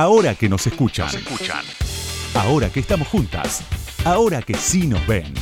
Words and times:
Ahora 0.00 0.36
que 0.36 0.48
nos 0.48 0.64
escuchan. 0.64 1.08
escuchan. 1.08 1.64
Ahora 2.36 2.70
que 2.70 2.78
estamos 2.78 3.08
juntas. 3.08 3.64
Ahora 4.04 4.42
que 4.42 4.54
sí 4.54 4.86
nos 4.86 5.04
ven. 5.08 5.34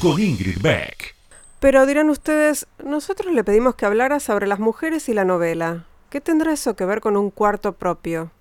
Con 0.00 0.20
Ingrid 0.20 0.60
Beck. 0.60 1.14
Pero 1.60 1.86
dirán 1.86 2.10
ustedes, 2.10 2.66
nosotros 2.84 3.32
le 3.32 3.44
pedimos 3.44 3.76
que 3.76 3.86
hablara 3.86 4.18
sobre 4.18 4.48
las 4.48 4.58
mujeres 4.58 5.08
y 5.08 5.14
la 5.14 5.24
novela. 5.24 5.84
¿Qué 6.10 6.20
tendrá 6.20 6.52
eso 6.52 6.74
que 6.74 6.84
ver 6.84 7.00
con 7.00 7.16
un 7.16 7.30
cuarto 7.30 7.74
propio? 7.74 8.32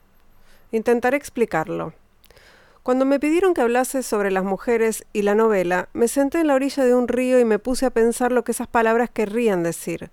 Intentaré 0.72 1.18
explicarlo. 1.18 1.94
Cuando 2.82 3.06
me 3.06 3.20
pidieron 3.20 3.54
que 3.54 3.62
hablase 3.62 4.02
sobre 4.02 4.32
las 4.32 4.44
mujeres 4.44 5.06
y 5.14 5.22
la 5.22 5.36
novela, 5.36 5.88
me 5.94 6.08
senté 6.08 6.40
en 6.40 6.48
la 6.48 6.56
orilla 6.56 6.84
de 6.84 6.96
un 6.96 7.08
río 7.08 7.40
y 7.40 7.46
me 7.46 7.60
puse 7.60 7.86
a 7.86 7.92
pensar 7.92 8.32
lo 8.32 8.44
que 8.44 8.54
esas 8.54 8.68
palabras 8.68 9.12
querrían 9.12 9.62
decir. 9.62 10.10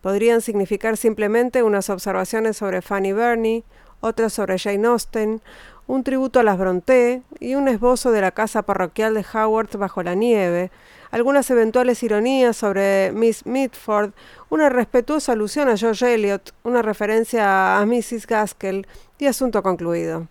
Podrían 0.00 0.42
significar 0.42 0.96
simplemente 0.96 1.64
unas 1.64 1.90
observaciones 1.90 2.56
sobre 2.56 2.82
Fanny 2.82 3.12
Burney, 3.12 3.64
otras 4.00 4.32
sobre 4.32 4.58
Jane 4.58 4.86
Austen, 4.86 5.42
un 5.88 6.04
tributo 6.04 6.38
a 6.38 6.42
las 6.42 6.58
Brontë 6.58 7.22
y 7.40 7.54
un 7.54 7.66
esbozo 7.66 8.12
de 8.12 8.20
la 8.20 8.30
casa 8.30 8.62
parroquial 8.62 9.14
de 9.14 9.24
Howard 9.32 9.76
bajo 9.78 10.02
la 10.02 10.14
nieve, 10.14 10.70
algunas 11.10 11.50
eventuales 11.50 12.02
ironías 12.02 12.58
sobre 12.58 13.10
Miss 13.12 13.46
Mitford, 13.46 14.12
una 14.50 14.68
respetuosa 14.68 15.32
alusión 15.32 15.70
a 15.70 15.78
George 15.78 16.14
Eliot, 16.14 16.54
una 16.62 16.82
referencia 16.82 17.78
a 17.78 17.86
Mrs. 17.86 18.26
Gaskell 18.26 18.86
y 19.18 19.26
asunto 19.26 19.62
concluido. 19.62 20.28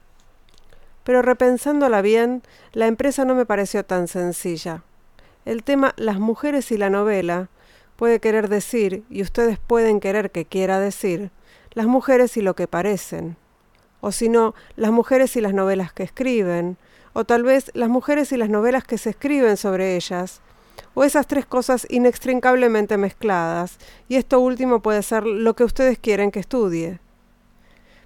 Pero 1.03 1.23
repensándola 1.23 2.03
bien, 2.03 2.43
la 2.73 2.85
empresa 2.85 3.25
no 3.25 3.33
me 3.33 3.47
pareció 3.47 3.83
tan 3.83 4.07
sencilla. 4.07 4.83
El 5.43 5.63
tema 5.63 5.95
las 5.97 6.19
mujeres 6.19 6.71
y 6.71 6.77
la 6.77 6.91
novela 6.91 7.49
puede 7.95 8.19
querer 8.19 8.47
decir, 8.47 9.03
y 9.09 9.23
ustedes 9.23 9.57
pueden 9.57 9.99
querer 9.99 10.29
que 10.29 10.45
quiera 10.45 10.79
decir, 10.79 11.31
las 11.71 11.87
mujeres 11.87 12.37
y 12.37 12.41
lo 12.41 12.55
que 12.55 12.67
parecen 12.67 13.37
o 14.01 14.11
si 14.11 14.29
no, 14.29 14.53
las 14.75 14.91
mujeres 14.91 15.35
y 15.35 15.41
las 15.41 15.53
novelas 15.53 15.93
que 15.93 16.03
escriben, 16.03 16.77
o 17.13 17.25
tal 17.25 17.43
vez 17.43 17.71
las 17.73 17.89
mujeres 17.89 18.31
y 18.31 18.37
las 18.37 18.49
novelas 18.49 18.83
que 18.83 18.97
se 18.97 19.11
escriben 19.11 19.57
sobre 19.57 19.95
ellas, 19.95 20.41
o 20.93 21.03
esas 21.03 21.27
tres 21.27 21.45
cosas 21.45 21.87
inextricablemente 21.89 22.97
mezcladas, 22.97 23.77
y 24.07 24.15
esto 24.15 24.39
último 24.39 24.81
puede 24.81 25.01
ser 25.03 25.25
lo 25.25 25.55
que 25.55 25.63
ustedes 25.63 25.97
quieren 25.97 26.31
que 26.31 26.39
estudie. 26.39 26.99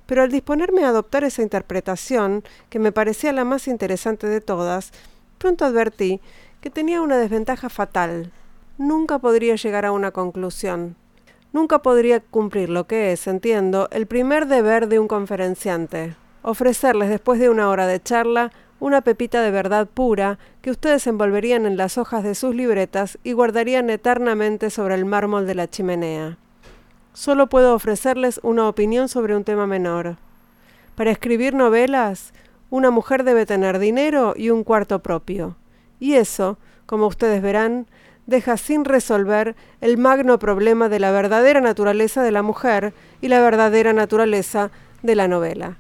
Pero 0.06 0.24
al 0.24 0.32
disponerme 0.32 0.84
a 0.84 0.90
adoptar 0.90 1.24
esa 1.24 1.42
interpretación, 1.42 2.44
que 2.70 2.80
me 2.80 2.92
parecía 2.92 3.34
la 3.34 3.46
más 3.46 3.68
interesante 3.68 4.28
de 4.28 4.42
todas, 4.42 4.92
pronto 5.38 5.66
advertí 5.66 6.22
que 6.60 6.70
tenía 6.70 7.02
una 7.02 7.18
desventaja 7.18 7.70
fatal. 7.70 8.32
Nunca 8.78 9.20
podría 9.20 9.56
llegar 9.56 9.86
a 9.86 9.92
una 9.92 10.12
conclusión 10.12 10.96
nunca 11.54 11.80
podría 11.80 12.20
cumplir 12.20 12.70
lo 12.70 12.88
que 12.88 13.12
es, 13.12 13.28
entiendo, 13.28 13.88
el 13.92 14.08
primer 14.08 14.48
deber 14.48 14.88
de 14.88 15.00
un 15.00 15.08
conferenciante, 15.08 16.16
ofrecerles 16.42 17.10
después 17.10 17.40
de 17.40 17.50
una 17.50 17.70
hora 17.70 17.88
de 17.88 18.02
charla 18.02 18.52
una 18.82 19.02
pepita 19.02 19.44
de 19.44 19.52
verdad 19.52 19.88
pura 19.88 20.40
que 20.64 20.72
ustedes 20.72 21.06
envolverían 21.06 21.68
en 21.68 21.78
las 21.78 22.00
hojas 22.00 22.24
de 22.24 22.34
sus 22.34 22.56
libretas 22.56 23.20
y 23.24 23.34
guardarían 23.34 23.92
eternamente 23.92 24.72
sobre 24.72 24.96
el 24.96 25.06
mármol 25.06 25.46
de 25.46 25.54
la 25.54 25.70
chimenea. 25.70 26.40
Solo 27.14 27.48
puedo 27.48 27.76
ofrecerles 27.76 28.40
una 28.42 28.68
opinión 28.68 29.08
sobre 29.08 29.36
un 29.36 29.44
tema 29.44 29.68
menor. 29.68 30.18
Para 30.96 31.12
escribir 31.12 31.54
novelas, 31.54 32.34
una 32.72 32.90
mujer 32.90 33.24
debe 33.24 33.46
tener 33.46 33.78
dinero 33.78 34.34
y 34.36 34.50
un 34.50 34.64
cuarto 34.64 35.00
propio. 35.00 35.58
Y 36.00 36.14
eso, 36.14 36.58
como 36.88 37.06
ustedes 37.06 37.44
verán, 37.44 37.86
deja 38.26 38.58
sin 38.58 38.86
resolver 38.86 39.56
el 39.82 39.98
magno 39.98 40.40
problema 40.40 40.90
de 40.90 41.00
la 41.00 41.12
verdadera 41.12 41.62
naturaleza 41.62 42.24
de 42.24 42.32
la 42.32 42.42
mujer 42.42 42.94
y 43.22 43.28
la 43.28 43.42
verdadera 43.42 43.94
naturaleza 43.94 44.72
de 45.02 45.16
la 45.16 45.28
novela. 45.28 45.78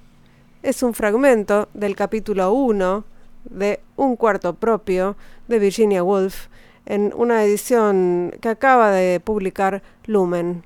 Es 0.64 0.83
un 0.83 0.94
fragmento 0.94 1.70
del 1.73 1.95
capítulo 1.95 2.52
1 2.53 3.03
de 3.45 3.80
Un 3.95 4.16
cuarto 4.16 4.56
propio 4.56 5.16
de 5.48 5.59
Virginia 5.59 6.03
Woolf 6.03 6.48
en 6.86 7.14
una 7.16 7.43
edición 7.43 8.33
que 8.42 8.49
acaba 8.49 8.92
de 8.92 9.20
publicar 9.20 9.82
Lumen. 10.05 10.64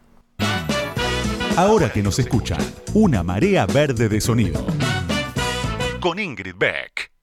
Ahora 1.58 1.90
que 1.90 2.04
nos 2.04 2.20
escuchan, 2.20 2.60
una 2.94 3.24
marea 3.24 3.66
verde 3.66 4.10
de 4.10 4.20
sonido. 4.20 4.66
Con 6.02 6.20
Ingrid 6.20 6.56
Beck. 6.58 7.15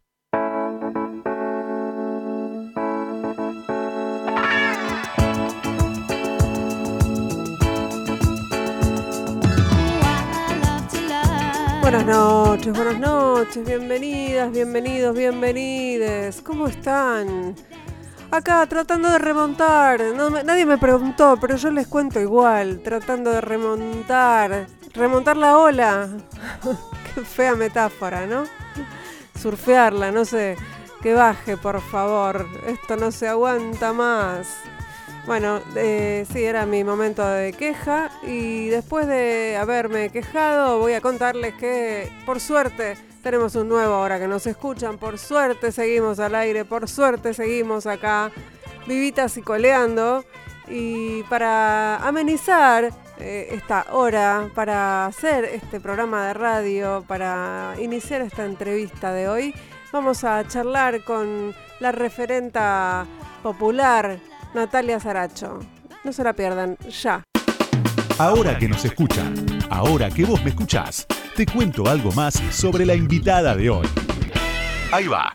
Buenas 11.82 12.06
noches, 12.06 12.72
buenas 12.72 12.98
noches, 13.00 13.66
bienvenidas, 13.66 14.52
bienvenidos, 14.52 15.16
bienvenides. 15.16 16.40
¿Cómo 16.40 16.68
están? 16.68 17.56
Acá 18.30 18.64
tratando 18.66 19.10
de 19.10 19.18
remontar. 19.18 20.00
nadie 20.44 20.64
me 20.64 20.78
preguntó, 20.78 21.36
pero 21.40 21.56
yo 21.56 21.72
les 21.72 21.88
cuento 21.88 22.20
igual. 22.20 22.80
Tratando 22.84 23.32
de 23.32 23.40
remontar. 23.40 24.68
Remontar 24.94 25.36
la 25.36 25.58
ola. 25.58 26.08
Qué 27.14 27.20
fea 27.22 27.56
metáfora, 27.56 28.26
¿no? 28.26 28.44
Surfearla, 29.38 30.12
no 30.12 30.24
sé. 30.24 30.56
Que 31.02 31.14
baje, 31.14 31.56
por 31.56 31.80
favor. 31.80 32.46
Esto 32.68 32.96
no 32.96 33.10
se 33.10 33.26
aguanta 33.26 33.92
más. 33.92 34.46
Bueno, 35.24 35.60
eh, 35.76 36.26
sí, 36.32 36.44
era 36.44 36.66
mi 36.66 36.82
momento 36.82 37.24
de 37.24 37.52
queja 37.52 38.10
y 38.24 38.66
después 38.68 39.06
de 39.06 39.56
haberme 39.56 40.10
quejado 40.10 40.80
voy 40.80 40.94
a 40.94 41.00
contarles 41.00 41.54
que 41.54 42.10
por 42.26 42.40
suerte 42.40 42.96
tenemos 43.22 43.54
un 43.54 43.68
nuevo 43.68 43.94
ahora 43.94 44.18
que 44.18 44.26
nos 44.26 44.48
escuchan, 44.48 44.98
por 44.98 45.18
suerte 45.18 45.70
seguimos 45.70 46.18
al 46.18 46.34
aire, 46.34 46.64
por 46.64 46.88
suerte 46.88 47.34
seguimos 47.34 47.86
acá 47.86 48.32
vivitas 48.86 49.36
y 49.36 49.42
coleando. 49.42 50.24
Y 50.68 51.22
para 51.24 51.96
amenizar 51.98 52.90
eh, 53.18 53.48
esta 53.52 53.86
hora, 53.92 54.48
para 54.56 55.06
hacer 55.06 55.44
este 55.44 55.78
programa 55.78 56.26
de 56.26 56.34
radio, 56.34 57.04
para 57.06 57.74
iniciar 57.78 58.22
esta 58.22 58.44
entrevista 58.44 59.12
de 59.12 59.28
hoy, 59.28 59.54
vamos 59.92 60.24
a 60.24 60.46
charlar 60.48 61.04
con 61.04 61.54
la 61.78 61.92
referenta 61.92 63.06
popular 63.42 64.18
Natalia 64.54 65.00
Saracho. 65.00 65.60
No 66.04 66.12
se 66.12 66.24
la 66.24 66.32
pierdan, 66.32 66.76
ya. 67.02 67.22
Ahora 68.18 68.58
que 68.58 68.68
nos 68.68 68.84
escuchan, 68.84 69.34
ahora 69.70 70.10
que 70.10 70.24
vos 70.24 70.42
me 70.42 70.50
escuchás, 70.50 71.06
te 71.34 71.46
cuento 71.46 71.88
algo 71.88 72.12
más 72.12 72.34
sobre 72.50 72.84
la 72.84 72.94
invitada 72.94 73.56
de 73.56 73.70
hoy. 73.70 73.88
Ahí 74.92 75.06
va. 75.06 75.32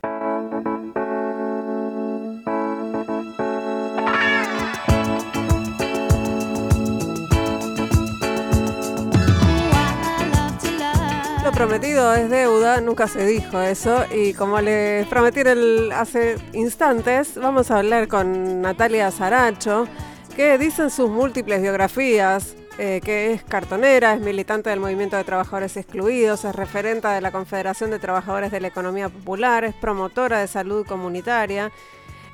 Prometido 11.58 12.14
es 12.14 12.30
deuda, 12.30 12.82
nunca 12.82 13.08
se 13.08 13.26
dijo 13.26 13.60
eso. 13.60 14.06
Y 14.14 14.36
como 14.36 14.62
les 14.62 15.08
prometí 15.08 15.42
hace 15.92 16.36
instantes, 16.54 17.34
vamos 17.36 17.72
a 17.72 17.80
hablar 17.80 18.08
con 18.08 18.62
Natalia 18.62 19.10
Saracho, 19.10 19.88
que 20.36 20.60
dicen 20.60 20.92
sus 20.92 21.10
múltiples 21.10 21.60
biografías, 21.60 22.56
eh, 22.78 23.02
que 23.04 23.34
es 23.34 23.44
cartonera, 23.44 24.14
es 24.14 24.22
militante 24.22 24.70
del 24.70 24.80
Movimiento 24.80 25.18
de 25.18 25.24
Trabajadores 25.24 25.78
Excluidos, 25.78 26.46
es 26.46 26.56
referente 26.56 27.08
de 27.08 27.22
la 27.22 27.32
Confederación 27.32 27.90
de 27.90 27.98
Trabajadores 27.98 28.52
de 28.52 28.62
la 28.62 28.68
Economía 28.68 29.10
Popular, 29.10 29.64
es 29.64 29.74
promotora 29.74 30.40
de 30.40 30.48
salud 30.48 30.86
comunitaria. 30.86 31.72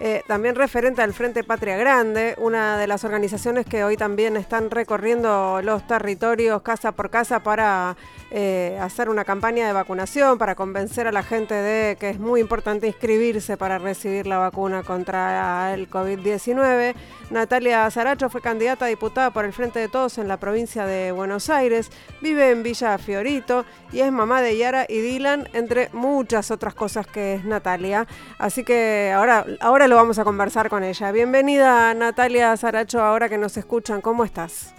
Eh, 0.05 0.21
también 0.27 0.55
referente 0.55 1.01
al 1.01 1.13
Frente 1.13 1.45
Patria 1.45 1.77
Grande, 1.77 2.35
una 2.37 2.77
de 2.77 2.87
las 2.87 3.05
organizaciones 3.05 3.65
que 3.65 3.85
hoy 3.85 3.95
también 3.95 4.35
están 4.35 4.69
recorriendo 4.69 5.61
los 5.63 5.87
territorios 5.87 6.61
casa 6.61 6.91
por 6.91 7.09
casa 7.09 7.39
para 7.41 7.95
eh, 8.29 8.77
hacer 8.81 9.07
una 9.07 9.23
campaña 9.23 9.65
de 9.65 9.71
vacunación 9.71 10.37
para 10.37 10.55
convencer 10.55 11.07
a 11.07 11.13
la 11.13 11.23
gente 11.23 11.53
de 11.53 11.95
que 11.95 12.09
es 12.09 12.19
muy 12.19 12.41
importante 12.41 12.85
inscribirse 12.85 13.55
para 13.55 13.77
recibir 13.77 14.27
la 14.27 14.39
vacuna 14.39 14.83
contra 14.83 15.73
el 15.73 15.89
COVID-19. 15.89 16.95
Natalia 17.29 17.89
Zaracho 17.89 18.29
fue 18.29 18.41
candidata 18.41 18.83
a 18.83 18.87
diputada 18.89 19.31
por 19.31 19.45
el 19.45 19.53
Frente 19.53 19.79
de 19.79 19.87
Todos 19.87 20.17
en 20.17 20.27
la 20.27 20.35
provincia 20.35 20.85
de 20.85 21.13
Buenos 21.13 21.49
Aires, 21.49 21.89
vive 22.21 22.51
en 22.51 22.61
Villa 22.61 22.97
Fiorito 22.97 23.63
y 23.93 24.01
es 24.01 24.11
mamá 24.11 24.41
de 24.41 24.57
Yara 24.57 24.85
y 24.89 24.99
Dylan, 24.99 25.47
entre 25.53 25.89
muchas 25.93 26.51
otras 26.51 26.73
cosas 26.73 27.07
que 27.07 27.35
es 27.35 27.45
Natalia. 27.45 28.05
Así 28.37 28.65
que 28.65 29.13
ahora, 29.15 29.45
ahora 29.61 29.87
lo 29.87 29.92
vamos 29.95 30.19
a 30.19 30.23
conversar 30.23 30.69
con 30.69 30.83
ella. 30.83 31.11
Bienvenida 31.11 31.93
Natalia 31.93 32.55
Zaracho, 32.57 33.01
ahora 33.01 33.29
que 33.29 33.37
nos 33.37 33.57
escuchan, 33.57 34.01
¿cómo 34.01 34.23
estás? 34.23 34.73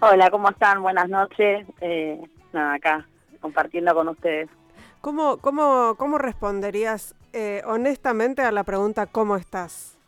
Hola, 0.00 0.30
¿cómo 0.30 0.50
están? 0.50 0.82
Buenas 0.82 1.08
noches. 1.08 1.66
Eh, 1.80 2.20
nada, 2.52 2.74
acá, 2.74 3.06
compartiendo 3.40 3.94
con 3.94 4.08
ustedes. 4.08 4.48
¿Cómo, 5.00 5.38
cómo, 5.38 5.94
cómo 5.96 6.18
responderías 6.18 7.14
eh, 7.32 7.62
honestamente 7.66 8.42
a 8.42 8.52
la 8.52 8.64
pregunta 8.64 9.06
¿cómo 9.06 9.36
estás? 9.36 9.98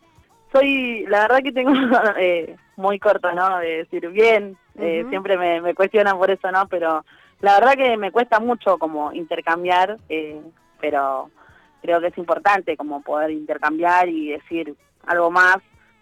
Soy, 0.51 1.05
la 1.07 1.21
verdad 1.21 1.39
que 1.43 1.51
tengo 1.51 1.73
eh, 2.17 2.55
muy 2.77 2.99
corto, 2.99 3.31
¿no? 3.33 3.59
De 3.59 3.77
decir 3.77 4.07
bien, 4.09 4.57
eh, 4.77 5.05
siempre 5.09 5.37
me, 5.37 5.61
me, 5.61 5.73
cuestionan 5.73 6.17
por 6.17 6.29
eso, 6.29 6.51
¿no? 6.51 6.67
Pero 6.67 7.03
la 7.41 7.59
verdad 7.59 7.73
que 7.73 7.97
me 7.97 8.11
cuesta 8.11 8.39
mucho 8.39 8.77
como 8.77 9.11
intercambiar, 9.11 9.97
eh, 10.09 10.41
pero 10.79 11.29
creo 11.81 11.99
que 12.01 12.07
es 12.07 12.17
importante 12.17 12.77
como 12.77 13.01
poder 13.01 13.31
intercambiar 13.31 14.09
y 14.09 14.29
decir 14.29 14.75
algo 15.05 15.31
más. 15.31 15.57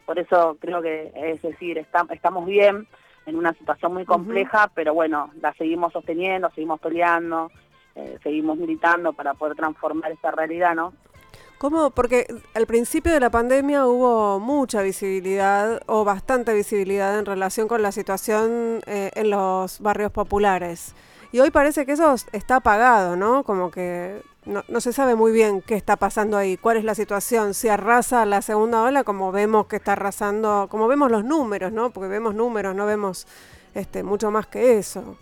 Por 0.06 0.20
eso 0.20 0.58
creo 0.60 0.82
que 0.82 1.12
es 1.16 1.42
decir, 1.42 1.78
estamos 1.78 2.46
bien 2.46 2.88
en 3.26 3.36
una 3.36 3.54
situación 3.54 3.94
muy 3.94 4.06
compleja, 4.06 4.70
pero 4.76 4.94
bueno, 4.94 5.32
la 5.42 5.54
seguimos 5.54 5.94
sosteniendo, 5.94 6.50
seguimos 6.50 6.80
peleando, 6.80 7.52
eh, 7.96 8.18
seguimos 8.22 8.58
militando 8.58 9.14
para 9.14 9.34
poder 9.34 9.56
transformar 9.56 10.12
esta 10.12 10.32
realidad, 10.32 10.76
¿no? 10.76 10.94
¿Cómo? 11.58 11.92
Porque 11.92 12.28
al 12.56 12.66
principio 12.68 13.14
de 13.14 13.22
la 13.22 13.30
pandemia 13.30 13.86
hubo 13.86 14.40
mucha 14.42 14.82
visibilidad 14.82 15.82
o 15.86 16.04
bastante 16.04 16.54
visibilidad 16.54 17.18
en 17.18 17.26
relación 17.26 17.70
con 17.70 17.82
la 17.82 17.94
situación 17.94 18.82
eh, 18.86 19.12
en 19.16 19.30
los 19.30 19.80
barrios 19.80 20.12
populares. 20.12 20.94
Y 21.32 21.40
hoy 21.40 21.52
parece 21.52 21.86
que 21.86 21.94
eso 21.94 22.16
está 22.34 22.58
apagado, 22.58 23.16
¿no? 23.16 23.44
Como 23.46 23.72
que 23.72 24.22
no, 24.46 24.64
no, 24.68 24.82
se 24.82 24.94
sabe 24.94 25.16
muy 25.16 25.32
bien 25.32 25.62
qué 25.62 25.76
está 25.76 25.96
pasando 25.96 26.38
ahí, 26.38 26.58
cuál 26.58 26.78
es 26.78 26.84
la 26.84 26.96
situación, 26.96 27.54
si 27.54 27.70
arrasa 27.70 28.26
la 28.26 28.42
segunda 28.42 28.84
ola, 28.84 29.04
como 29.04 29.32
vemos 29.32 29.68
que 29.68 29.78
está 29.78 29.94
arrasando, 29.94 30.68
como 30.70 30.88
vemos 30.88 31.12
los 31.12 31.24
números, 31.24 31.72
¿no? 31.72 31.92
Porque 31.92 32.10
vemos 32.10 32.36
números, 32.36 32.76
no 32.76 32.86
vemos 32.86 33.28
este 33.74 34.04
mucho 34.04 34.32
más 34.32 34.48
que 34.48 34.78
eso. 34.78 35.18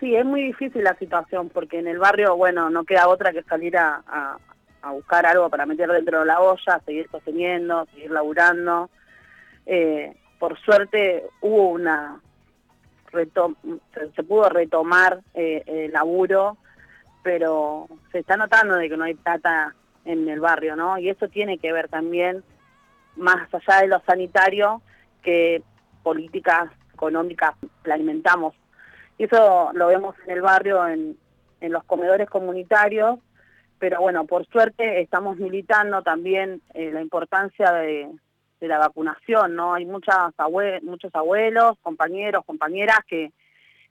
Sí, 0.00 0.14
es 0.14 0.24
muy 0.24 0.42
difícil 0.42 0.84
la 0.84 0.96
situación, 0.96 1.48
porque 1.48 1.78
en 1.78 1.86
el 1.86 1.98
barrio, 1.98 2.36
bueno, 2.36 2.68
no 2.70 2.84
queda 2.84 3.08
otra 3.08 3.32
que 3.32 3.42
salir 3.44 3.76
a, 3.76 4.02
a 4.84 4.92
buscar 4.92 5.26
algo 5.26 5.48
para 5.48 5.66
meter 5.66 5.88
dentro 5.90 6.20
de 6.20 6.26
la 6.26 6.40
olla, 6.40 6.80
seguir 6.84 7.08
sosteniendo, 7.10 7.86
seguir 7.86 8.10
laburando. 8.10 8.90
Eh, 9.66 10.14
por 10.38 10.58
suerte 10.60 11.24
hubo 11.40 11.70
una 11.70 12.20
se, 13.12 14.22
pudo 14.24 14.48
retomar 14.48 15.20
eh, 15.34 15.62
el 15.66 15.92
laburo, 15.92 16.58
pero 17.24 17.88
se 18.12 18.20
está 18.20 18.36
notando 18.36 18.76
de 18.76 18.88
que 18.88 18.96
no 18.96 19.02
hay 19.02 19.14
plata 19.14 19.74
en 20.04 20.28
el 20.28 20.38
barrio, 20.38 20.76
¿no? 20.76 20.98
Y 20.98 21.08
eso 21.08 21.28
tiene 21.28 21.58
que 21.58 21.72
ver 21.72 21.88
también, 21.88 22.44
más 23.16 23.52
allá 23.52 23.80
de 23.80 23.88
lo 23.88 24.00
sanitario, 24.06 24.80
que 25.22 25.62
políticas 26.04 26.70
económicas 26.92 27.54
alimentamos. 27.90 28.54
Y 29.18 29.24
eso 29.24 29.70
lo 29.72 29.88
vemos 29.88 30.14
en 30.26 30.30
el 30.32 30.42
barrio, 30.42 30.86
en, 30.86 31.16
en 31.60 31.72
los 31.72 31.82
comedores 31.84 32.28
comunitarios, 32.28 33.18
pero 33.78 34.00
bueno, 34.00 34.24
por 34.24 34.46
suerte 34.46 35.00
estamos 35.00 35.36
militando 35.36 36.02
también 36.02 36.62
eh, 36.74 36.90
la 36.92 37.02
importancia 37.02 37.72
de, 37.72 38.10
la 38.60 38.78
vacunación, 38.78 39.54
¿no? 39.54 39.74
Hay 39.74 39.84
muchas 39.84 40.32
muchos 40.82 41.14
abuelos, 41.14 41.76
compañeros, 41.82 42.46
compañeras 42.46 43.00
que 43.06 43.30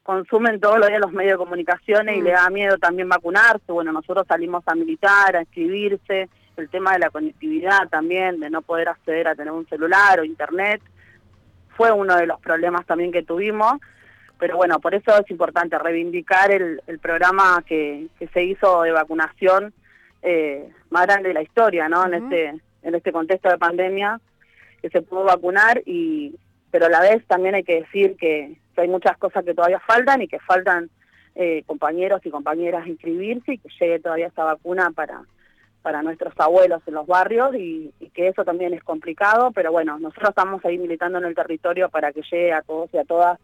consumen 0.03 0.59
todos 0.59 0.79
los 0.79 0.87
días 0.87 0.99
los 0.99 1.11
medios 1.11 1.33
de 1.33 1.45
comunicaciones 1.45 2.17
y 2.17 2.21
mm. 2.21 2.23
le 2.23 2.31
da 2.31 2.49
miedo 2.49 2.77
también 2.77 3.09
vacunarse. 3.09 3.71
Bueno, 3.71 3.91
nosotros 3.91 4.25
salimos 4.27 4.63
a 4.67 4.75
militar, 4.75 5.35
a 5.35 5.41
inscribirse, 5.41 6.29
el 6.55 6.69
tema 6.69 6.93
de 6.93 6.99
la 6.99 7.09
conectividad 7.09 7.89
también, 7.89 8.39
de 8.39 8.49
no 8.49 8.61
poder 8.61 8.89
acceder 8.89 9.27
a 9.27 9.35
tener 9.35 9.51
un 9.51 9.67
celular 9.67 10.19
o 10.19 10.23
internet, 10.23 10.81
fue 11.75 11.91
uno 11.91 12.15
de 12.15 12.27
los 12.27 12.39
problemas 12.39 12.85
también 12.85 13.11
que 13.11 13.23
tuvimos 13.23 13.79
pero 14.43 14.57
bueno, 14.57 14.77
por 14.81 14.93
eso 14.93 15.17
es 15.17 15.31
importante 15.31 15.79
reivindicar 15.79 16.51
el, 16.51 16.81
programa 17.01 17.63
que, 17.65 18.07
se 18.33 18.43
hizo 18.43 18.81
de 18.81 18.91
vacunación 18.91 19.73
eh, 20.21 20.69
más 20.89 21.05
grande 21.05 21.29
de 21.29 21.33
la 21.33 21.41
historia, 21.41 21.87
¿no? 21.87 22.05
En 22.05 22.13
este 22.15 22.61
en 22.83 22.95
este 22.95 23.13
contexto 23.13 23.49
de 23.49 23.57
pandemia 23.57 24.19
que 24.81 24.89
se 24.89 25.01
pudo 25.01 25.23
vacunar 25.23 25.81
y 25.85 26.35
pero 26.71 26.87
a 26.87 26.89
la 26.89 26.99
vez 26.99 27.25
también 27.25 27.55
hay 27.55 27.63
que 27.63 27.81
decir 27.83 28.17
que, 28.17 28.57
hay 28.77 28.87
muchas 28.87 29.17
cosas 29.17 29.43
que 29.45 29.53
todavía 29.53 29.79
faltan 29.79 30.21
y 30.21 30.27
que 30.27 30.39
faltan 30.39 30.89
eh, 31.35 31.63
compañeros 31.65 32.21
y 32.25 32.29
compañeras 32.29 32.87
inscribirse 32.87 33.53
y 33.53 33.57
que 33.57 33.69
llegue 33.79 33.99
todavía 33.99 34.27
esta 34.27 34.43
vacuna 34.43 34.91
para 34.91 35.21
para 35.81 36.01
nuestros 36.01 36.33
abuelos 36.37 36.81
en 36.87 36.93
los 36.93 37.05
barrios 37.05 37.53
y, 37.55 37.93
y, 37.99 38.09
que 38.11 38.29
eso 38.29 38.45
también 38.45 38.73
es 38.73 38.81
complicado, 38.83 39.51
pero 39.51 39.69
bueno, 39.73 39.99
nosotros 39.99 40.29
estamos 40.29 40.63
ahí 40.63 40.77
militando 40.77 41.17
en 41.17 41.25
el 41.25 41.35
territorio 41.35 41.89
para 41.89 42.13
que 42.13 42.21
llegue 42.21 42.53
a 42.53 42.61
todos 42.61 42.89
y 42.93 42.97
a 42.97 43.03
todas 43.03 43.37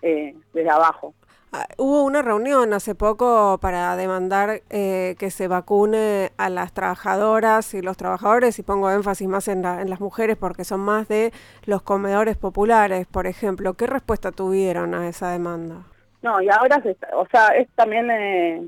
eh, 0.00 0.34
desde 0.54 0.70
abajo. 0.70 1.14
Ah, 1.54 1.66
hubo 1.76 2.02
una 2.04 2.22
reunión 2.22 2.72
hace 2.72 2.94
poco 2.94 3.58
para 3.60 3.94
demandar 3.94 4.62
eh, 4.70 5.16
que 5.18 5.30
se 5.30 5.48
vacune 5.48 6.30
a 6.38 6.48
las 6.48 6.72
trabajadoras 6.72 7.74
y 7.74 7.82
los 7.82 7.98
trabajadores, 7.98 8.58
y 8.58 8.62
pongo 8.62 8.90
énfasis 8.90 9.28
más 9.28 9.48
en, 9.48 9.60
las 9.60 10.00
mujeres 10.00 10.38
porque 10.38 10.64
son 10.64 10.80
más 10.80 11.08
de 11.08 11.30
los 11.66 11.82
comedores 11.82 12.38
populares, 12.38 13.06
por 13.06 13.26
ejemplo. 13.26 13.74
¿Qué 13.74 13.86
respuesta 13.86 14.32
tuvieron 14.32 14.94
a 14.94 15.06
esa 15.06 15.30
demanda? 15.30 15.82
No, 16.22 16.40
y 16.40 16.48
ahora, 16.48 16.82
o 17.16 17.26
sea, 17.30 17.48
es 17.48 17.68
también 17.74 18.10
eh, 18.10 18.66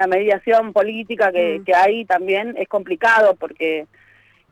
la 0.00 0.06
mediación 0.08 0.72
política 0.72 1.30
que, 1.30 1.60
mm. 1.60 1.64
que 1.64 1.74
hay 1.76 2.04
también 2.06 2.56
es 2.58 2.66
complicado 2.66 3.36
porque 3.36 3.86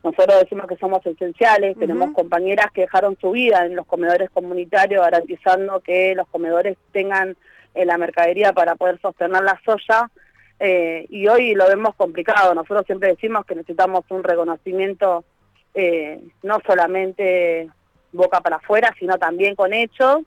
nosotros 0.05 0.39
decimos 0.39 0.67
que 0.67 0.77
somos 0.77 1.03
esenciales, 1.03 1.75
tenemos 1.79 2.13
compañeras 2.13 2.67
que 2.71 2.81
dejaron 2.81 3.17
su 3.19 3.31
vida 3.31 3.65
en 3.65 3.75
los 3.75 3.87
comedores 3.87 4.29
comunitarios 4.29 5.03
garantizando 5.03 5.79
que 5.79 6.13
los 6.13 6.27
comedores 6.27 6.77
tengan 6.91 7.35
eh, 7.73 7.85
la 7.85 7.97
mercadería 7.97 8.53
para 8.53 8.75
poder 8.75 9.01
sostener 9.01 9.41
la 9.41 9.59
soya 9.65 10.11
eh, 10.59 11.07
y 11.09 11.27
hoy 11.27 11.55
lo 11.55 11.67
vemos 11.67 11.95
complicado. 11.95 12.53
Nosotros 12.53 12.85
siempre 12.85 13.09
decimos 13.09 13.47
que 13.47 13.55
necesitamos 13.55 14.05
un 14.09 14.23
reconocimiento 14.23 15.25
eh, 15.73 16.21
no 16.43 16.59
solamente 16.67 17.67
boca 18.11 18.41
para 18.41 18.57
afuera, 18.57 18.93
sino 18.99 19.17
también 19.17 19.55
con 19.55 19.73
hechos 19.73 20.19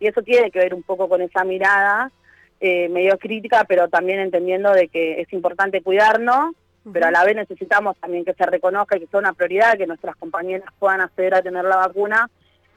y 0.00 0.06
eso 0.06 0.22
tiene 0.22 0.50
que 0.50 0.60
ver 0.60 0.72
un 0.72 0.82
poco 0.82 1.10
con 1.10 1.20
esa 1.20 1.44
mirada 1.44 2.10
medio 2.58 3.18
crítica, 3.18 3.64
pero 3.68 3.88
también 3.88 4.18
entendiendo 4.18 4.72
de 4.72 4.88
que 4.88 5.20
es 5.20 5.30
importante 5.34 5.82
cuidarnos 5.82 6.54
pero 6.92 7.06
a 7.06 7.10
la 7.10 7.24
vez 7.24 7.36
necesitamos 7.36 7.96
también 7.98 8.24
que 8.24 8.34
se 8.34 8.46
reconozca 8.46 8.96
y 8.96 9.00
que 9.00 9.06
sea 9.06 9.20
una 9.20 9.32
prioridad 9.32 9.76
que 9.76 9.86
nuestras 9.86 10.16
compañeras 10.16 10.68
puedan 10.78 11.00
acceder 11.00 11.34
a 11.34 11.42
tener 11.42 11.64
la 11.64 11.76
vacuna, 11.76 12.30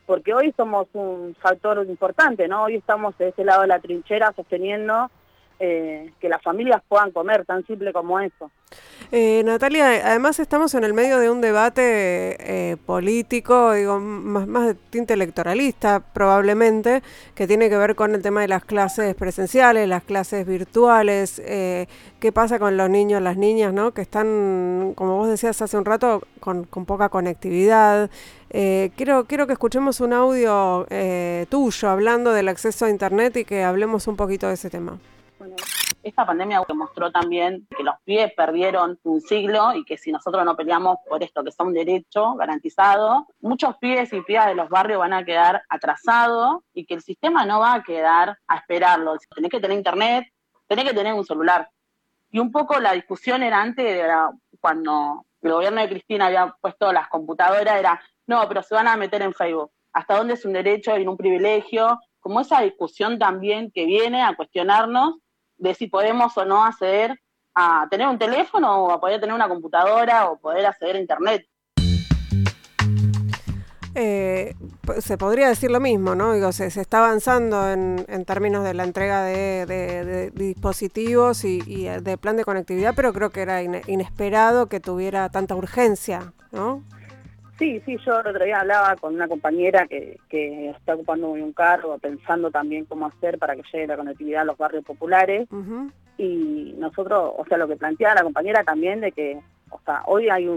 porque 0.06 0.34
hoy 0.34 0.54
somos 0.58 0.88
un 0.94 1.36
factor 1.40 1.86
importante, 1.88 2.48
¿no? 2.48 2.64
Hoy 2.64 2.76
estamos 2.76 3.18
de 3.18 3.30
ese 3.30 3.44
lado 3.44 3.62
de 3.62 3.68
la 3.68 3.80
trinchera 3.80 4.34
sosteniendo 4.36 5.12
eh, 5.62 6.14
que 6.22 6.30
las 6.30 6.42
familias 6.42 6.82
puedan 6.88 7.12
comer, 7.12 7.46
tan 7.46 7.68
simple 7.68 7.92
como 7.92 8.18
eso. 8.22 8.50
Eh, 9.12 9.42
Natalia, 9.44 9.88
además 10.06 10.40
estamos 10.40 10.74
en 10.74 10.86
el 10.86 10.94
medio 10.94 11.20
de 11.20 11.30
un 11.30 11.42
debate 11.42 11.82
eh, 12.40 12.78
político, 12.86 13.74
digo, 13.74 14.00
más, 14.00 14.48
más 14.48 14.68
de 14.68 14.76
tinte 14.76 15.16
electoralista 15.16 16.00
probablemente, 16.00 17.04
que 17.36 17.46
tiene 17.46 17.68
que 17.68 17.76
ver 17.76 17.96
con 17.96 18.16
el 18.16 18.22
tema 18.22 18.40
de 18.40 18.48
las 18.48 18.64
clases 18.64 19.14
presenciales, 19.16 19.86
las 19.90 20.04
clases 20.04 20.48
virtuales, 20.48 21.42
qué 21.44 22.32
pasa 22.34 22.58
con 22.58 22.78
los 22.78 22.90
niños, 22.90 23.22
las 23.22 23.36
niñas, 23.36 23.74
¿no? 23.74 23.92
Que 23.94 24.02
están, 24.02 24.94
como 24.96 25.18
vos 25.18 25.28
decías 25.28 25.62
hace 25.62 25.76
un 25.76 25.84
rato, 25.84 26.22
con, 26.40 26.64
con 26.64 26.86
poca 26.86 27.10
conectividad. 27.10 28.10
quiero, 28.50 29.26
quiero 29.26 29.46
que 29.46 29.54
escuchemos 29.54 30.00
un 30.00 30.14
audio 30.14 30.88
tuyo 31.50 31.90
hablando 31.90 32.32
del 32.32 32.48
acceso 32.48 32.86
a 32.86 32.90
Internet 32.90 33.36
y 33.36 33.44
que 33.44 33.64
hablemos 33.64 34.08
un 34.08 34.16
poquito 34.16 34.48
de 34.48 34.54
ese 34.54 34.70
tema. 34.70 35.00
Esta 36.02 36.26
pandemia 36.26 36.64
demostró 36.68 37.12
también 37.12 37.68
que 37.76 37.84
los 37.84 37.96
pies 38.06 38.32
perdieron 38.34 38.98
un 39.04 39.20
siglo 39.20 39.74
y 39.76 39.84
que 39.84 39.98
si 39.98 40.12
nosotros 40.12 40.46
no 40.46 40.56
peleamos 40.56 40.98
por 41.08 41.22
esto, 41.22 41.44
que 41.44 41.50
es 41.50 41.56
un 41.60 41.74
derecho 41.74 42.36
garantizado, 42.36 43.28
muchos 43.42 43.76
pibes 43.78 44.14
y 44.14 44.22
pibas 44.22 44.48
de 44.48 44.56
los 44.56 44.70
barrios 44.70 45.00
van 45.00 45.14
a 45.14 45.26
quedar 45.26 45.64
atrasados 45.68 46.62
y 46.74 46.86
que 46.86 46.94
el 46.94 47.02
sistema 47.02 47.46
no 47.46 47.60
va 47.60 47.74
a 47.76 47.84
quedar 47.84 48.38
a 48.48 48.56
esperarlo. 48.58 49.18
Tenés 49.36 49.52
que 49.52 49.60
tener 49.60 49.78
internet, 49.78 50.28
tenés 50.68 50.86
que 50.86 50.94
tener 50.94 51.14
un 51.14 51.26
celular. 51.26 51.70
Y 52.32 52.40
un 52.40 52.52
poco 52.52 52.80
la 52.80 52.94
discusión 52.94 53.44
era 53.44 53.62
antes, 53.62 54.02
cuando 54.62 55.26
el 55.42 55.52
gobierno 55.52 55.82
de 55.82 55.90
Cristina 55.90 56.28
había 56.28 56.56
puesto 56.62 56.94
las 56.94 57.10
computadoras, 57.10 57.78
era, 57.78 58.02
no, 58.28 58.48
pero 58.48 58.64
se 58.64 58.76
van 58.76 58.88
a 58.88 58.96
meter 58.96 59.22
en 59.22 59.34
Facebook. 59.34 59.72
¿Hasta 59.92 60.18
dónde 60.18 60.36
es 60.36 60.46
un 60.46 60.54
derecho 60.54 60.98
y 60.98 61.06
un 61.06 61.18
privilegio? 61.18 62.00
Como 62.20 62.40
esa 62.40 62.62
discusión 62.62 63.20
también 63.20 63.72
que 63.72 63.86
viene 63.86 64.22
a 64.22 64.36
cuestionarnos 64.36 65.16
de 65.60 65.74
si 65.76 65.88
podemos 65.88 66.36
o 66.38 66.46
no 66.46 66.64
acceder 66.64 67.20
a 67.54 67.88
tener 67.90 68.08
un 68.08 68.18
teléfono 68.18 68.86
o 68.86 68.92
a 68.92 69.00
poder 69.00 69.20
tener 69.20 69.36
una 69.36 69.50
computadora 69.50 70.30
o 70.30 70.40
poder 70.40 70.66
acceder 70.66 70.96
a 70.96 71.00
Internet. 71.00 71.46
Eh, 73.96 74.56
se 75.00 75.18
podría 75.18 75.50
decir 75.50 75.72
lo 75.72 75.80
mismo, 75.80 76.16
¿no? 76.16 76.34
Digo, 76.34 76.52
se, 76.52 76.68
está 76.68 77.00
avanzando 77.00 77.70
en, 77.70 78.06
términos 78.26 78.64
de 78.64 78.74
la 78.74 78.84
entrega 78.84 79.24
de, 79.24 80.32
dispositivos 80.34 81.44
y, 81.44 81.86
de 81.86 82.18
plan 82.18 82.38
de 82.38 82.46
conectividad, 82.46 82.94
pero 82.96 83.12
creo 83.14 83.32
que 83.32 83.42
era 83.42 83.62
inesperado 83.62 84.68
que 84.68 84.80
tuviera 84.80 85.30
tanta 85.30 85.56
urgencia, 85.56 86.34
¿no? 86.52 86.84
Sí, 87.60 87.82
sí, 87.86 87.98
yo 88.06 88.22
el 88.22 88.28
otro 88.28 88.46
día 88.46 88.62
hablaba 88.62 88.96
con 88.96 89.14
una 89.14 89.28
compañera 89.28 89.86
que, 89.86 90.18
que 90.30 90.70
está 90.70 90.96
ocupando 90.96 91.30
un 91.32 91.52
cargo, 91.52 91.98
pensando 91.98 92.50
también 92.50 92.86
cómo 92.86 93.08
hacer 93.08 93.38
para 93.38 93.54
que 93.54 93.64
llegue 93.74 93.88
la 93.88 93.98
conectividad 93.98 94.44
a 94.44 94.46
los 94.46 94.58
barrios 94.58 94.86
populares. 94.86 95.46
Y 96.18 96.74
nosotros, 96.78 97.34
o 97.38 97.46
sea, 97.50 97.58
lo 97.58 97.68
que 97.68 97.76
planteaba 97.76 98.16
la 98.16 98.24
compañera 98.24 98.64
también 98.64 99.02
de 99.02 99.12
que, 99.12 99.42
o 99.72 99.80
sea, 99.84 100.04
hoy 100.06 100.30
hay 100.30 100.48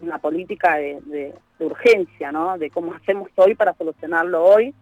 una 0.00 0.18
política 0.18 0.76
de, 0.76 1.34
urgencia, 1.58 2.32
¿no? 2.32 2.56
De 2.56 2.70
cómo 2.70 2.94
hacemos 2.94 3.28
hoy 3.36 3.54
para 3.54 3.74
solucionarlo 3.74 4.42
hoy. 4.42 4.74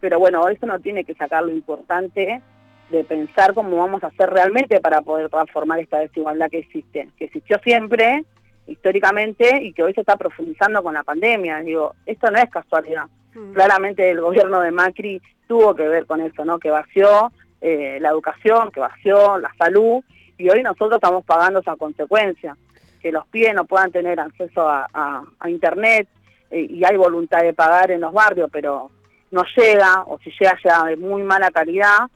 Pero 0.00 0.18
bueno, 0.18 0.46
eso 0.46 0.66
no 0.66 0.78
tiene 0.78 1.04
que 1.04 1.14
sacar 1.14 1.42
lo 1.42 1.52
importante 1.52 2.42
de 2.90 3.04
pensar 3.04 3.54
cómo 3.54 3.78
vamos 3.78 4.04
a 4.04 4.08
hacer 4.08 4.28
realmente 4.28 4.80
para 4.80 5.00
poder 5.00 5.30
transformar 5.30 5.80
esta 5.80 6.00
desigualdad 6.00 6.50
que 6.50 6.58
existe, 6.58 7.08
que 7.16 7.24
existió 7.24 7.58
siempre, 7.64 8.24
históricamente, 8.66 9.62
y 9.62 9.72
que 9.72 9.82
hoy 9.82 9.94
se 9.94 10.00
está 10.00 10.16
profundizando 10.16 10.82
con 10.82 10.94
la 10.94 11.02
pandemia. 11.02 11.60
Digo, 11.60 11.94
esto 12.04 12.30
no 12.30 12.38
es 12.38 12.50
casualidad. 12.50 13.06
Mm. 13.34 13.52
Claramente 13.52 14.10
el 14.10 14.20
gobierno 14.20 14.60
de 14.60 14.70
Macri 14.70 15.22
tuvo 15.46 15.74
que 15.74 15.88
ver 15.88 16.06
con 16.06 16.20
eso, 16.20 16.44
¿no? 16.44 16.58
Que 16.58 16.70
vació 16.70 17.32
eh, 17.60 17.98
la 18.00 18.10
educación, 18.10 18.70
que 18.70 18.80
vació 18.80 19.38
la 19.38 19.52
salud, 19.58 20.02
y 20.38 20.48
hoy 20.48 20.62
nosotros 20.62 20.96
estamos 20.96 21.24
pagando 21.24 21.60
esa 21.60 21.76
consecuencia, 21.76 22.56
que 23.00 23.12
los 23.12 23.26
pies 23.28 23.54
no 23.54 23.64
puedan 23.64 23.92
tener 23.92 24.18
acceso 24.20 24.68
a, 24.68 25.22
Internet, 25.46 26.08
eh, 26.50 26.66
y 26.68 26.84
hay 26.84 26.96
voluntad 26.96 27.42
de 27.42 27.54
pagar 27.54 27.90
en 27.90 28.00
los 28.00 28.12
barrios, 28.12 28.50
pero 28.52 28.90
no 29.30 29.44
llega, 29.56 30.02
o 30.06 30.18
si 30.18 30.30
llega, 30.30 30.58
llega 30.62 30.84
de 30.84 30.96
muy 30.96 31.22
mala 31.22 31.50
calidad, 31.50 32.08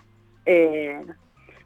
eh, 0.44 1.00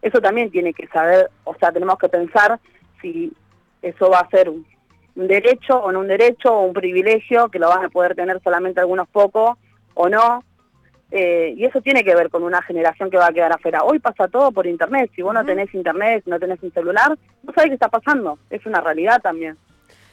eso 0.03 0.21
también 0.21 0.51
tiene 0.51 0.75
que 0.75 0.87
saber, 0.89 1.31
o 1.45 1.55
sea, 1.55 1.73
tenemos 1.73 1.99
que 1.99 2.09
pensar 2.09 2.61
si 3.01 3.33
eso 3.81 4.11
va 4.11 4.21
a 4.21 4.29
ser 4.29 4.49
un, 4.51 4.67
derecho 5.15 5.79
o 5.79 5.93
no 5.93 6.01
un 6.01 6.09
derecho 6.09 6.53
o 6.53 6.67
un 6.67 6.73
privilegio 6.73 7.49
que 7.49 7.59
lo 7.59 7.69
van 7.69 7.85
a 7.85 7.89
poder 7.89 8.15
tener 8.15 8.41
solamente 8.43 8.81
algunos 8.81 9.09
pocos 9.09 9.57
o 9.95 10.09
no. 10.09 10.43
Eh, 11.11 11.55
y 11.57 11.65
eso 11.65 11.81
tiene 11.81 12.03
que 12.03 12.15
ver 12.15 12.29
con 12.29 12.43
una 12.43 12.61
generación 12.63 13.11
que 13.11 13.19
va 13.19 13.27
a 13.29 13.33
quedar 13.33 13.53
afuera. 13.53 13.85
Hoy 13.85 14.01
pasa 14.01 14.27
todo 14.27 14.51
por 14.51 14.67
internet. 14.67 15.11
Si 15.15 15.23
vos 15.23 15.33
no 15.33 15.45
tenés 15.45 15.73
internet, 15.75 16.25
no 16.27 16.41
tenés 16.41 16.61
un 16.63 16.73
celular, 16.73 17.17
no 17.43 17.53
sabés 17.53 17.71
qué 17.71 17.75
está 17.75 17.89
pasando. 17.89 18.39
Es 18.51 18.67
una 18.67 18.81
realidad 18.81 19.21
también. 19.23 19.57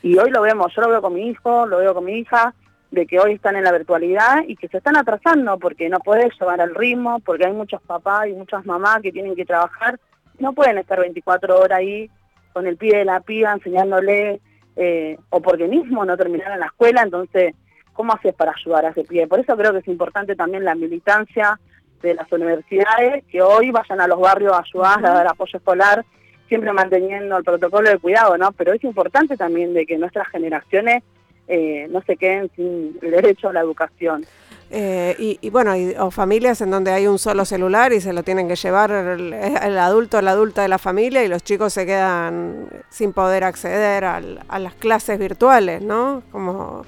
Y 0.03 0.17
hoy 0.17 0.29
lo 0.29 0.41
vemos, 0.41 0.74
yo 0.75 0.81
lo 0.81 0.89
veo 0.89 1.01
con 1.01 1.13
mi 1.13 1.29
hijo, 1.29 1.65
lo 1.65 1.77
veo 1.77 1.93
con 1.93 2.05
mi 2.05 2.20
hija, 2.20 2.53
de 2.91 3.05
que 3.05 3.20
hoy 3.20 3.34
están 3.34 3.55
en 3.55 3.63
la 3.63 3.72
virtualidad 3.72 4.43
y 4.48 4.55
que 4.55 4.67
se 4.67 4.77
están 4.77 4.98
atrasando 4.98 5.58
porque 5.58 5.89
no 5.89 6.00
podés 6.00 6.34
llevar 6.39 6.60
al 6.60 6.75
ritmo, 6.75 7.20
porque 7.20 7.46
hay 7.46 7.53
muchos 7.53 7.81
papás 7.84 8.27
y 8.27 8.34
muchas 8.34 8.65
mamás 8.65 9.01
que 9.01 9.12
tienen 9.12 9.36
que 9.36 9.46
trabajar, 9.46 10.00
no 10.39 10.53
pueden 10.53 10.77
estar 10.77 11.00
24 11.00 11.58
horas 11.60 11.79
ahí 11.79 12.10
con 12.51 12.67
el 12.67 12.77
pie 12.77 12.98
de 12.98 13.05
la 13.05 13.22
piba 13.22 13.53
enseñándole, 13.53 14.41
eh, 14.75 15.17
o 15.29 15.41
porque 15.41 15.67
mismo 15.67 16.05
no 16.05 16.17
terminaron 16.17 16.59
la 16.59 16.67
escuela, 16.67 17.01
entonces, 17.03 17.55
¿cómo 17.93 18.13
haces 18.13 18.33
para 18.33 18.53
ayudar 18.55 18.85
a 18.85 18.89
ese 18.89 19.03
pie? 19.03 19.27
Por 19.27 19.39
eso 19.39 19.55
creo 19.57 19.71
que 19.73 19.79
es 19.79 19.87
importante 19.87 20.35
también 20.35 20.63
la 20.65 20.75
militancia 20.75 21.59
de 22.01 22.15
las 22.15 22.31
universidades, 22.31 23.23
que 23.25 23.41
hoy 23.41 23.71
vayan 23.71 24.01
a 24.01 24.07
los 24.07 24.19
barrios 24.19 24.53
a 24.53 24.63
ayudar, 24.63 25.05
a 25.05 25.13
dar 25.13 25.27
apoyo 25.27 25.57
escolar, 25.57 26.03
siempre 26.47 26.73
manteniendo 26.73 27.37
el 27.37 27.43
protocolo 27.43 27.89
de 27.89 27.99
cuidado, 27.99 28.37
¿no? 28.37 28.51
Pero 28.53 28.73
es 28.73 28.83
importante 28.83 29.37
también 29.37 29.73
de 29.73 29.85
que 29.85 29.97
nuestras 29.97 30.27
generaciones 30.29 31.03
eh, 31.47 31.87
no 31.89 32.01
se 32.01 32.17
queden 32.17 32.49
sin 32.55 32.97
el 33.01 33.11
derecho 33.11 33.49
a 33.49 33.53
la 33.53 33.61
educación. 33.61 34.25
Eh, 34.73 35.37
y, 35.41 35.49
bueno, 35.49 35.73
o 35.99 36.11
familias 36.11 36.61
en 36.61 36.71
donde 36.71 36.91
hay 36.91 37.05
un 37.05 37.19
solo 37.19 37.43
celular 37.43 37.91
y 37.91 37.99
se 37.99 38.13
lo 38.13 38.23
tienen 38.23 38.47
que 38.47 38.55
llevar 38.55 38.89
el, 38.91 39.77
adulto 39.77 40.19
o 40.19 40.21
la 40.21 40.31
adulta 40.31 40.61
de 40.61 40.69
la 40.69 40.77
familia 40.77 41.25
y 41.25 41.27
los 41.27 41.43
chicos 41.43 41.73
se 41.73 41.85
quedan 41.85 42.69
sin 42.89 43.11
poder 43.11 43.43
acceder 43.43 44.05
a 44.05 44.59
las 44.59 44.73
clases 44.75 45.19
virtuales, 45.19 45.81
¿no? 45.81 46.23
Como 46.31 46.85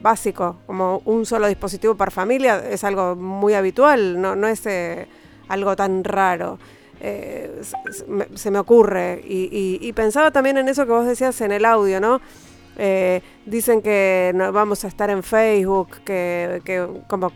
básico, 0.00 0.58
como 0.66 1.02
un 1.04 1.26
solo 1.26 1.48
dispositivo 1.48 1.96
para 1.96 2.12
familia 2.12 2.62
es 2.70 2.84
algo 2.84 3.16
muy 3.16 3.54
habitual, 3.54 4.20
no, 4.20 4.36
no 4.36 4.46
es 4.46 4.64
eh, 4.66 5.08
algo 5.48 5.74
tan 5.74 6.04
raro. 6.04 6.60
se, 7.00 8.50
me 8.52 8.58
ocurre 8.60 9.20
y, 9.26 9.78
y 9.80 9.92
pensaba 9.94 10.30
también 10.30 10.58
en 10.58 10.68
eso 10.68 10.86
que 10.86 10.92
vos 10.92 11.06
decías 11.06 11.40
en 11.40 11.50
el 11.50 11.64
audio, 11.64 12.00
¿no? 12.00 12.20
Eh, 12.78 13.22
dicen 13.46 13.80
que 13.80 14.32
no 14.34 14.52
vamos 14.52 14.84
a 14.84 14.88
estar 14.88 15.08
en 15.10 15.22
Facebook, 15.22 16.02
que, 16.04 16.60
que, 16.64 16.86
como, 17.08 17.32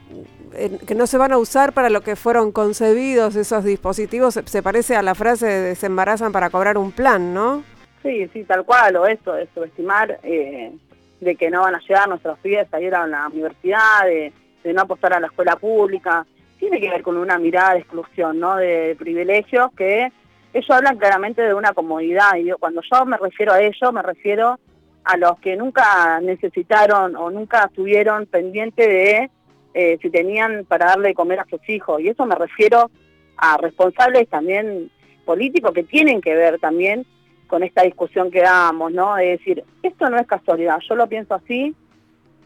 que 0.87 0.95
no 0.95 1.07
se 1.07 1.19
van 1.19 1.33
a 1.33 1.39
usar 1.39 1.73
para 1.73 1.91
lo 1.91 2.03
que 2.03 2.17
fueron 2.17 2.53
concebidos 2.53 3.37
esos 3.37 3.65
dispositivos. 3.65 4.41
Se, 4.45 4.63
parece 4.63 4.97
a 4.97 5.03
la 5.03 5.15
frase 5.15 5.47
de 5.47 5.75
se 5.75 5.87
embarazan 5.87 6.33
para 6.33 6.51
cobrar 6.51 6.77
un 6.77 6.93
plan, 6.93 7.33
¿no? 7.33 7.63
Sí, 8.03 8.29
sí, 8.33 8.45
tal 8.45 8.65
cual, 8.65 8.97
o 8.97 9.07
esto, 9.07 9.35
de 9.35 9.47
subestimar 9.55 10.21
eh, 10.23 10.73
de 11.21 11.37
que 11.37 11.51
no 11.51 11.63
van 11.63 11.75
a 11.75 11.81
llegar 11.81 12.09
nuestros 12.09 12.39
pibes 12.39 12.73
a 12.73 12.81
ir 12.81 12.95
a 12.95 13.07
la 13.07 13.29
universidad, 13.29 14.05
de, 14.05 14.33
no 14.73 14.83
apostar 14.83 15.13
a 15.13 15.21
la 15.21 15.27
escuela 15.27 15.57
pública. 15.57 16.27
Tiene 16.59 16.81
que 16.81 16.91
ver 16.91 17.03
con 17.03 17.17
una 17.17 17.39
mirada 17.39 17.75
de 17.75 17.81
exclusión, 17.81 18.39
¿no? 18.39 18.57
De 18.57 18.95
privilegios 18.99 19.71
que 19.77 20.13
ellos 20.53 20.71
hablan 20.71 20.99
claramente 20.99 21.43
de 21.43 21.55
una 21.55 21.73
comodidad. 21.73 22.37
Y 22.37 22.47
yo, 22.47 22.59
cuando 22.59 22.83
yo 22.83 23.07
me 23.07 23.17
refiero 23.17 23.53
a 23.53 23.61
ello, 23.61 23.93
me 23.93 24.03
refiero 24.03 24.59
a 25.05 25.17
los 25.17 25.39
que 25.39 25.57
nunca 25.57 26.21
necesitaron 26.21 27.17
o 27.17 27.31
nunca 27.31 27.65
estuvieron 27.65 28.27
pendientes 28.27 28.87
de 28.87 29.31
eh, 29.73 29.99
si 30.03 30.11
tenían 30.11 30.65
para 30.67 30.87
darle 30.87 31.09
de 31.09 31.15
comer 31.15 31.41
a 31.41 31.47
sus 31.47 31.67
hijos. 31.69 32.01
Y 32.01 32.09
eso 32.09 32.27
me 32.27 32.35
refiero 32.35 32.91
a 33.37 33.57
responsables 33.57 34.29
también 34.29 34.91
políticos 35.25 35.73
que 35.73 35.85
tienen 35.85 36.21
que 36.21 36.35
ver 36.35 36.59
también 36.59 37.07
con 37.47 37.63
esta 37.63 37.83
discusión 37.83 38.31
que 38.31 38.41
damos, 38.41 38.93
¿no? 38.93 39.17
Es 39.19 39.39
decir, 39.39 39.65
esto 39.83 40.09
no 40.11 40.19
es 40.19 40.27
casualidad, 40.27 40.79
yo 40.89 40.95
lo 40.95 41.09
pienso 41.09 41.35
así 41.35 41.75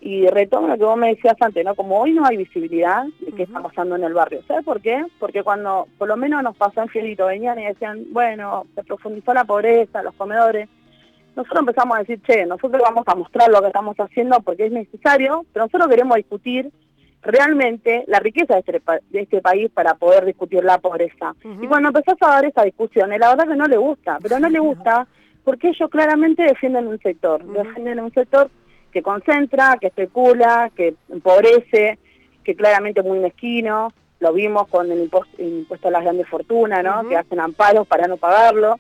y 0.01 0.27
retomo 0.27 0.69
lo 0.69 0.77
que 0.77 0.85
vos 0.85 0.99
me 0.99 1.09
decías 1.09 1.37
antes, 1.41 1.65
¿no? 1.65 1.75
Como 1.75 1.99
hoy 1.99 2.13
no 2.13 2.27
hay 2.27 2.37
visibilidad 2.37 3.05
de 3.21 3.33
qué 3.33 3.45
está 3.45 3.61
pasando 3.61 3.97
en 3.97 4.05
el 4.05 4.13
barrio. 4.13 4.43
¿Sabes 4.47 4.65
por 4.65 4.83
qué? 4.83 5.03
Porque 5.19 5.43
cuando 5.43 5.89
por 5.97 6.09
lo 6.09 6.17
menos 6.17 6.43
nos 6.43 6.57
pasó 6.57 6.83
en 6.83 6.89
Fielito, 6.89 7.27
venían 7.27 7.59
y 7.59 7.65
decían, 7.65 8.05
bueno, 8.13 8.67
se 8.75 8.85
profundizó 8.85 9.33
la 9.33 9.45
pobreza, 9.45 10.03
los 10.03 10.15
comedores, 10.15 10.69
nosotros 11.37 11.61
empezamos 11.61 11.97
a 11.97 12.01
decir, 12.01 12.21
che, 12.23 12.47
nosotros 12.47 12.81
vamos 12.83 13.05
a 13.07 13.15
mostrar 13.15 13.51
lo 13.51 13.61
que 13.61 13.69
estamos 13.69 13.97
haciendo 13.97 14.41
porque 14.41 14.67
es 14.67 14.73
necesario, 14.73 15.45
pero 15.53 15.67
nosotros 15.67 15.89
queremos 15.89 16.17
discutir 16.17 16.71
realmente 17.23 18.05
la 18.07 18.21
riqueza 18.21 18.55
de 18.55 18.61
este, 18.61 18.83
de 19.11 19.21
este 19.21 19.41
país 19.41 19.71
para 19.71 19.95
poder 19.95 20.25
discutir 20.25 20.63
la 20.63 20.79
pobreza. 20.79 21.35
Y 21.61 21.67
cuando 21.67 21.89
empezás 21.89 22.17
a 22.21 22.27
dar 22.27 22.45
esa 22.45 22.63
discusión, 22.63 23.11
la 23.11 23.31
verdad 23.31 23.49
que 23.49 23.57
no 23.57 23.67
le 23.67 23.79
gusta, 23.79 24.19
pero 24.23 24.39
no 24.39 24.49
le 24.49 24.59
gusta 24.59 25.07
porque 25.43 25.69
ellos 25.69 25.91
claramente 25.91 26.43
defienden 26.43 26.87
un 26.87 26.99
sector, 27.01 27.45
defienden 27.45 28.01
un 28.01 28.13
sector 28.13 28.51
que 28.93 29.03
concentra, 29.03 29.77
que 29.81 29.89
especula, 29.89 30.71
que 30.75 30.95
empobrece, 31.11 31.99
que 32.43 32.55
claramente 32.55 33.01
es 33.01 33.07
muy 33.07 33.19
mezquino, 33.19 33.93
lo 34.21 34.33
vimos 34.33 34.69
con 34.69 34.91
el 34.91 35.11
impuesto, 35.39 35.89
a 35.89 35.91
las 35.91 36.03
grandes 36.03 36.29
fortunas, 36.29 36.83
¿no? 36.83 37.07
Que 37.09 37.17
hacen 37.17 37.41
amparos 37.41 37.87
para 37.87 38.07
no 38.07 38.17
pagarlo. 38.17 38.79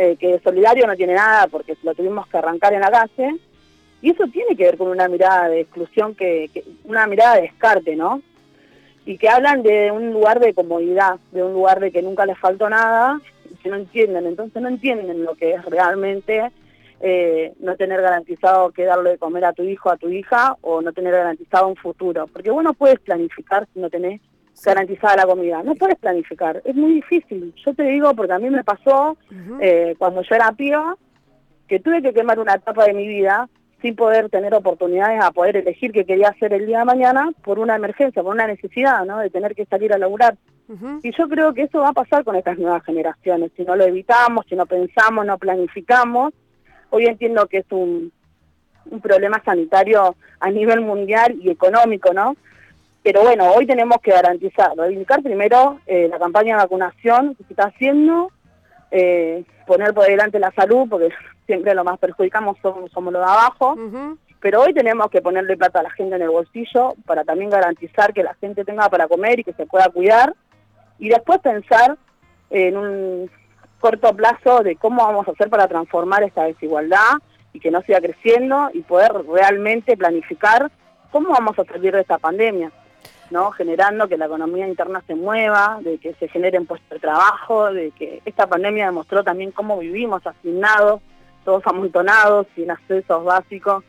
Eh, 0.00 0.14
que 0.14 0.38
Solidario 0.44 0.86
no 0.86 0.94
tiene 0.94 1.14
nada 1.14 1.48
porque 1.48 1.76
lo 1.82 1.92
tuvimos 1.92 2.28
que 2.28 2.38
arrancar 2.38 2.72
en 2.72 2.82
la 2.82 2.90
calle, 2.92 3.34
y 4.00 4.10
eso 4.10 4.26
tiene 4.32 4.54
que 4.54 4.62
ver 4.62 4.78
con 4.78 4.86
una 4.86 5.08
mirada 5.08 5.48
de 5.48 5.62
exclusión, 5.62 6.14
que, 6.14 6.48
una 6.84 7.08
mirada 7.08 7.34
de 7.34 7.42
descarte, 7.42 7.96
¿no? 7.96 8.22
Y 9.04 9.18
que 9.18 9.28
hablan 9.28 9.64
de 9.64 9.90
un 9.90 10.12
lugar 10.12 10.38
de 10.38 10.54
comodidad, 10.54 11.18
de 11.32 11.42
un 11.42 11.52
lugar 11.52 11.80
de 11.80 11.90
que 11.90 12.00
nunca 12.00 12.26
les 12.26 12.38
faltó 12.38 12.70
nada, 12.70 13.20
y 13.50 13.56
que 13.56 13.70
no 13.70 13.74
entienden, 13.74 14.26
entonces 14.26 14.62
no 14.62 14.68
entienden 14.68 15.24
lo 15.24 15.34
que 15.34 15.54
es 15.54 15.64
realmente 15.64 16.52
eh, 17.00 17.54
no 17.58 17.74
tener 17.74 18.00
garantizado 18.00 18.70
que 18.70 18.84
darle 18.84 19.10
de 19.10 19.18
comer 19.18 19.46
a 19.46 19.52
tu 19.52 19.64
hijo, 19.64 19.90
a 19.90 19.96
tu 19.96 20.10
hija, 20.10 20.56
o 20.60 20.80
no 20.80 20.92
tener 20.92 21.12
garantizado 21.12 21.66
un 21.66 21.74
futuro, 21.74 22.28
porque 22.28 22.52
vos 22.52 22.62
no 22.62 22.72
puedes 22.72 23.00
planificar 23.00 23.66
si 23.74 23.80
no 23.80 23.90
tenés 23.90 24.20
garantizada 24.64 25.16
la 25.16 25.26
comida. 25.26 25.62
No 25.62 25.74
puedes 25.74 25.96
planificar, 25.98 26.62
es 26.64 26.74
muy 26.74 26.94
difícil. 26.94 27.54
Yo 27.64 27.74
te 27.74 27.84
digo 27.84 28.14
porque 28.14 28.32
a 28.32 28.38
mí 28.38 28.50
me 28.50 28.64
pasó 28.64 29.16
eh, 29.60 29.94
cuando 29.98 30.22
yo 30.22 30.34
era 30.34 30.52
piba 30.52 30.96
que 31.68 31.80
tuve 31.80 32.02
que 32.02 32.14
quemar 32.14 32.38
una 32.38 32.54
etapa 32.54 32.86
de 32.86 32.94
mi 32.94 33.06
vida 33.06 33.48
sin 33.80 33.94
poder 33.94 34.28
tener 34.28 34.54
oportunidades 34.54 35.22
a 35.22 35.30
poder 35.30 35.58
elegir 35.58 35.92
qué 35.92 36.04
quería 36.04 36.28
hacer 36.28 36.52
el 36.52 36.66
día 36.66 36.80
de 36.80 36.84
mañana 36.84 37.30
por 37.44 37.58
una 37.58 37.76
emergencia, 37.76 38.22
por 38.22 38.34
una 38.34 38.46
necesidad, 38.46 39.04
¿no? 39.04 39.18
De 39.18 39.30
tener 39.30 39.54
que 39.54 39.66
salir 39.66 39.92
a 39.92 39.98
laburar. 39.98 40.36
Y 41.02 41.16
yo 41.16 41.28
creo 41.28 41.54
que 41.54 41.62
eso 41.62 41.78
va 41.78 41.90
a 41.90 41.94
pasar 41.94 42.24
con 42.24 42.36
estas 42.36 42.58
nuevas 42.58 42.84
generaciones. 42.84 43.52
Si 43.56 43.62
no 43.62 43.74
lo 43.74 43.84
evitamos, 43.84 44.44
si 44.48 44.54
no 44.54 44.66
pensamos, 44.66 45.24
no 45.24 45.38
planificamos. 45.38 46.34
Hoy 46.90 47.06
entiendo 47.06 47.46
que 47.46 47.58
es 47.58 47.66
un, 47.70 48.12
un 48.90 49.00
problema 49.00 49.40
sanitario 49.44 50.16
a 50.40 50.50
nivel 50.50 50.82
mundial 50.82 51.36
y 51.40 51.50
económico, 51.50 52.12
¿no? 52.12 52.36
Pero 53.08 53.22
bueno, 53.22 53.50
hoy 53.52 53.64
tenemos 53.64 54.02
que 54.02 54.10
garantizar, 54.10 54.76
reivindicar 54.76 55.22
primero 55.22 55.80
eh, 55.86 56.08
la 56.10 56.18
campaña 56.18 56.56
de 56.56 56.62
vacunación 56.64 57.34
que 57.36 57.44
se 57.44 57.54
está 57.54 57.68
haciendo, 57.68 58.30
eh, 58.90 59.46
poner 59.66 59.94
por 59.94 60.04
delante 60.04 60.38
la 60.38 60.50
salud, 60.50 60.86
porque 60.90 61.08
siempre 61.46 61.74
lo 61.74 61.84
más 61.84 61.98
perjudicamos 61.98 62.58
somos, 62.60 62.92
somos 62.92 63.10
los 63.14 63.24
de 63.24 63.32
abajo, 63.32 63.78
pero 64.40 64.60
hoy 64.60 64.74
tenemos 64.74 65.08
que 65.08 65.22
ponerle 65.22 65.56
plata 65.56 65.80
a 65.80 65.84
la 65.84 65.90
gente 65.92 66.16
en 66.16 66.20
el 66.20 66.28
bolsillo 66.28 66.96
para 67.06 67.24
también 67.24 67.48
garantizar 67.48 68.12
que 68.12 68.22
la 68.22 68.34
gente 68.34 68.62
tenga 68.66 68.90
para 68.90 69.08
comer 69.08 69.40
y 69.40 69.44
que 69.44 69.54
se 69.54 69.64
pueda 69.64 69.88
cuidar, 69.88 70.34
y 70.98 71.08
después 71.08 71.38
pensar 71.38 71.96
en 72.50 72.76
un 72.76 73.30
corto 73.80 74.14
plazo 74.14 74.62
de 74.62 74.76
cómo 74.76 75.06
vamos 75.06 75.26
a 75.26 75.30
hacer 75.30 75.48
para 75.48 75.66
transformar 75.66 76.24
esta 76.24 76.44
desigualdad 76.44 77.14
y 77.54 77.60
que 77.60 77.70
no 77.70 77.80
siga 77.80 78.02
creciendo 78.02 78.68
y 78.74 78.82
poder 78.82 79.12
realmente 79.26 79.96
planificar 79.96 80.70
cómo 81.10 81.30
vamos 81.30 81.58
a 81.58 81.64
salir 81.64 81.94
de 81.94 82.02
esta 82.02 82.18
pandemia. 82.18 82.70
¿No? 83.30 83.50
generando 83.52 84.08
que 84.08 84.16
la 84.16 84.26
economía 84.26 84.66
interna 84.66 85.02
se 85.06 85.14
mueva, 85.14 85.78
de 85.82 85.98
que 85.98 86.14
se 86.14 86.28
generen 86.28 86.66
puestos 86.66 86.90
de 86.90 86.98
trabajo, 86.98 87.72
de 87.72 87.90
que 87.92 88.22
esta 88.24 88.46
pandemia 88.46 88.86
demostró 88.86 89.24
también 89.24 89.52
cómo 89.52 89.78
vivimos 89.78 90.26
asignados, 90.26 91.00
todos 91.44 91.66
amontonados, 91.66 92.46
sin 92.54 92.70
accesos 92.70 93.24
básicos 93.24 93.84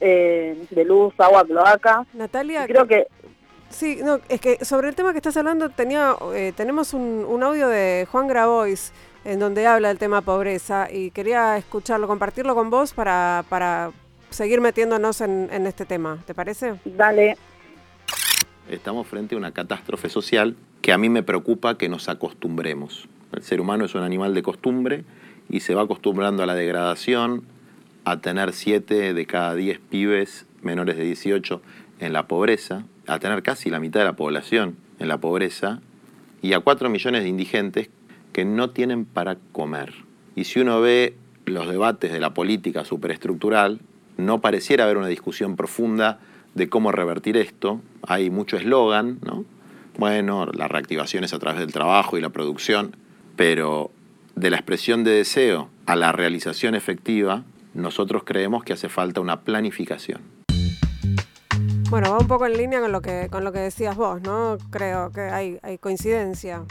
eh, 0.00 0.66
de 0.70 0.84
luz, 0.84 1.14
agua, 1.18 1.44
cloaca. 1.44 2.06
Natalia, 2.14 2.66
creo 2.66 2.86
que 2.86 3.06
Sí, 3.70 4.00
no, 4.02 4.18
es 4.28 4.40
que 4.40 4.64
sobre 4.64 4.88
el 4.88 4.96
tema 4.96 5.12
que 5.12 5.18
estás 5.18 5.36
hablando 5.36 5.70
tenía, 5.70 6.16
eh, 6.34 6.52
tenemos 6.56 6.92
un, 6.92 7.24
un, 7.26 7.42
audio 7.44 7.68
de 7.68 8.04
Juan 8.10 8.26
Grabois 8.26 8.92
en 9.24 9.38
donde 9.38 9.64
habla 9.66 9.88
del 9.88 9.98
tema 9.98 10.22
pobreza 10.22 10.88
y 10.90 11.12
quería 11.12 11.56
escucharlo, 11.56 12.08
compartirlo 12.08 12.56
con 12.56 12.68
vos 12.68 12.92
para, 12.92 13.44
para 13.48 13.92
seguir 14.30 14.60
metiéndonos 14.60 15.20
en, 15.20 15.48
en 15.52 15.68
este 15.68 15.86
tema. 15.86 16.18
¿Te 16.26 16.34
parece? 16.34 16.74
Dale. 16.84 17.36
Estamos 18.70 19.08
frente 19.08 19.34
a 19.34 19.38
una 19.38 19.50
catástrofe 19.50 20.08
social 20.08 20.54
que 20.80 20.92
a 20.92 20.98
mí 20.98 21.08
me 21.08 21.24
preocupa 21.24 21.76
que 21.76 21.88
nos 21.88 22.08
acostumbremos. 22.08 23.08
El 23.32 23.42
ser 23.42 23.60
humano 23.60 23.84
es 23.84 23.96
un 23.96 24.04
animal 24.04 24.32
de 24.32 24.44
costumbre 24.44 25.04
y 25.48 25.58
se 25.58 25.74
va 25.74 25.82
acostumbrando 25.82 26.44
a 26.44 26.46
la 26.46 26.54
degradación, 26.54 27.42
a 28.04 28.20
tener 28.20 28.52
7 28.52 29.12
de 29.12 29.26
cada 29.26 29.56
10 29.56 29.80
pibes 29.80 30.46
menores 30.62 30.96
de 30.96 31.02
18 31.02 31.60
en 31.98 32.12
la 32.12 32.28
pobreza, 32.28 32.84
a 33.08 33.18
tener 33.18 33.42
casi 33.42 33.70
la 33.70 33.80
mitad 33.80 33.98
de 33.98 34.06
la 34.06 34.14
población 34.14 34.76
en 35.00 35.08
la 35.08 35.18
pobreza 35.18 35.80
y 36.40 36.52
a 36.52 36.60
4 36.60 36.88
millones 36.90 37.24
de 37.24 37.28
indigentes 37.28 37.90
que 38.32 38.44
no 38.44 38.70
tienen 38.70 39.04
para 39.04 39.36
comer. 39.50 39.94
Y 40.36 40.44
si 40.44 40.60
uno 40.60 40.80
ve 40.80 41.16
los 41.44 41.68
debates 41.68 42.12
de 42.12 42.20
la 42.20 42.34
política 42.34 42.84
superestructural, 42.84 43.80
no 44.16 44.40
pareciera 44.40 44.84
haber 44.84 44.96
una 44.96 45.08
discusión 45.08 45.56
profunda 45.56 46.20
de 46.54 46.68
cómo 46.68 46.92
revertir 46.92 47.36
esto. 47.36 47.80
Hay 48.06 48.30
mucho 48.30 48.56
eslogan, 48.56 49.18
¿no? 49.24 49.44
Bueno, 49.98 50.46
la 50.46 50.68
reactivación 50.68 51.24
es 51.24 51.34
a 51.34 51.38
través 51.38 51.60
del 51.60 51.72
trabajo 51.72 52.16
y 52.16 52.20
la 52.20 52.30
producción, 52.30 52.96
pero 53.36 53.90
de 54.34 54.50
la 54.50 54.56
expresión 54.56 55.04
de 55.04 55.12
deseo 55.12 55.68
a 55.86 55.96
la 55.96 56.12
realización 56.12 56.74
efectiva, 56.74 57.44
nosotros 57.74 58.22
creemos 58.24 58.64
que 58.64 58.72
hace 58.72 58.88
falta 58.88 59.20
una 59.20 59.40
planificación. 59.40 60.22
Bueno, 61.90 62.12
va 62.12 62.18
un 62.18 62.28
poco 62.28 62.46
en 62.46 62.56
línea 62.56 62.80
con 62.80 62.92
lo 62.92 63.00
que, 63.00 63.28
con 63.30 63.42
lo 63.42 63.52
que 63.52 63.58
decías 63.58 63.96
vos, 63.96 64.22
¿no? 64.22 64.58
Creo 64.70 65.10
que 65.10 65.22
hay, 65.22 65.58
hay 65.62 65.76
coincidencia. 65.78 66.64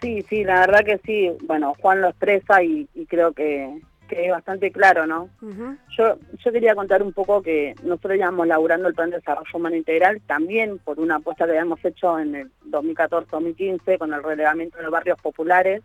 Sí, 0.00 0.22
sí, 0.28 0.44
la 0.44 0.60
verdad 0.60 0.84
que 0.84 0.98
sí. 1.04 1.30
Bueno, 1.46 1.72
Juan 1.80 2.00
lo 2.00 2.08
expresa 2.08 2.62
y, 2.62 2.88
y 2.94 3.06
creo 3.06 3.32
que, 3.32 3.80
que, 4.06 4.26
es 4.26 4.30
bastante 4.30 4.70
claro, 4.70 5.06
¿no? 5.06 5.28
Uh 5.42 5.46
-huh. 5.46 5.78
yo, 5.96 6.18
yo 6.44 6.52
quería 6.52 6.74
contar 6.74 7.02
un 7.02 7.12
poco 7.12 7.42
que 7.42 7.74
nosotros 7.82 8.16
íbamos 8.16 8.46
laburando 8.46 8.88
el 8.88 8.94
Plan 8.94 9.10
de 9.10 9.16
Desarrollo 9.16 9.50
Humano 9.54 9.76
Integral 9.76 10.20
también 10.26 10.78
por 10.78 10.98
una 11.00 11.16
apuesta 11.16 11.44
que 11.44 11.52
habíamos 11.52 11.84
hecho 11.84 12.18
en 12.18 12.34
el 12.34 12.50
2014-2015 12.70 13.98
con 13.98 14.12
el 14.12 14.22
relevamiento 14.22 14.78
de 14.78 14.84
los 14.84 14.92
barrios 14.92 15.20
populares 15.20 15.82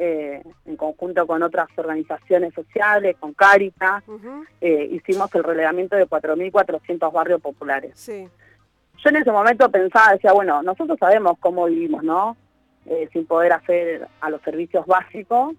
eh, 0.00 0.42
en 0.64 0.76
conjunto 0.76 1.26
con 1.26 1.42
otras 1.42 1.68
organizaciones 1.76 2.54
sociales, 2.54 3.16
con 3.18 3.34
Caritas, 3.34 4.04
uh 4.06 4.12
-huh. 4.12 4.46
eh, 4.60 4.88
hicimos 4.92 5.34
el 5.34 5.42
relevamiento 5.42 5.96
de 5.96 6.06
4.400 6.06 7.12
barrios 7.12 7.40
populares. 7.40 7.92
Sí. 7.96 8.28
Yo 8.98 9.10
en 9.10 9.16
ese 9.16 9.32
momento 9.32 9.68
pensaba, 9.70 10.12
decía, 10.12 10.32
bueno, 10.32 10.62
nosotros 10.62 10.96
sabemos 11.00 11.32
cómo 11.40 11.66
vivimos, 11.66 12.04
¿no? 12.04 12.36
Eh, 12.86 13.08
sin 13.12 13.26
poder 13.26 13.52
hacer 13.52 14.06
a 14.20 14.30
los 14.30 14.40
servicios 14.42 14.86
básicos, 14.86 15.54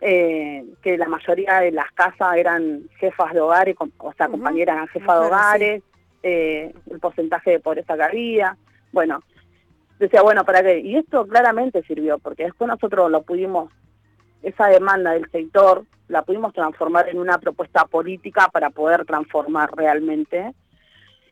eh, 0.00 0.64
que 0.82 0.98
la 0.98 1.08
mayoría 1.08 1.60
de 1.60 1.72
las 1.72 1.90
casas 1.92 2.36
eran 2.36 2.88
jefas 2.98 3.32
de 3.32 3.40
hogares, 3.40 3.76
o 3.78 4.12
sea, 4.12 4.26
uh 4.26 4.28
-huh. 4.28 4.32
compañeras 4.32 4.90
jefas 4.90 5.20
de 5.20 5.26
hogares, 5.26 5.82
eh, 6.22 6.74
el 6.90 7.00
porcentaje 7.00 7.52
de 7.52 7.60
pobreza 7.60 7.96
que 7.96 8.02
había. 8.02 8.56
Bueno, 8.92 9.20
decía, 9.98 10.22
bueno, 10.22 10.44
¿para 10.44 10.62
qué? 10.62 10.80
Y 10.80 10.96
esto 10.96 11.26
claramente 11.26 11.82
sirvió, 11.84 12.18
porque 12.18 12.44
después 12.44 12.68
nosotros 12.68 13.10
lo 13.10 13.22
pudimos, 13.22 13.70
esa 14.42 14.66
demanda 14.66 15.12
del 15.12 15.30
sector, 15.30 15.84
la 16.08 16.22
pudimos 16.22 16.52
transformar 16.52 17.08
en 17.08 17.18
una 17.18 17.38
propuesta 17.38 17.84
política 17.86 18.48
para 18.52 18.70
poder 18.70 19.04
transformar 19.04 19.70
realmente. 19.74 20.52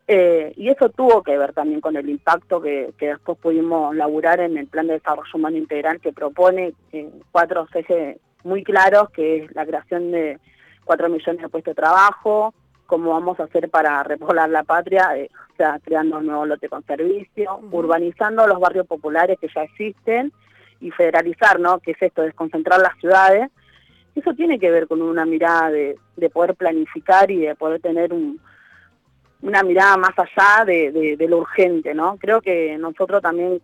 Eh, 0.06 0.52
y 0.56 0.68
eso 0.68 0.90
tuvo 0.90 1.22
que 1.22 1.38
ver 1.38 1.54
también 1.54 1.80
con 1.80 1.96
el 1.96 2.08
impacto 2.08 2.60
que, 2.60 2.92
que, 2.98 3.08
después 3.08 3.38
pudimos 3.38 3.94
laburar 3.96 4.40
en 4.40 4.58
el 4.58 4.66
Plan 4.66 4.86
de 4.86 4.94
Desarrollo 4.94 5.30
Humano 5.32 5.56
Integral 5.56 5.98
que 6.00 6.12
propone 6.12 6.74
eh, 6.92 7.08
cuatro 7.32 7.66
ejes 7.72 8.18
muy 8.44 8.62
claros, 8.62 9.10
que 9.10 9.44
es 9.44 9.54
la 9.54 9.66
creación 9.66 10.12
de 10.12 10.38
cuatro 10.84 11.08
millones 11.08 11.42
de 11.42 11.48
puestos 11.48 11.72
de 11.72 11.82
trabajo, 11.82 12.54
cómo 12.86 13.10
vamos 13.10 13.40
a 13.40 13.44
hacer 13.44 13.70
para 13.70 14.02
repoblar 14.02 14.50
la 14.50 14.62
patria, 14.62 15.16
eh, 15.16 15.30
o 15.52 15.56
sea, 15.56 15.80
creando 15.82 16.18
un 16.18 16.26
nuevo 16.26 16.46
lote 16.46 16.68
con 16.68 16.84
servicio, 16.84 17.56
uh 17.56 17.62
-huh. 17.62 17.72
urbanizando 17.72 18.46
los 18.46 18.60
barrios 18.60 18.86
populares 18.86 19.38
que 19.40 19.48
ya 19.54 19.62
existen 19.62 20.32
y 20.80 20.90
federalizar, 20.90 21.58
¿no? 21.58 21.78
Que 21.78 21.92
es 21.92 22.02
esto, 22.02 22.22
desconcentrar 22.22 22.80
las 22.80 22.96
ciudades. 22.98 23.50
Eso 24.14 24.34
tiene 24.34 24.58
que 24.58 24.70
ver 24.70 24.86
con 24.86 25.00
una 25.02 25.24
mirada 25.24 25.70
de, 25.70 25.96
de 26.16 26.30
poder 26.30 26.54
planificar 26.54 27.30
y 27.30 27.38
de 27.38 27.54
poder 27.54 27.80
tener 27.80 28.12
un, 28.12 28.38
una 29.42 29.62
mirada 29.62 29.96
más 29.96 30.12
allá 30.16 30.64
de, 30.64 30.92
de, 30.92 31.16
de, 31.16 31.28
lo 31.28 31.38
urgente, 31.38 31.94
¿no? 31.94 32.16
Creo 32.18 32.40
que 32.40 32.76
nosotros 32.78 33.22
también 33.22 33.60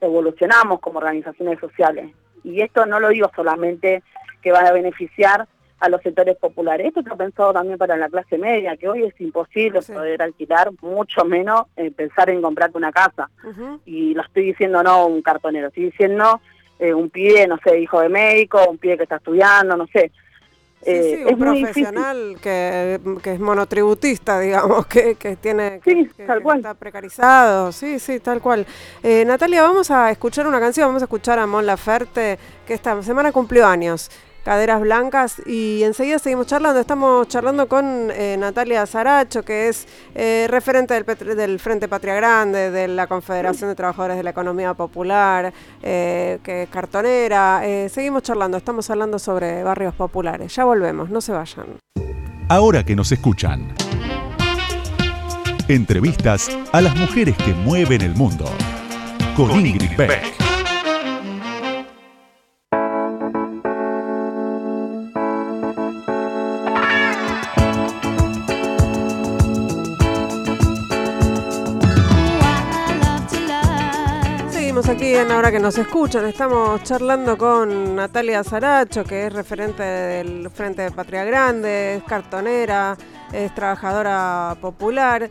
evolucionamos 0.00 0.80
como 0.80 0.98
organizaciones 0.98 1.60
sociales. 1.60 2.12
Y 2.44 2.60
esto 2.60 2.86
no 2.86 3.00
lo 3.00 3.08
digo 3.08 3.30
solamente 3.34 4.02
que 4.42 4.52
va 4.52 4.60
a 4.60 4.72
beneficiar 4.72 5.46
a 5.82 5.88
los 5.88 6.00
sectores 6.02 6.36
populares. 6.36 6.86
Esto 6.86 7.00
está 7.00 7.16
pensado 7.16 7.52
también 7.52 7.76
para 7.76 7.96
la 7.96 8.08
clase 8.08 8.38
media, 8.38 8.76
que 8.76 8.88
hoy 8.88 9.02
es 9.02 9.20
imposible 9.20 9.82
sí. 9.82 9.92
poder 9.92 10.22
alquilar, 10.22 10.70
mucho 10.80 11.24
menos 11.24 11.62
eh, 11.76 11.90
pensar 11.90 12.30
en 12.30 12.40
comprarte 12.40 12.78
una 12.78 12.92
casa. 12.92 13.28
Uh 13.42 13.48
-huh. 13.48 13.80
Y 13.84 14.14
lo 14.14 14.22
estoy 14.22 14.44
diciendo 14.44 14.82
no 14.82 15.06
un 15.06 15.22
cartonero, 15.22 15.68
estoy 15.68 15.86
diciendo 15.86 16.40
eh, 16.78 16.94
un 16.94 17.10
pibe, 17.10 17.48
no 17.48 17.58
sé, 17.64 17.80
hijo 17.80 18.00
de 18.00 18.08
médico, 18.08 18.64
un 18.68 18.78
pibe 18.78 18.96
que 18.96 19.02
está 19.02 19.16
estudiando, 19.16 19.76
no 19.76 19.86
sé. 19.88 20.12
Sí, 20.84 20.90
sí, 20.90 21.12
eh, 21.12 21.24
un 21.26 21.30
es 21.30 21.36
profesional 21.36 22.36
que, 22.42 23.00
que, 23.22 23.34
es 23.34 23.40
monotributista, 23.40 24.40
digamos, 24.40 24.86
que, 24.88 25.14
que 25.14 25.36
tiene 25.36 25.80
sí, 25.84 26.10
que, 26.16 26.24
tal 26.24 26.42
cual. 26.42 26.58
está 26.58 26.74
precarizado, 26.74 27.70
sí, 27.70 28.00
sí, 28.00 28.18
tal 28.18 28.40
cual. 28.40 28.66
Eh, 29.02 29.24
Natalia, 29.24 29.62
vamos 29.62 29.90
a 29.92 30.10
escuchar 30.10 30.46
una 30.46 30.58
canción, 30.58 30.88
vamos 30.88 31.02
a 31.02 31.04
escuchar 31.04 31.38
a 31.38 31.46
Mon 31.46 31.64
Laferte, 31.66 32.38
que 32.66 32.74
esta 32.74 33.00
semana 33.02 33.30
cumplió 33.30 33.66
años. 33.66 34.10
Caderas 34.44 34.80
Blancas 34.80 35.40
y 35.46 35.82
enseguida 35.84 36.18
seguimos 36.18 36.46
charlando. 36.46 36.80
Estamos 36.80 37.28
charlando 37.28 37.68
con 37.68 38.10
eh, 38.10 38.36
Natalia 38.38 38.86
Zaracho, 38.86 39.44
que 39.44 39.68
es 39.68 39.86
eh, 40.14 40.46
referente 40.50 40.94
del, 40.94 41.36
del, 41.36 41.60
Frente 41.60 41.88
Patria 41.88 42.14
Grande, 42.14 42.70
de 42.70 42.88
la 42.88 43.06
Confederación 43.06 43.70
de 43.70 43.76
Trabajadores 43.76 44.16
de 44.16 44.22
la 44.22 44.30
Economía 44.30 44.74
Popular, 44.74 45.52
eh, 45.82 46.38
que 46.42 46.64
es 46.64 46.68
cartonera. 46.68 47.60
Eh, 47.64 47.88
seguimos 47.88 48.22
charlando, 48.22 48.56
estamos 48.56 48.88
hablando 48.90 49.18
sobre 49.18 49.62
barrios 49.62 49.94
populares. 49.94 50.54
Ya 50.54 50.64
volvemos, 50.64 51.08
no 51.08 51.20
se 51.20 51.32
vayan. 51.32 51.66
Ahora 52.48 52.84
que 52.84 52.96
nos 52.96 53.12
escuchan. 53.12 53.74
Entrevistas 55.68 56.50
a 56.72 56.80
las 56.80 56.96
mujeres 56.96 57.36
que 57.36 57.54
mueven 57.54 58.02
el 58.02 58.14
mundo. 58.14 58.44
Con, 59.36 59.48
con 59.48 59.64
Ingrid, 59.64 59.82
Ingrid 59.92 59.96
Beck. 59.96 60.51
Aquí 74.88 75.14
en 75.14 75.30
Ahora 75.30 75.52
que 75.52 75.60
nos 75.60 75.78
escuchan. 75.78 76.26
Estamos 76.26 76.82
charlando 76.82 77.38
con 77.38 77.94
Natalia 77.94 78.42
Zaracho, 78.42 79.04
que 79.04 79.26
es 79.26 79.32
referente 79.32 79.82
del 79.82 80.50
Frente 80.50 80.82
de 80.82 80.90
Patria 80.90 81.24
Grande, 81.24 81.96
es 81.96 82.02
cartonera, 82.02 82.96
es 83.32 83.54
trabajadora 83.54 84.56
popular. 84.60 85.30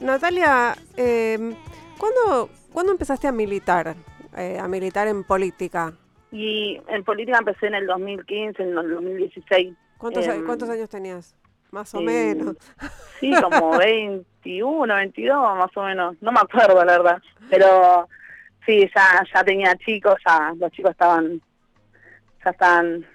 Natalia, 0.00 0.74
eh, 0.96 1.54
¿cuándo, 1.98 2.48
¿cuándo, 2.72 2.92
empezaste 2.92 3.28
a 3.28 3.32
militar, 3.32 3.94
eh, 4.36 4.58
a 4.58 4.66
militar 4.66 5.08
en 5.08 5.24
política? 5.24 5.92
Y 6.32 6.80
en 6.88 7.04
política 7.04 7.38
empecé 7.38 7.66
en 7.66 7.74
el 7.74 7.86
2015, 7.86 8.62
en 8.62 8.78
el 8.78 8.90
2016. 8.90 9.74
¿Cuántos, 9.98 10.26
eh, 10.26 10.42
¿cuántos 10.44 10.70
años 10.70 10.88
tenías? 10.88 11.36
Más 11.70 11.94
o 11.94 12.00
menos. 12.00 12.56
Sí, 13.20 13.32
como 13.42 13.76
21, 13.78 14.94
22 14.94 15.56
más 15.58 15.76
o 15.76 15.82
menos. 15.82 16.16
No 16.20 16.32
me 16.32 16.40
acuerdo, 16.40 16.84
la 16.84 16.98
verdad. 16.98 17.22
Pero 17.50 18.08
Sí, 18.66 18.90
ya, 18.94 19.24
ya 19.32 19.44
tenía 19.44 19.74
chicos, 19.76 20.16
ya 20.26 20.52
los 20.58 20.70
chicos 20.72 20.90
estaban, 20.90 21.40
ya 22.44 22.50
estaban... 22.50 23.06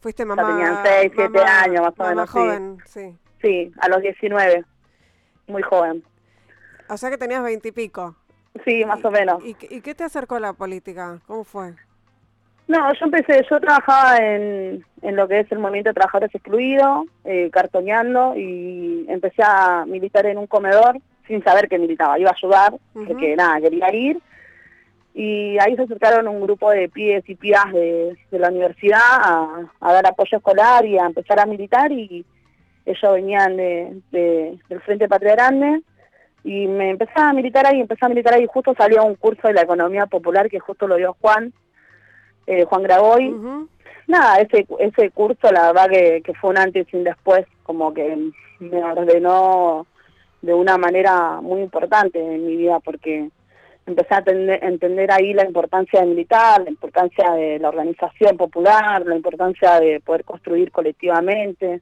Fuiste 0.00 0.24
mamá... 0.24 0.42
Ya 0.42 0.48
tenían 0.48 0.76
6, 0.84 1.12
7 1.16 1.38
años 1.40 1.80
más 1.82 1.94
o 1.98 2.08
menos. 2.08 2.30
joven, 2.30 2.78
sí. 2.84 3.00
sí. 3.10 3.18
Sí, 3.42 3.72
a 3.80 3.88
los 3.88 4.02
19, 4.02 4.64
muy 5.46 5.62
joven. 5.62 6.02
O 6.88 6.96
sea 6.96 7.10
que 7.10 7.18
tenías 7.18 7.42
20 7.42 7.68
y 7.68 7.72
pico. 7.72 8.16
Sí, 8.64 8.84
más 8.84 9.04
o 9.04 9.10
menos. 9.10 9.42
¿Y, 9.44 9.56
¿Y, 9.70 9.80
qué 9.80 9.94
te 9.94 10.04
acercó 10.04 10.36
a 10.36 10.40
la 10.40 10.52
política? 10.52 11.20
¿Cómo 11.26 11.44
fue? 11.44 11.74
No, 12.66 12.92
yo 12.94 13.06
empecé, 13.06 13.46
yo 13.48 13.60
trabajaba 13.60 14.18
en, 14.18 14.84
en 15.02 15.16
lo 15.16 15.28
que 15.28 15.40
es 15.40 15.52
el 15.52 15.58
movimiento 15.58 15.90
de 15.90 15.94
trabajadores 15.94 16.34
excluidos, 16.34 17.06
eh, 17.24 17.48
cartoneando, 17.50 18.34
y 18.36 19.06
empecé 19.08 19.42
a 19.42 19.84
militar 19.86 20.26
en 20.26 20.38
un 20.38 20.46
comedor 20.46 20.98
sin 21.26 21.42
saber 21.44 21.68
que 21.68 21.78
militaba, 21.78 22.18
iba 22.18 22.30
a 22.30 22.34
ayudar, 22.36 22.74
uh 22.74 22.78
-huh. 22.94 23.06
porque 23.06 23.36
nada, 23.36 23.60
quería 23.60 23.94
ir, 23.94 24.20
y 25.14 25.58
ahí 25.58 25.74
se 25.74 25.82
acercaron 25.82 26.28
un 26.28 26.40
grupo 26.40 26.70
de 26.70 26.88
pies 26.88 27.24
y 27.28 27.34
pías 27.34 27.72
de, 27.72 28.16
de, 28.30 28.38
la 28.38 28.50
universidad 28.50 29.00
a, 29.02 29.70
a, 29.80 29.92
dar 29.92 30.06
apoyo 30.06 30.36
escolar 30.38 30.84
y 30.86 30.98
a 30.98 31.06
empezar 31.06 31.40
a 31.40 31.46
militar 31.46 31.90
y 31.90 32.24
ellos 32.86 33.12
venían 33.12 33.56
de, 33.56 34.00
de, 34.10 34.58
del 34.68 34.80
Frente 34.80 35.08
Patria 35.08 35.32
Grande 35.32 35.82
Y 36.44 36.66
me 36.66 36.90
empecé 36.90 37.12
a 37.16 37.32
militar 37.32 37.66
ahí, 37.66 37.80
empecé 37.80 38.06
a 38.06 38.08
militar 38.08 38.34
ahí, 38.34 38.46
justo 38.46 38.74
salió 38.76 39.04
un 39.04 39.16
curso 39.16 39.48
de 39.48 39.54
la 39.54 39.62
economía 39.62 40.06
popular 40.06 40.48
que 40.48 40.60
justo 40.60 40.86
lo 40.86 40.96
dio 40.96 41.16
Juan, 41.20 41.52
eh, 42.46 42.64
Juan 42.64 42.82
Graboy. 42.82 43.34
Nada, 44.06 44.40
ese, 44.40 44.66
ese 44.78 45.10
curso 45.10 45.52
la 45.52 45.72
verdad 45.72 45.90
que, 45.90 46.22
que 46.24 46.34
fue 46.34 46.50
un 46.50 46.58
antes 46.58 46.86
y 46.92 46.96
un 46.96 47.04
después, 47.04 47.44
como 47.62 47.92
que 47.92 48.30
me 48.60 48.82
ordenó 48.82 49.86
de 50.40 50.54
una 50.54 50.78
manera 50.78 51.40
muy 51.42 51.60
importante 51.60 52.18
en 52.20 52.46
mi 52.46 52.56
vida 52.56 52.80
porque 52.80 53.28
empecé 53.88 54.14
a 54.14 54.22
entender 54.26 55.10
ahí 55.10 55.32
la 55.32 55.46
importancia 55.46 56.00
de 56.00 56.06
militar, 56.06 56.62
la 56.62 56.70
importancia 56.70 57.32
de 57.32 57.58
la 57.58 57.70
organización 57.70 58.36
popular, 58.36 59.04
la 59.06 59.16
importancia 59.16 59.80
de 59.80 60.00
poder 60.00 60.24
construir 60.24 60.70
colectivamente 60.70 61.80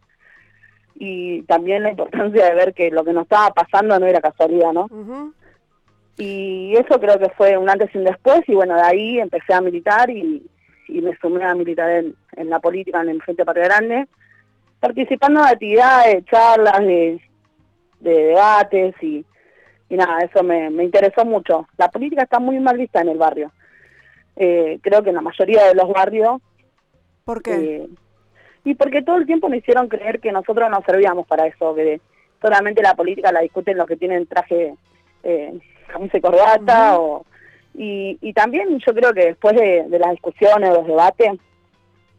y 0.95 1.43
también 1.43 1.83
la 1.83 1.91
importancia 1.91 2.47
de 2.47 2.55
ver 2.55 2.75
que 2.75 2.91
lo 2.91 3.05
que 3.05 3.13
nos 3.13 3.25
estaba 3.25 3.51
pasando 3.51 3.99
no 3.99 4.07
era 4.07 4.21
casualidad, 4.21 4.73
¿no? 4.73 4.89
Y 6.17 6.75
eso 6.77 6.99
creo 6.99 7.19
que 7.19 7.29
fue 7.31 7.59
un 7.59 7.69
antes 7.69 7.95
y 7.95 7.99
un 7.99 8.05
después 8.05 8.41
y 8.47 8.55
bueno, 8.55 8.77
de 8.77 8.83
ahí 8.83 9.19
empecé 9.19 9.53
a 9.53 9.61
militar 9.61 10.09
y, 10.09 10.49
me 10.89 11.17
sumé 11.17 11.45
a 11.45 11.55
militar 11.55 11.91
en, 12.37 12.49
la 12.49 12.61
política 12.61 13.03
en 13.03 13.09
el 13.09 13.23
Frente 13.23 13.45
Patria 13.45 13.65
Grande, 13.65 14.07
participando 14.79 15.43
de 15.43 15.49
actividades, 15.49 16.25
charlas, 16.27 16.79
de, 16.79 17.21
de 18.01 18.13
debates 18.13 18.95
y 19.03 19.27
y 19.89 19.97
nada, 19.97 20.21
eso 20.21 20.43
me, 20.43 20.71
me 20.71 20.85
interesó 20.85 21.25
mucho. 21.25 21.69
La 21.77 21.89
política 21.89 22.23
está 22.23 22.39
muy 22.39 22.59
mal 22.59 22.77
vista 22.77 23.01
en 23.01 23.09
el 23.09 23.19
barrio. 23.19 23.53
Eh, 24.37 24.79
creo 24.83 25.03
que 25.03 25.11
en 25.11 25.17
la 25.17 25.23
mayoría 25.23 25.67
de 25.67 25.75
los 25.75 25.89
barrios. 25.89 26.41
¿Por 27.25 27.43
qué? 27.43 27.55
Eh, 27.55 27.89
y 28.65 28.75
porque 28.75 29.03
todo 29.03 29.17
el 29.17 29.27
tiempo 29.27 29.49
nos 29.49 29.59
hicieron 29.59 29.89
creer 29.89 30.21
que 30.21 30.33
nosotros 30.33 30.69
no 30.71 30.83
servíamos 30.85 31.27
para 31.27 31.47
eso, 31.47 31.75
que 31.75 32.01
solamente 32.43 32.83
la 32.83 32.95
política 32.95 33.31
la 33.31 33.41
discuten 33.41 33.79
los 33.79 33.87
que 33.87 33.97
tienen 33.97 34.27
traje, 34.27 34.75
eh, 35.23 35.59
camisa 35.87 36.19
y 36.19 36.21
corbata, 36.21 36.99
o, 36.99 37.25
y, 37.75 38.19
y 38.21 38.33
también 38.33 38.79
yo 38.85 38.93
creo 38.93 39.13
que 39.13 39.27
después 39.27 39.55
de, 39.55 39.85
de 39.89 39.99
las 39.99 40.11
discusiones, 40.11 40.71
de 40.71 40.77
los 40.77 40.87
debates, 40.87 41.33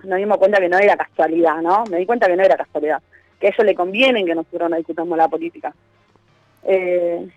nos 0.04 0.18
dimos 0.18 0.38
cuenta 0.38 0.60
que 0.60 0.70
no 0.70 0.78
era 0.78 0.96
casualidad, 0.96 1.62
¿no? 1.62 1.84
Me 1.92 1.98
di 1.98 2.06
cuenta 2.06 2.28
que 2.28 2.38
no 2.38 2.44
era 2.44 2.56
casualidad, 2.56 3.02
que 3.40 3.48
a 3.48 3.50
ellos 3.50 3.66
le 3.66 3.76
conviene 3.76 4.24
que 4.24 4.36
nosotros 4.36 4.70
no 4.70 4.78
discutamos 4.78 5.18
la 5.18 5.28
política. 5.28 5.74
Eh, 6.64 7.28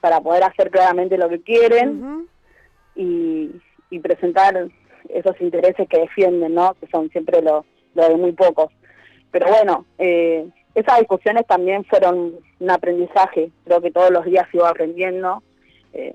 para 0.00 0.20
poder 0.20 0.44
hacer 0.44 0.70
claramente 0.70 1.18
lo 1.18 1.28
que 1.28 1.40
quieren 1.42 2.28
y, 2.94 3.50
presentar 4.02 4.68
esos 5.08 5.40
intereses 5.40 5.88
que 5.88 6.00
defienden, 6.00 6.54
¿no? 6.54 6.74
Que 6.74 6.86
son 6.86 7.10
siempre 7.10 7.42
los 7.42 7.64
lo 7.94 8.08
de 8.08 8.16
muy 8.16 8.32
pocos. 8.32 8.72
Pero 9.30 9.48
bueno, 9.48 9.84
eh, 9.98 10.48
esas 10.74 11.00
discusiones 11.00 11.46
también 11.46 11.84
fueron 11.84 12.34
un 12.60 12.70
aprendizaje. 12.70 13.50
Creo 13.64 13.80
que 13.80 13.90
todos 13.90 14.10
los 14.10 14.24
días 14.24 14.46
sigo 14.52 14.66
aprendiendo 14.66 15.42
eh, 15.92 16.14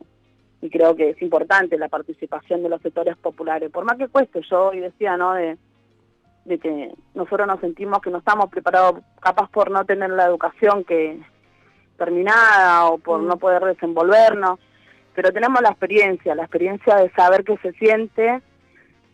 y 0.62 0.70
creo 0.70 0.96
que 0.96 1.10
es 1.10 1.22
importante 1.22 1.78
la 1.78 1.90
participación 1.90 2.64
de 2.64 2.70
los 2.70 2.82
sectores 2.82 3.18
populares. 3.18 3.70
Por 3.72 3.84
más 3.84 3.98
que 3.98 4.08
cueste, 4.08 4.42
yo 4.50 4.70
hoy 4.70 4.80
decía, 4.80 5.18
¿no? 5.18 5.34
De, 5.34 5.58
de 6.46 6.58
que 6.60 6.92
nosotros 7.14 7.48
nos 7.48 7.60
sentimos 7.60 8.00
que 8.00 8.10
no 8.10 8.20
estamos 8.20 8.50
preparados, 8.50 9.02
capaz 9.20 9.50
por 9.50 9.70
no 9.70 9.84
tener 9.86 10.12
la 10.12 10.26
educación 10.26 10.84
que, 10.86 11.20
terminada 11.98 12.86
o 12.86 12.98
por 12.98 13.22
mm. 13.22 13.28
no 13.28 13.38
poder 13.38 13.64
desenvolvernos, 13.64 14.60
pero 15.14 15.32
tenemos 15.32 15.62
la 15.62 15.70
experiencia, 15.70 16.36
la 16.36 16.44
experiencia 16.44 16.96
de 16.98 17.10
saber 17.12 17.44
qué 17.44 17.58
se 17.58 17.72
siente. 17.74 18.42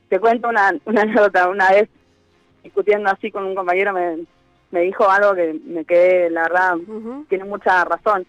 Te 0.10 0.20
cuento 0.20 0.50
una, 0.50 0.74
una 0.86 1.02
anécdota, 1.04 1.48
una 1.50 1.70
vez 1.72 1.90
discutiendo 2.64 3.10
así 3.10 3.32
con 3.32 3.46
un 3.46 3.56
compañero 3.56 3.94
me, 3.94 4.26
me 4.72 4.82
dijo 4.82 5.10
algo 5.10 5.36
que 5.36 5.60
me 5.66 5.86
quedé, 5.86 6.30
la 6.30 6.44
verdad, 6.44 6.78
tiene 7.30 7.44
mucha 7.44 7.84
razón, 7.86 8.26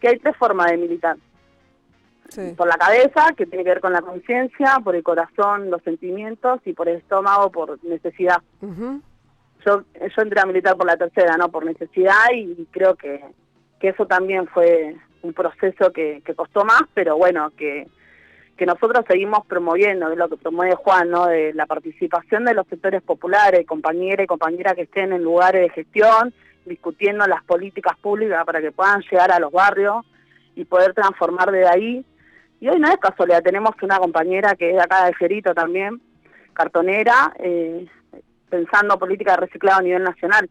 que 0.00 0.08
hay 0.08 0.18
tres 0.18 0.36
formas 0.36 0.70
de 0.70 0.76
militar. 0.76 1.16
Por 2.56 2.66
la 2.66 2.78
cabeza, 2.78 3.34
que 3.36 3.44
tiene 3.44 3.62
que 3.62 3.70
ver 3.70 3.80
con 3.80 3.92
la 3.92 4.00
conciencia, 4.00 4.78
por 4.82 4.96
el 4.96 5.02
corazón, 5.02 5.70
los 5.70 5.82
sentimientos, 5.82 6.60
y 6.64 6.72
por 6.72 6.88
el 6.88 6.96
estómago, 6.96 7.50
por 7.50 7.84
necesidad. 7.84 8.40
yo, 8.62 9.82
yo 9.94 10.22
entré 10.22 10.40
a 10.40 10.46
militar 10.46 10.76
por 10.76 10.86
la 10.86 10.96
tercera, 10.96 11.36
no 11.36 11.50
por 11.50 11.66
necesidad, 11.66 12.30
y 12.34 12.66
creo 12.70 12.94
que 12.94 13.22
que 13.82 13.88
eso 13.88 14.06
también 14.06 14.46
fue 14.46 14.94
un 15.22 15.32
proceso 15.32 15.92
que, 15.92 16.22
costó 16.36 16.64
más, 16.64 16.82
pero 16.94 17.16
bueno, 17.16 17.50
que, 17.56 17.88
que 18.56 18.64
nosotros 18.64 19.04
seguimos 19.08 19.44
promoviendo, 19.48 20.08
de 20.08 20.14
lo 20.14 20.28
que 20.28 20.36
promueve 20.36 20.76
Juan, 20.76 21.10
¿no? 21.10 21.26
de 21.26 21.52
la 21.52 21.66
participación 21.66 22.44
de 22.44 22.54
los 22.54 22.64
sectores 22.68 23.02
populares, 23.02 23.66
compañeras 23.66 24.22
y 24.22 24.28
compañeras 24.28 24.74
que 24.74 24.82
estén 24.82 25.12
en 25.12 25.24
lugares 25.24 25.62
de 25.62 25.70
gestión, 25.70 26.32
discutiendo 26.64 27.26
las 27.26 27.42
políticas 27.42 27.98
públicas 27.98 28.44
para 28.44 28.60
que 28.60 28.70
puedan 28.70 29.02
llegar 29.10 29.32
a 29.32 29.40
los 29.40 29.50
barrios 29.50 30.06
y 30.54 30.64
poder 30.64 30.94
transformar 30.94 31.50
de 31.50 31.66
ahí. 31.66 32.04
Y 32.60 32.68
hoy 32.68 32.78
no 32.78 32.86
es 32.86 32.98
casualidad, 32.98 33.42
tenemos 33.42 33.72
una 33.82 33.98
compañera 33.98 34.54
que 34.54 34.70
es 34.70 34.76
de 34.76 34.82
acá 34.82 35.06
de 35.06 35.14
Gerito 35.14 35.54
también, 35.54 36.00
cartonera, 36.52 37.34
eh, 37.40 37.84
pensando 38.48 38.96
política 38.96 39.32
de 39.32 39.38
reciclado 39.38 39.80
a 39.80 39.82
nivel 39.82 40.04
nacional 40.04 40.46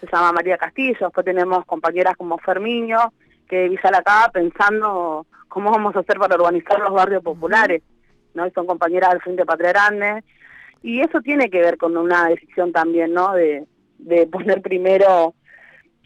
se 0.00 0.06
llama 0.06 0.32
María 0.32 0.56
Castillo, 0.58 0.96
después 1.00 1.24
tenemos 1.24 1.64
compañeras 1.64 2.16
como 2.16 2.38
Fermiño, 2.38 3.12
que 3.48 3.68
Villa 3.68 3.90
acá 3.94 4.30
pensando 4.32 5.26
cómo 5.48 5.70
vamos 5.70 5.96
a 5.96 6.00
hacer 6.00 6.18
para 6.18 6.34
organizar 6.34 6.78
los 6.80 6.92
barrios 6.92 7.22
populares, 7.22 7.82
¿no? 8.34 8.46
Y 8.46 8.50
son 8.52 8.66
compañeras 8.66 9.10
del 9.10 9.22
Frente 9.22 9.44
Patria 9.44 9.70
Grande, 9.70 10.24
y 10.82 11.00
eso 11.00 11.20
tiene 11.20 11.50
que 11.50 11.60
ver 11.60 11.76
con 11.76 11.96
una 11.96 12.28
decisión 12.28 12.72
también, 12.72 13.12
¿no? 13.12 13.32
De, 13.32 13.64
de 13.98 14.26
poner 14.26 14.62
primero 14.62 15.34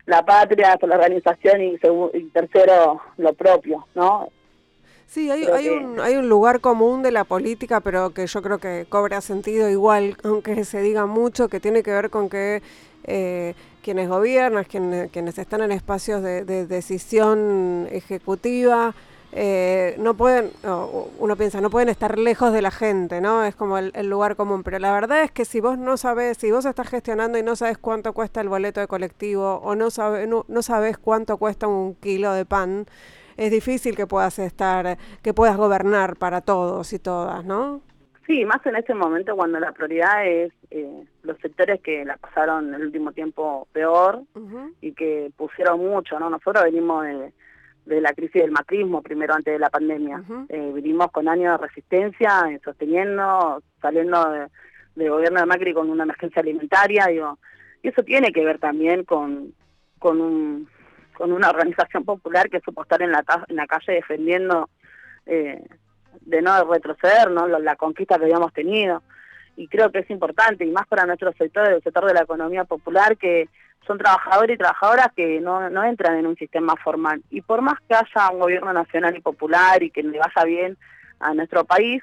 la 0.07 0.25
patria, 0.25 0.77
la 0.81 0.97
organización 0.97 1.63
y, 1.63 1.79
y 2.15 2.25
tercero 2.31 3.01
lo 3.19 3.33
propio, 3.35 3.87
¿no? 3.95 4.29
Sí, 5.07 5.31
hay, 5.31 5.45
hay, 5.45 5.69
un, 5.69 6.01
hay 6.01 6.17
un 6.17 6.29
lugar 6.29 6.61
común 6.61 7.03
de 7.03 7.13
la 7.13 7.25
política, 7.25 7.81
pero 7.81 8.15
que 8.15 8.27
yo 8.27 8.41
creo 8.41 8.59
que 8.59 8.87
cobra 8.89 9.21
sentido 9.21 9.69
igual, 9.69 10.17
aunque 10.25 10.65
se 10.65 10.81
diga 10.81 11.05
mucho, 11.07 11.49
que 11.49 11.61
tiene 11.61 11.83
que 11.83 11.91
ver 11.91 12.09
con 12.09 12.31
que 12.31 12.63
eh, 13.05 13.55
quienes 13.83 14.09
gobiernan, 14.09 14.65
quienes, 14.65 15.11
quienes, 15.11 15.39
están 15.39 15.63
en 15.63 15.73
espacios 15.73 16.23
de, 16.23 16.45
decisión 16.67 17.89
ejecutiva, 17.91 18.95
eh, 19.33 19.97
no 19.99 20.15
pueden, 20.15 20.51
uno 21.19 21.37
piensa, 21.37 21.61
no 21.61 21.71
pueden 21.71 21.89
estar 21.89 22.19
lejos 22.19 22.53
de 22.53 22.63
la 22.63 22.71
gente, 22.71 23.21
¿no? 23.21 23.45
Es 23.45 23.55
como 23.55 23.79
el, 23.79 23.93
lugar 24.09 24.37
común. 24.37 24.63
Pero 24.63 24.79
la 24.79 24.93
verdad 24.93 25.23
es 25.23 25.31
que 25.31 25.45
si 25.45 25.61
vos 25.61 25.79
no 25.79 25.97
sabes, 25.97 26.39
si 26.39 26.51
vos 26.51 26.65
estás 26.65 26.89
gestionando 26.89 27.39
y 27.39 27.43
no 27.43 27.57
sabes 27.57 27.79
cuánto 27.79 28.13
cuesta 28.13 28.41
el 28.41 28.49
boleto 28.49 28.81
de 28.81 28.87
colectivo 28.87 29.61
o 29.63 29.75
no, 29.75 29.91
sabe, 29.91 30.27
no, 30.27 30.45
no 30.49 30.63
sabes 30.63 30.99
cuánto 30.99 31.37
cuesta 31.39 31.67
un 31.67 31.95
kilo 31.95 32.33
de 32.33 32.45
pan, 32.45 32.87
es 33.37 33.51
difícil 33.51 33.97
que 33.97 34.07
puedas 34.07 34.39
estar, 34.39 34.99
que 35.23 35.35
puedas 35.35 35.57
gobernar 35.57 36.17
para 36.17 36.43
todos 36.43 36.93
y 36.93 36.99
todas, 36.99 37.45
¿no? 37.45 37.81
Sí, 38.33 38.47
más 38.47 38.65
en 38.65 38.77
este 38.77 38.95
momento 38.95 39.37
cuando 39.37 39.61
la 39.61 39.73
prioridad 39.73 40.27
es 40.27 40.55
eh, 40.71 41.05
los 41.23 41.37
sectores 41.41 41.83
que 41.83 42.03
la 42.03 42.17
pasaron 42.17 42.73
el 42.73 42.87
último 42.87 43.13
tiempo 43.13 43.69
peor 43.73 44.23
y 44.81 44.93
que 44.93 45.31
pusieron 45.37 45.81
mucho, 45.81 46.19
¿no? 46.19 46.31
Nosotros 46.31 46.65
venimos 46.65 47.05
de, 47.05 47.31
de 47.85 48.01
la 48.01 48.15
crisis 48.15 48.41
del 48.41 48.51
macrismo 48.51 49.03
primero 49.03 49.35
antes 49.35 49.53
de 49.53 49.59
la 49.59 49.69
pandemia. 49.69 50.23
eh, 50.49 50.73
vinimos 50.75 51.13
con 51.13 51.29
años 51.29 51.61
de 51.61 51.67
resistencia, 51.67 52.45
eh, 52.49 52.59
sosteniendo, 52.65 53.63
saliendo 53.83 54.27
del 54.95 55.11
gobierno 55.11 55.41
de 55.41 55.47
Macri 55.47 55.75
con 55.75 55.91
una 55.91 56.05
emergencia 56.05 56.41
alimentaria, 56.41 57.09
digo, 57.09 57.39
y 57.83 57.89
eso 57.89 58.03
tiene 58.03 58.33
que 58.33 58.47
ver 58.47 58.59
también 58.59 59.05
con, 59.05 59.53
con 59.99 60.23
un 60.23 60.69
con 61.19 61.33
una 61.33 61.51
organización 61.51 62.07
popular 62.07 62.49
que 62.49 62.61
supo 62.61 62.81
estar 62.83 63.03
en 63.03 63.13
la, 63.13 63.23
en 63.49 63.57
la 63.57 63.67
calle 63.67 63.93
defendiendo 63.93 64.71
eh, 65.27 65.63
de 66.27 66.43
no 66.43 66.65
retroceder 66.65 67.31
¿no? 67.31 67.47
La, 67.47 67.77
conquista 67.77 68.19
que 68.19 68.25
habíamos 68.25 68.53
tenido. 68.53 69.03
Y 69.57 69.69
creo 69.69 69.91
que 69.91 70.01
es 70.01 70.11
importante, 70.11 70.65
y 70.65 70.71
más 70.71 70.87
para 70.87 71.05
nuestro 71.05 71.33
sector, 71.33 71.69
el 71.69 71.83
sector 71.83 72.07
de 72.07 72.15
la 72.15 72.23
economía 72.23 72.65
popular, 72.65 73.17
que 73.17 73.49
son 73.87 73.99
trabajadores 73.99 74.55
y 74.55 74.59
trabajadoras 74.59 75.09
que 75.15 75.41
no, 75.41 75.69
no 75.69 75.85
entran 75.85 76.17
en 76.17 76.27
un 76.27 76.37
sistema 76.37 76.75
formal. 76.77 77.23
Y 77.31 77.43
por 77.43 77.61
más 77.61 77.79
que 77.89 77.95
haya 77.95 78.31
un 78.31 78.41
gobierno 78.41 78.73
nacional 78.73 79.17
y 79.17 79.21
popular 79.21 79.83
y 79.83 79.91
que 79.91 80.03
le 80.03 80.19
vaya 80.19 80.45
bien 80.45 80.79
a 81.21 81.35
nuestro 81.35 81.65
país, 81.65 82.03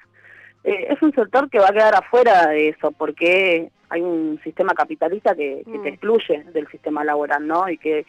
eh, 0.63 0.87
es 0.89 1.01
un 1.01 1.13
sector 1.13 1.49
que 1.49 1.59
va 1.59 1.69
a 1.69 1.73
quedar 1.73 1.95
afuera 1.95 2.47
de 2.47 2.69
eso, 2.69 2.91
porque 2.91 3.71
hay 3.89 4.01
un 4.01 4.39
sistema 4.43 4.73
capitalista 4.73 5.33
que, 5.33 5.63
que 5.65 5.71
te 5.71 5.77
mm. 5.77 5.87
excluye 5.87 6.43
del 6.53 6.67
sistema 6.67 7.03
laboral, 7.03 7.47
¿no? 7.47 7.69
Y 7.69 7.77
que 7.77 8.05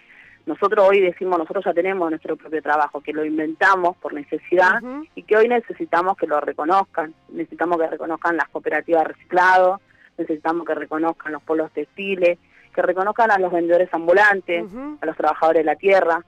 nosotros 0.46 0.88
hoy 0.88 1.00
decimos, 1.00 1.38
nosotros 1.38 1.64
ya 1.64 1.74
tenemos 1.74 2.08
nuestro 2.10 2.36
propio 2.36 2.62
trabajo, 2.62 3.00
que 3.00 3.12
lo 3.12 3.24
inventamos 3.24 3.96
por 3.98 4.14
necesidad 4.14 4.80
y 5.14 5.22
que 5.22 5.36
hoy 5.36 5.48
necesitamos 5.48 6.16
que 6.16 6.26
lo 6.26 6.40
reconozcan. 6.40 7.14
Necesitamos 7.28 7.78
que 7.78 7.86
reconozcan 7.86 8.36
las 8.36 8.48
cooperativas 8.48 9.04
de 9.04 9.12
reciclado, 9.12 9.80
necesitamos 10.16 10.66
que 10.66 10.74
reconozcan 10.74 11.32
los 11.32 11.42
polos 11.42 11.70
textiles, 11.72 12.38
que 12.74 12.82
reconozcan 12.82 13.30
a 13.30 13.38
los 13.38 13.52
vendedores 13.52 13.92
ambulantes, 13.92 14.64
a 15.00 15.06
los 15.06 15.16
trabajadores 15.16 15.60
de 15.60 15.64
la 15.64 15.76
tierra, 15.76 16.24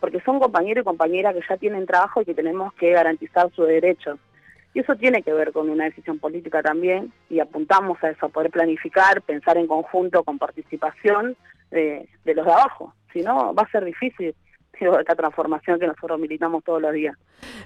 porque 0.00 0.20
son 0.20 0.40
compañeros 0.40 0.82
y 0.82 0.84
compañeras 0.84 1.34
que 1.34 1.42
ya 1.48 1.56
tienen 1.56 1.86
trabajo 1.86 2.20
y 2.20 2.24
que 2.24 2.34
tenemos 2.34 2.74
que 2.74 2.90
garantizar 2.90 3.50
sus 3.52 3.68
derechos. 3.68 4.18
Y 4.74 4.80
eso 4.80 4.96
tiene 4.96 5.22
que 5.22 5.32
ver 5.32 5.52
con 5.52 5.68
una 5.68 5.84
decisión 5.84 6.18
política 6.18 6.62
también, 6.62 7.12
y 7.28 7.40
apuntamos 7.40 8.02
a 8.02 8.10
eso, 8.10 8.26
a 8.26 8.28
poder 8.30 8.50
planificar, 8.50 9.22
pensar 9.22 9.58
en 9.58 9.66
conjunto 9.66 10.24
con 10.24 10.38
participación 10.38 11.36
de, 11.72 12.08
los 12.24 12.46
de 12.46 12.52
abajo 12.52 12.94
si 13.12 13.20
no 13.20 13.54
va 13.54 13.62
a 13.62 13.70
ser 13.70 13.84
difícil 13.84 14.34
esta 15.00 15.14
transformación 15.14 15.78
que 15.78 15.86
nosotros 15.86 16.18
militamos 16.18 16.64
todos 16.64 16.82
los 16.82 16.92
días. 16.92 17.16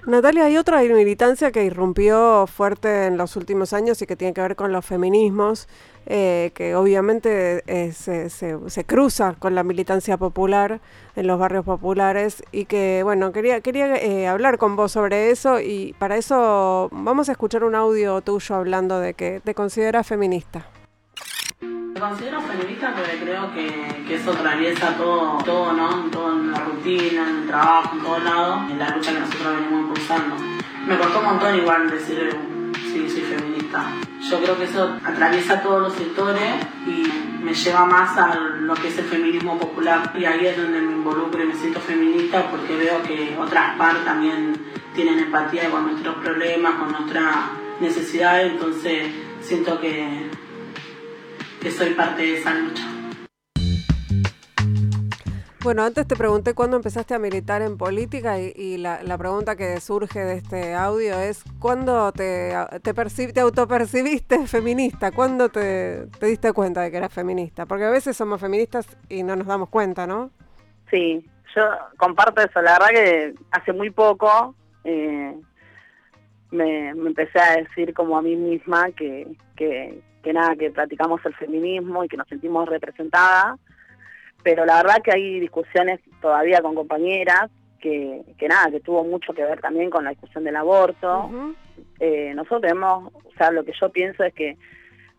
Natalia, 0.05 0.45
hay 0.45 0.57
otra 0.57 0.81
militancia 0.81 1.51
que 1.51 1.63
irrumpió 1.63 2.47
fuerte 2.47 3.07
en 3.07 3.17
los 3.17 3.35
últimos 3.35 3.73
años 3.73 4.01
y 4.01 4.07
que 4.07 4.15
tiene 4.15 4.33
que 4.33 4.41
ver 4.41 4.55
con 4.55 4.71
los 4.71 4.85
feminismos, 4.85 5.67
eh, 6.05 6.51
que 6.53 6.75
obviamente 6.75 7.63
eh, 7.67 7.91
se, 7.91 8.29
se, 8.29 8.85
cruza 8.85 9.35
con 9.37 9.55
la 9.55 9.63
militancia 9.63 10.17
popular 10.17 10.79
en 11.15 11.27
los 11.27 11.39
barrios 11.39 11.65
populares 11.65 12.43
y 12.51 12.65
que, 12.65 13.01
bueno, 13.03 13.31
quería, 13.31 13.61
quería 13.61 13.95
eh, 13.95 14.27
hablar 14.27 14.57
con 14.57 14.75
vos 14.75 14.91
sobre 14.91 15.31
eso 15.31 15.59
y 15.59 15.95
para 15.99 16.17
eso 16.17 16.89
vamos 16.91 17.29
a 17.29 17.33
escuchar 17.33 17.63
un 17.63 17.75
audio 17.75 18.21
tuyo 18.21 18.55
hablando 18.55 18.99
de 18.99 19.13
que 19.13 19.41
te 19.43 19.53
consideras 19.53 20.07
feminista. 20.07 20.65
Considero 21.99 22.41
feminista 22.41 22.93
porque 22.93 23.17
creo 23.17 23.51
que, 23.53 24.13
eso 24.13 24.31
atraviesa 24.31 24.95
todo, 24.97 25.39
todo, 25.43 25.73
¿no? 25.73 25.89
Todo 26.11 26.33
en 26.33 26.51
la 26.51 26.59
rutina, 26.59 27.29
en 27.29 27.37
el 27.37 27.47
trabajo, 27.47 27.95
en 27.95 28.03
todos 28.03 28.23
lados, 28.23 28.71
en 28.71 28.79
la 28.79 28.89
lucha 28.89 29.13
que 29.13 29.19
nosotros 29.19 29.55
venimos 29.55 29.81
impulsando. 29.81 30.35
Me 30.87 30.97
costó 30.97 31.19
un 31.19 31.25
montón 31.25 31.55
igual 31.55 31.89
decir 31.89 32.37
sí, 32.91 33.09
soy 33.09 33.21
feminista. 33.21 33.83
Yo 34.29 34.41
creo 34.41 34.57
que 34.57 34.65
eso 34.65 34.97
atraviesa 35.03 35.61
todos 35.61 35.81
los 35.81 35.93
sectores 35.93 36.53
y 36.85 37.43
me 37.43 37.53
lleva 37.53 37.85
más 37.85 38.17
a 38.17 38.35
lo 38.35 38.73
que 38.75 38.89
es 38.89 38.97
el 38.99 39.05
feminismo 39.05 39.57
popular. 39.57 40.13
Y 40.17 40.25
ahí 40.25 40.45
es 40.45 40.57
donde 40.57 40.79
me 40.81 40.91
involucro 40.91 41.43
y 41.43 41.47
me 41.47 41.55
siento 41.55 41.79
feminista 41.79 42.49
porque 42.51 42.75
veo 42.75 43.01
que 43.03 43.35
otras 43.39 43.75
partes 43.77 44.05
también 44.05 44.53
tienen 44.93 45.19
empatía 45.19 45.69
con 45.71 45.87
nuestros 45.87 46.15
problemas, 46.17 46.75
con 46.75 46.91
nuestras 46.91 47.35
necesidades, 47.79 48.51
entonces 48.51 49.07
siento 49.41 49.79
que 49.79 50.29
que 51.61 51.71
soy 51.71 51.93
parte 51.93 52.21
de 52.21 52.37
esa 52.37 52.53
lucha. 52.53 52.97
Bueno, 55.67 55.83
antes 55.83 56.07
te 56.07 56.15
pregunté 56.15 56.53
cuándo 56.53 56.77
empezaste 56.77 57.13
a 57.13 57.19
militar 57.19 57.61
en 57.61 57.77
política 57.77 58.39
y, 58.39 58.77
la, 58.77 59.17
pregunta 59.17 59.57
que 59.57 59.81
surge 59.81 60.19
de 60.19 60.35
este 60.35 60.73
audio 60.73 61.19
es 61.19 61.43
¿cuándo 61.59 62.09
te, 62.13 62.53
te, 62.81 62.93
te 62.93 63.39
autopercibiste 63.41 64.47
feminista? 64.47 65.11
¿Cuándo 65.11 65.49
te, 65.49 66.05
diste 66.21 66.53
cuenta 66.53 66.83
de 66.83 66.89
que 66.89 66.95
eras 66.95 67.11
feminista? 67.11 67.65
Porque 67.65 67.83
a 67.83 67.89
veces 67.89 68.15
somos 68.15 68.39
feministas 68.39 68.87
y 69.09 69.23
no 69.23 69.35
nos 69.35 69.47
damos 69.47 69.67
cuenta, 69.67 70.07
¿no? 70.07 70.31
Sí, 70.89 71.25
yo 71.53 71.63
comparto 71.97 72.39
eso. 72.39 72.61
La 72.61 72.79
verdad 72.79 72.89
que 72.91 73.33
hace 73.51 73.73
muy 73.73 73.89
poco 73.89 74.55
eh, 74.85 75.35
me, 76.51 76.93
me, 76.93 77.09
empecé 77.09 77.39
a 77.41 77.57
decir 77.57 77.93
como 77.93 78.17
a 78.17 78.21
mí 78.21 78.37
misma 78.37 78.91
que, 78.91 79.27
que, 79.57 80.01
que 80.27 80.33
nada, 80.33 80.57
que 80.57 80.71
practicamos 80.71 81.25
el 81.25 81.33
feminismo 81.35 82.03
y 82.03 82.09
que 82.09 82.17
nos 82.17 82.27
sentimos 82.27 82.67
representadas, 82.67 83.57
pero 84.43 84.65
la 84.65 84.83
verdad 84.83 85.01
que 85.01 85.13
hay 85.13 85.39
discusiones 85.39 86.01
todavía 86.21 86.61
con 86.61 86.75
compañeras 86.75 87.49
que, 87.79 88.23
que 88.37 88.49
nada, 88.49 88.69
que 88.69 88.81
tuvo 88.81 89.05
mucho 89.05 89.33
que 89.33 89.45
ver 89.45 89.61
también 89.61 89.89
con 89.89 90.03
la 90.03 90.09
discusión 90.09 90.43
del 90.43 90.57
aborto. 90.57 91.29
Eh, 92.01 92.33
nosotros 92.35 92.59
tenemos, 92.63 93.13
o 93.13 93.31
sea, 93.37 93.51
lo 93.51 93.63
que 93.63 93.71
yo 93.79 93.89
pienso 93.89 94.21
es 94.25 94.33
que 94.33 94.57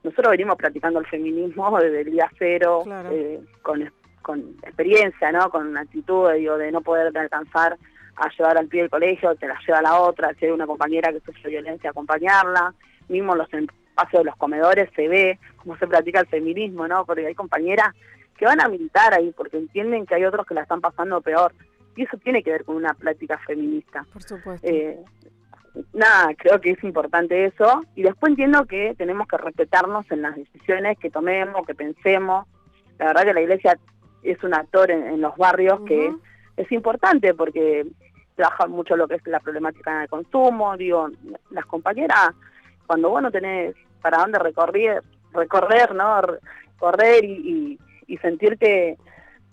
nosotros 0.05 0.31
venimos 0.31 0.57
practicando 0.57 1.01
el 1.01 1.07
feminismo 1.07 1.75
desde 1.81 2.03
el 2.03 2.11
día 2.12 2.31
cero, 2.38 2.85
eh, 3.11 3.40
con, 3.62 3.90
con 4.21 4.40
experiencia, 4.62 5.33
¿no? 5.33 5.49
Con 5.49 5.68
una 5.68 5.81
actitud 5.81 6.31
digo, 6.35 6.59
de 6.59 6.71
no 6.71 6.83
poder 6.83 7.16
alcanzar 7.16 7.79
a 8.16 8.29
llevar 8.37 8.59
al 8.59 8.68
pie 8.68 8.83
del 8.83 8.90
colegio, 8.90 9.35
te 9.37 9.49
la 9.49 9.59
lleva 9.66 9.81
la 9.81 10.01
otra, 10.01 10.35
si 10.35 10.44
hay 10.44 10.51
una 10.51 10.66
compañera 10.66 11.11
que 11.12 11.21
sufre 11.21 11.49
violencia, 11.49 11.88
acompañarla, 11.88 12.75
mismo 13.09 13.35
los 13.35 13.51
em- 13.55 13.68
espacio 13.98 14.20
de 14.20 14.24
los 14.26 14.37
comedores 14.37 14.88
se 14.94 15.08
ve 15.08 15.38
cómo 15.56 15.76
se 15.76 15.87
practica 15.87 16.20
el 16.20 16.26
feminismo, 16.26 16.87
¿no? 16.87 17.04
Porque 17.04 17.26
hay 17.26 17.34
compañeras 17.34 17.94
que 18.37 18.44
van 18.44 18.61
a 18.61 18.68
militar 18.68 19.12
ahí 19.12 19.32
porque 19.37 19.56
entienden 19.56 20.06
que 20.06 20.14
hay 20.14 20.24
otros 20.24 20.46
que 20.46 20.54
la 20.54 20.62
están 20.62 20.80
pasando 20.80 21.20
peor. 21.20 21.52
Y 21.96 22.04
eso 22.04 22.16
tiene 22.18 22.42
que 22.42 22.52
ver 22.52 22.64
con 22.64 22.76
una 22.76 22.94
práctica 22.94 23.38
feminista. 23.38 24.06
Por 24.12 24.22
supuesto. 24.22 24.66
Eh, 24.66 25.00
nada, 25.92 26.32
creo 26.37 26.61
que 26.61 26.70
es 26.70 26.84
importante 26.84 27.46
eso. 27.46 27.82
Y 27.96 28.02
después 28.02 28.30
entiendo 28.30 28.66
que 28.66 28.94
tenemos 28.96 29.26
que 29.26 29.37
respetarnos 29.37 30.08
en 30.12 30.22
las 30.22 30.37
decisiones 30.37 30.96
que 30.98 31.11
tomemos, 31.11 31.66
que 31.66 31.74
pensemos. 31.74 32.46
La 32.98 33.06
verdad 33.06 33.24
que 33.24 33.34
la 33.34 33.40
iglesia 33.40 33.78
es 34.22 34.42
un 34.44 34.54
actor 34.54 34.90
en, 34.92 35.20
los 35.20 35.37
barrios 35.37 35.80
que 35.87 36.12
es 36.56 36.70
importante 36.72 37.34
porque 37.34 37.87
trabaja 38.37 38.66
mucho 38.68 38.96
lo 38.96 39.08
que 39.08 39.16
es 39.16 39.26
la 39.26 39.40
problemática 39.40 39.98
del 39.98 40.08
consumo. 40.08 40.76
Digo, 40.76 41.08
las 41.50 41.66
compañeras, 41.66 42.30
cuando 42.87 43.11
vos 43.11 43.22
no 43.22 43.32
tenés 43.32 43.74
para 44.00 44.18
dónde 44.18 44.38
recorrer, 44.38 45.02
recorrer, 45.32 45.94
¿no? 45.94 46.20
Correr 46.78 47.24
y, 47.24 47.78
y, 48.06 48.16
sentir 48.18 48.58
que 48.58 48.96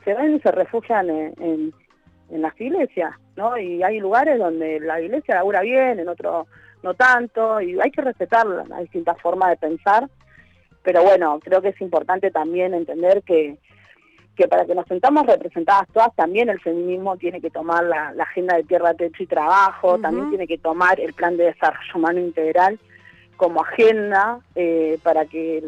se 0.03 0.13
ven 0.13 0.35
y 0.35 0.39
se 0.39 0.51
refugian 0.51 1.09
en, 1.09 1.73
en, 2.29 2.41
las 2.41 2.59
iglesias, 2.59 3.13
¿no? 3.35 3.57
Y 3.57 3.83
hay 3.83 3.99
lugares 3.99 4.39
donde 4.39 4.79
la 4.79 5.01
iglesia 5.01 5.35
labura 5.35 5.61
bien, 5.61 5.99
en 5.99 6.09
otros 6.09 6.47
no 6.83 6.93
tanto, 6.93 7.61
y 7.61 7.79
hay 7.79 7.91
que 7.91 8.01
respetar 8.01 8.45
las 8.45 8.79
distintas 8.81 9.19
formas 9.19 9.49
de 9.49 9.57
pensar, 9.57 10.07
pero 10.83 11.01
bueno, 11.03 11.39
creo 11.43 11.61
que 11.61 11.69
es 11.69 11.81
importante 11.81 12.29
también 12.29 12.75
entender 12.75 13.23
que, 13.23 13.57
que 14.35 14.47
para 14.47 14.65
que 14.65 14.75
nos 14.75 14.85
sentamos 14.85 15.25
representadas 15.25 15.87
todas, 15.91 16.13
también 16.15 16.49
el 16.49 16.59
feminismo 16.59 17.17
tiene 17.17 17.41
que 17.41 17.49
tomar 17.49 17.83
la, 17.83 18.13
agenda 18.19 18.55
de 18.55 18.63
tierra, 18.63 18.93
techo 18.93 19.23
y 19.23 19.27
trabajo, 19.27 19.97
también 19.97 20.29
tiene 20.29 20.47
que 20.47 20.57
tomar 20.57 20.99
el 20.99 21.13
plan 21.13 21.37
de 21.37 21.45
desarrollo 21.45 21.95
humano 21.95 22.19
integral, 22.19 22.79
como 23.35 23.61
agenda 23.61 24.39
eh, 24.55 24.97
para 25.03 25.25
que 25.25 25.63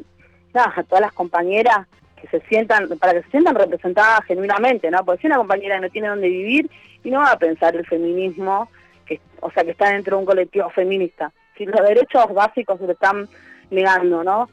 todas 0.53 1.01
las 1.01 1.13
compañeras 1.13 1.88
que 2.19 2.27
se 2.27 2.39
sientan, 2.47 2.88
para 2.99 3.13
que 3.13 3.23
se 3.23 3.32
sientan 3.32 3.56
representadas 3.56 4.25
genuinamente, 4.25 4.89
¿no? 4.89 5.06
Porque 5.06 5.21
si 5.21 5.27
una 5.27 5.38
compañera 5.38 5.80
no 5.80 5.89
tiene 5.89 6.08
dónde 6.08 6.30
vivir 6.30 6.69
y 7.03 7.12
no 7.12 7.19
va 7.19 7.32
a 7.32 7.38
pensar 7.38 7.75
el 7.75 7.86
feminismo, 7.86 8.69
que, 9.06 9.19
o 9.41 9.51
sea, 9.51 9.63
que 9.63 9.71
está 9.71 9.91
dentro 9.91 10.17
de 10.17 10.21
un 10.21 10.25
colectivo 10.25 10.69
feminista, 10.71 11.32
si 11.58 11.65
los 11.65 11.82
derechos 11.88 12.34
básicos 12.34 12.80
se 12.80 12.88
le 12.88 12.93
están 12.93 13.27
negando, 13.69 14.23
¿no? 14.23 14.49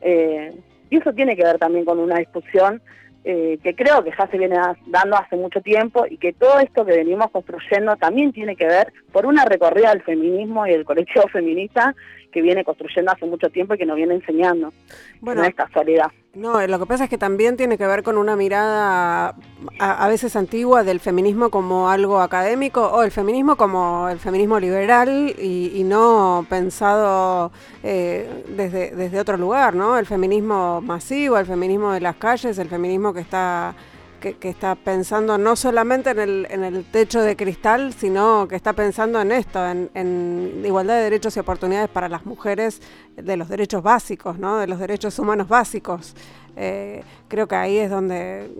Eh, 0.00 0.54
y 0.90 0.96
eso 0.96 1.12
tiene 1.12 1.36
que 1.36 1.44
ver 1.44 1.58
también 1.58 1.84
con 1.84 1.98
una 1.98 2.18
discusión 2.18 2.80
eh, 3.24 3.58
que 3.62 3.74
creo 3.74 4.02
que 4.02 4.12
ya 4.16 4.26
se 4.28 4.38
viene 4.38 4.56
dando 4.86 5.16
hace 5.16 5.36
mucho 5.36 5.60
tiempo 5.60 6.06
y 6.08 6.16
que 6.16 6.32
todo 6.32 6.60
esto 6.60 6.84
que 6.84 6.92
venimos 6.92 7.30
construyendo 7.30 7.96
también 7.96 8.32
tiene 8.32 8.56
que 8.56 8.66
ver 8.66 8.92
por 9.12 9.26
una 9.26 9.44
recorrida 9.44 9.90
del 9.90 10.02
feminismo 10.02 10.66
y 10.66 10.70
del 10.70 10.84
colectivo 10.84 11.26
feminista 11.28 11.94
que 12.32 12.42
viene 12.42 12.64
construyendo 12.64 13.12
hace 13.12 13.26
mucho 13.26 13.50
tiempo 13.50 13.74
y 13.74 13.78
que 13.78 13.86
nos 13.86 13.96
viene 13.96 14.14
enseñando. 14.14 14.72
Bueno, 15.20 15.42
no 15.42 15.48
es 15.48 15.54
casualidad. 15.54 16.10
No, 16.38 16.64
lo 16.64 16.78
que 16.78 16.86
pasa 16.86 17.04
es 17.04 17.10
que 17.10 17.18
también 17.18 17.56
tiene 17.56 17.76
que 17.76 17.84
ver 17.84 18.04
con 18.04 18.16
una 18.16 18.36
mirada 18.36 19.34
a, 19.80 20.08
veces 20.08 20.36
antigua 20.36 20.84
del 20.84 21.00
feminismo 21.00 21.50
como 21.50 21.90
algo 21.90 22.20
académico 22.20 22.86
o 22.86 23.02
el 23.02 23.10
feminismo 23.10 23.56
como 23.56 24.08
el 24.08 24.20
feminismo 24.20 24.60
liberal 24.60 25.34
y, 25.36 25.82
no 25.84 26.46
pensado 26.48 27.50
eh, 27.82 28.44
desde, 28.56 28.92
desde 28.94 29.18
otro 29.18 29.36
lugar, 29.36 29.74
¿no? 29.74 29.98
El 29.98 30.06
feminismo 30.06 30.80
masivo, 30.80 31.38
el 31.38 31.46
feminismo 31.46 31.90
de 31.90 32.02
las 32.02 32.14
calles, 32.14 32.56
el 32.58 32.68
feminismo 32.68 33.12
que 33.12 33.20
está 33.20 33.74
que, 34.20 34.36
está 34.48 34.74
pensando 34.74 35.38
no 35.38 35.56
solamente 35.56 36.10
en 36.10 36.18
el, 36.18 36.46
en 36.50 36.64
el 36.64 36.84
techo 36.84 37.20
de 37.22 37.36
cristal, 37.36 37.92
sino 37.92 38.46
que 38.48 38.56
está 38.56 38.72
pensando 38.72 39.20
en 39.20 39.32
esto, 39.32 39.66
en, 39.66 39.90
en, 39.94 40.62
igualdad 40.64 40.96
de 40.96 41.02
derechos 41.04 41.36
y 41.36 41.40
oportunidades 41.40 41.88
para 41.88 42.08
las 42.08 42.26
mujeres, 42.26 42.80
de 43.16 43.36
los 43.36 43.48
derechos 43.48 43.82
básicos, 43.82 44.38
¿no? 44.38 44.58
de 44.58 44.66
los 44.66 44.78
derechos 44.78 45.18
humanos 45.18 45.48
básicos. 45.48 46.14
Eh, 46.60 47.04
creo 47.28 47.46
que 47.46 47.54
ahí 47.54 47.78
es 47.78 47.88
donde, 47.88 48.50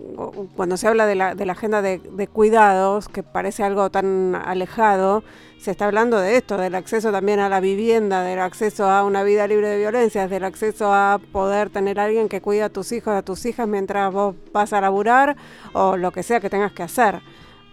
cuando 0.55 0.77
se 0.77 0.87
habla 0.87 1.05
de 1.05 1.15
la, 1.15 1.35
de 1.35 1.45
la 1.45 1.51
agenda 1.51 1.81
de, 1.81 1.99
cuidados, 2.31 3.09
que 3.09 3.23
parece 3.23 3.63
algo 3.63 3.89
tan 3.89 4.35
alejado, 4.35 5.21
se 5.59 5.71
está 5.71 5.85
hablando 5.85 6.17
de 6.17 6.37
esto, 6.37 6.57
del 6.57 6.75
acceso 6.75 7.11
también 7.11 7.39
a 7.39 7.49
la 7.49 7.59
vivienda, 7.59 8.23
del 8.23 8.39
acceso 8.39 8.89
a 8.89 9.03
una 9.03 9.23
vida 9.23 9.47
libre 9.47 9.67
de 9.67 9.77
violencias, 9.77 10.29
del 10.29 10.45
acceso 10.45 10.93
a 10.93 11.19
poder 11.33 11.69
tener 11.69 11.99
a 11.99 12.05
alguien 12.05 12.29
que 12.29 12.39
cuida 12.39 12.65
a 12.65 12.69
tus 12.69 12.93
hijos, 12.93 13.13
a 13.13 13.21
tus 13.21 13.45
hijas 13.45 13.67
mientras 13.67 14.13
vos 14.13 14.33
vas 14.53 14.71
a 14.71 14.79
laburar 14.79 15.35
o 15.73 15.97
lo 15.97 16.11
que 16.11 16.23
sea 16.23 16.39
que 16.39 16.49
tengas 16.49 16.71
que 16.71 16.83
hacer. 16.83 17.21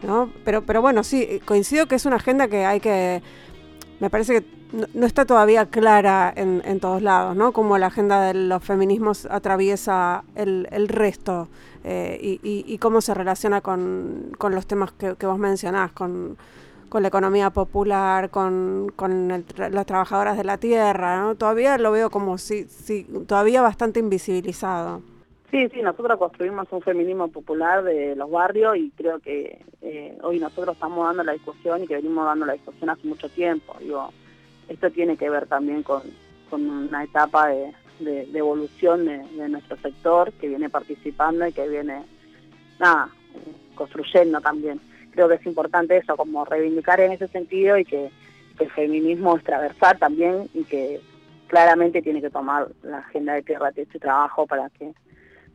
¿no? 0.03 0.33
Pero, 0.45 0.63
pero 0.67 0.83
bueno, 0.83 1.05
sí, 1.05 1.41
coincido 1.45 1.87
que 1.87 1.95
es 1.95 2.05
una 2.05 2.17
agenda 2.17 2.49
que 2.49 2.65
hay 2.65 2.81
que 2.81 3.23
me 4.01 4.11
parece 4.11 4.41
que 4.41 4.56
no, 4.73 5.07
está 5.07 5.25
todavía 5.25 5.67
clara 5.67 6.33
en, 6.35 6.63
en, 6.65 6.81
todos 6.81 7.03
lados, 7.03 7.37
¿no? 7.37 7.53
Como 7.53 7.79
la 7.79 7.87
agenda 7.87 8.21
de 8.23 8.35
los 8.35 8.63
feminismos 8.65 9.27
atraviesa 9.27 10.25
el, 10.35 10.69
el 10.71 10.89
resto 10.89 11.49
eh, 11.85 12.19
y, 12.21 12.41
y, 12.43 12.79
cómo 12.79 13.01
se 13.01 13.15
relaciona 13.15 13.61
con, 13.61 14.33
con 14.39 14.55
los 14.55 14.67
temas 14.67 14.93
que, 14.93 15.15
que, 15.17 15.27
vos 15.27 15.39
mencionás, 15.39 15.93
con, 15.93 16.37
con 16.89 17.03
la 17.03 17.09
economía 17.09 17.51
popular, 17.51 18.31
con, 18.31 18.93
con 18.97 19.29
las 19.29 19.87
trabajadoras 19.87 20.37
de 20.37 20.45
la 20.45 20.59
tierra, 20.59 21.21
¿no? 21.21 21.35
Todavía 21.37 21.79
lo 21.79 21.93
veo 21.93 22.11
como 22.11 22.39
si, 22.39 22.65
si 22.65 23.05
todavía 23.27 23.63
bastante 23.63 24.01
invisibilizado. 24.01 25.03
Sí, 25.51 25.69
sí, 25.69 25.81
nosotros 25.81 26.19
construimos 26.19 26.67
un 26.73 26.83
feminismo 26.83 27.29
popular 27.29 27.85
de 27.85 28.17
los 28.17 28.31
barrios 28.31 28.77
y 28.77 28.91
creo 28.91 29.21
que 29.21 29.65
eh, 29.81 30.19
hoy 30.23 30.41
nosotros 30.41 30.75
estamos 30.75 31.07
dando 31.07 31.23
la 31.23 31.33
discusión 31.33 31.85
y 31.85 31.87
que 31.87 31.95
venimos 31.95 32.27
dando 32.27 32.47
la 32.47 32.55
discusión 32.55 32.91
hace 32.91 33.07
mucho 33.07 33.29
tiempo. 33.29 33.77
Digo, 33.79 34.11
esto 34.69 34.91
tiene 34.91 35.17
que 35.17 35.31
ver 35.31 35.47
también 35.47 35.83
con, 35.83 36.03
una 36.51 37.05
etapa 37.05 37.49
de, 37.49 37.73
evolución 38.35 39.05
de, 39.05 39.49
nuestro 39.49 39.77
sector 39.79 40.33
que 40.35 40.49
viene 40.49 40.71
participando 40.71 41.47
y 41.47 41.53
que 41.53 41.69
viene, 41.69 42.05
nada, 42.79 43.09
construyendo 43.75 44.41
también. 44.41 44.81
creo 45.11 45.29
que 45.29 45.35
es 45.37 45.47
importante 45.47 45.97
eso, 45.97 46.17
como 46.17 46.45
reivindicar 46.45 47.01
en 47.01 47.13
ese 47.13 47.29
sentido 47.29 47.79
y 47.79 47.85
que, 47.85 48.11
el 48.59 48.71
feminismo 48.71 49.37
es 49.37 49.45
transversal 49.45 49.99
también 49.99 50.49
y 50.55 50.65
que 50.65 50.99
claramente 51.47 52.01
tiene 52.01 52.23
que 52.23 52.31
tomar 52.31 52.69
la 52.83 53.01
agenda 53.01 53.35
de 53.35 53.43
tierra 53.43 53.71
de 53.71 53.83
este 53.83 53.99
trabajo 53.99 54.47
para 54.47 54.71
que 54.71 54.95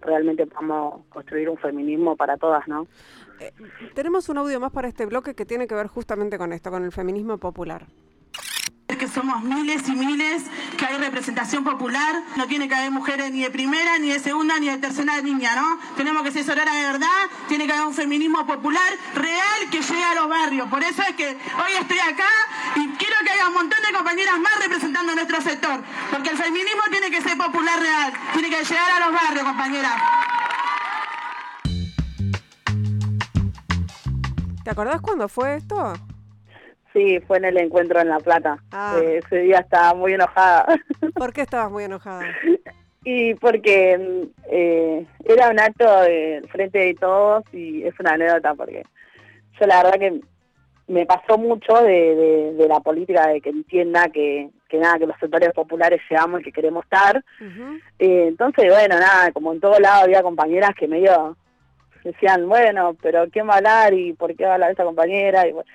realmente 0.02 0.46
podamos 0.46 1.04
construir 1.10 1.50
un 1.50 1.58
feminismo 1.58 2.16
para 2.16 2.38
todas, 2.38 2.68
¿no? 2.68 2.86
Eh, 3.40 3.52
tenemos 3.96 4.30
un 4.30 4.38
audio 4.38 4.60
más 4.60 4.72
para 4.72 4.88
este 4.88 5.08
bloque 5.08 5.34
que 5.34 5.48
tiene 5.48 5.66
que 5.66 5.74
ver 5.74 5.88
justamente 5.88 6.38
con 6.38 6.54
esto, 6.54 6.70
con 6.70 6.84
el 6.84 6.92
feminismo 6.92 7.40
popular 7.40 7.88
que 8.98 9.08
somos 9.08 9.44
miles 9.44 9.88
y 9.88 9.92
miles, 9.94 10.44
que 10.78 10.86
hay 10.86 10.98
representación 10.98 11.64
popular, 11.64 12.24
no 12.36 12.48
tiene 12.48 12.68
que 12.68 12.76
haber 12.76 12.92
mujeres 12.92 13.32
ni 13.32 13.42
de 13.42 13.50
primera, 13.50 13.98
ni 14.00 14.10
de 14.12 14.20
segunda, 14.20 14.60
ni 14.60 14.70
de 14.70 14.78
tercera 14.78 15.20
línea, 15.22 15.56
¿no? 15.56 15.80
Tenemos 15.96 16.24
que 16.24 16.32
ser 16.32 16.44
sorora 16.44 16.74
de 16.74 16.86
verdad, 16.92 17.30
tiene 17.48 17.66
que 17.66 17.74
haber 17.74 17.88
un 17.88 17.94
feminismo 17.94 18.46
popular 18.46 18.82
real 19.16 19.70
que 19.70 19.82
llegue 19.82 20.04
a 20.04 20.16
los 20.16 20.30
barrios. 20.30 20.68
Por 20.70 20.84
eso 20.84 21.02
es 21.08 21.16
que 21.16 21.28
hoy 21.28 21.72
estoy 21.80 22.00
acá 22.00 22.30
y 22.76 22.88
quiero 22.98 23.16
que 23.24 23.32
haya 23.32 23.48
un 23.48 23.54
montón 23.54 23.80
de 23.86 23.94
compañeras 23.94 24.40
más 24.40 24.60
representando 24.62 25.16
nuestro 25.16 25.42
sector, 25.42 25.82
porque 26.10 26.30
el 26.30 26.38
feminismo 26.38 26.82
tiene 26.90 27.10
que 27.10 27.22
ser 27.22 27.38
popular 27.38 27.80
real, 27.80 28.14
tiene 28.34 28.50
que 28.50 28.64
llegar 28.64 28.92
a 28.92 29.00
los 29.00 29.14
barrios, 29.14 29.44
compañeras. 29.44 29.94
¿Te 34.64 34.70
acordás 34.70 35.02
cuándo 35.02 35.28
fue 35.28 35.56
esto? 35.56 35.94
Sí, 36.94 37.20
fue 37.22 37.38
en 37.38 37.46
el 37.46 37.58
encuentro 37.58 38.00
en 38.00 38.10
La 38.10 38.20
Plata. 38.20 38.58
Ah. 38.72 39.00
Eh, 39.02 39.22
ese 39.24 39.40
día 39.40 39.60
estaba 39.60 39.94
muy 39.94 40.14
enojada. 40.14 40.66
¿Por 41.16 41.34
qué 41.34 41.42
estabas 41.42 41.72
muy 41.72 41.86
enojada? 41.86 42.24
y 43.04 43.34
porque 43.36 44.28
eh, 44.52 45.06
era 45.26 45.50
un 45.50 45.60
acto 45.60 46.02
de 46.02 46.44
frente 46.52 46.80
de 46.80 46.94
todos 46.94 47.44
y 47.52 47.84
es 47.84 48.00
una 48.00 48.14
anécdota 48.14 48.54
porque 48.54 48.84
yo 49.60 49.66
la 49.66 49.84
verdad 49.84 50.00
que 50.00 50.22
me 50.88 51.06
pasó 51.06 51.38
mucho 51.38 51.74
de, 51.82 52.54
la 52.68 52.80
política 52.82 53.28
de 53.28 53.42
que 53.42 53.50
entienda 53.50 54.10
que, 54.10 54.50
nada, 54.74 55.00
que 55.00 55.08
los 55.08 55.18
sectores 55.20 55.54
populares 55.54 56.02
llegamos 56.10 56.42
y 56.42 56.44
que 56.44 56.52
queremos 56.52 56.84
estar. 56.84 57.24
Eh, 57.98 58.26
entonces, 58.28 58.66
bueno, 58.68 59.00
nada, 59.00 59.32
como 59.32 59.54
en 59.54 59.62
todo 59.62 59.80
lado 59.80 60.04
había 60.04 60.22
compañeras 60.22 60.72
que 60.78 60.88
medio 60.88 61.38
decían, 62.04 62.48
bueno, 62.50 62.96
pero 63.02 63.26
¿quién 63.32 63.48
va 63.48 63.54
a 63.54 63.58
hablar 63.58 63.94
y 63.94 64.14
por 64.14 64.36
qué 64.36 64.44
va 64.44 64.52
a 64.52 64.54
hablar 64.56 64.72
esta 64.72 64.84
compañera? 64.84 65.48
Y, 65.48 65.54
bueno, 65.54 65.70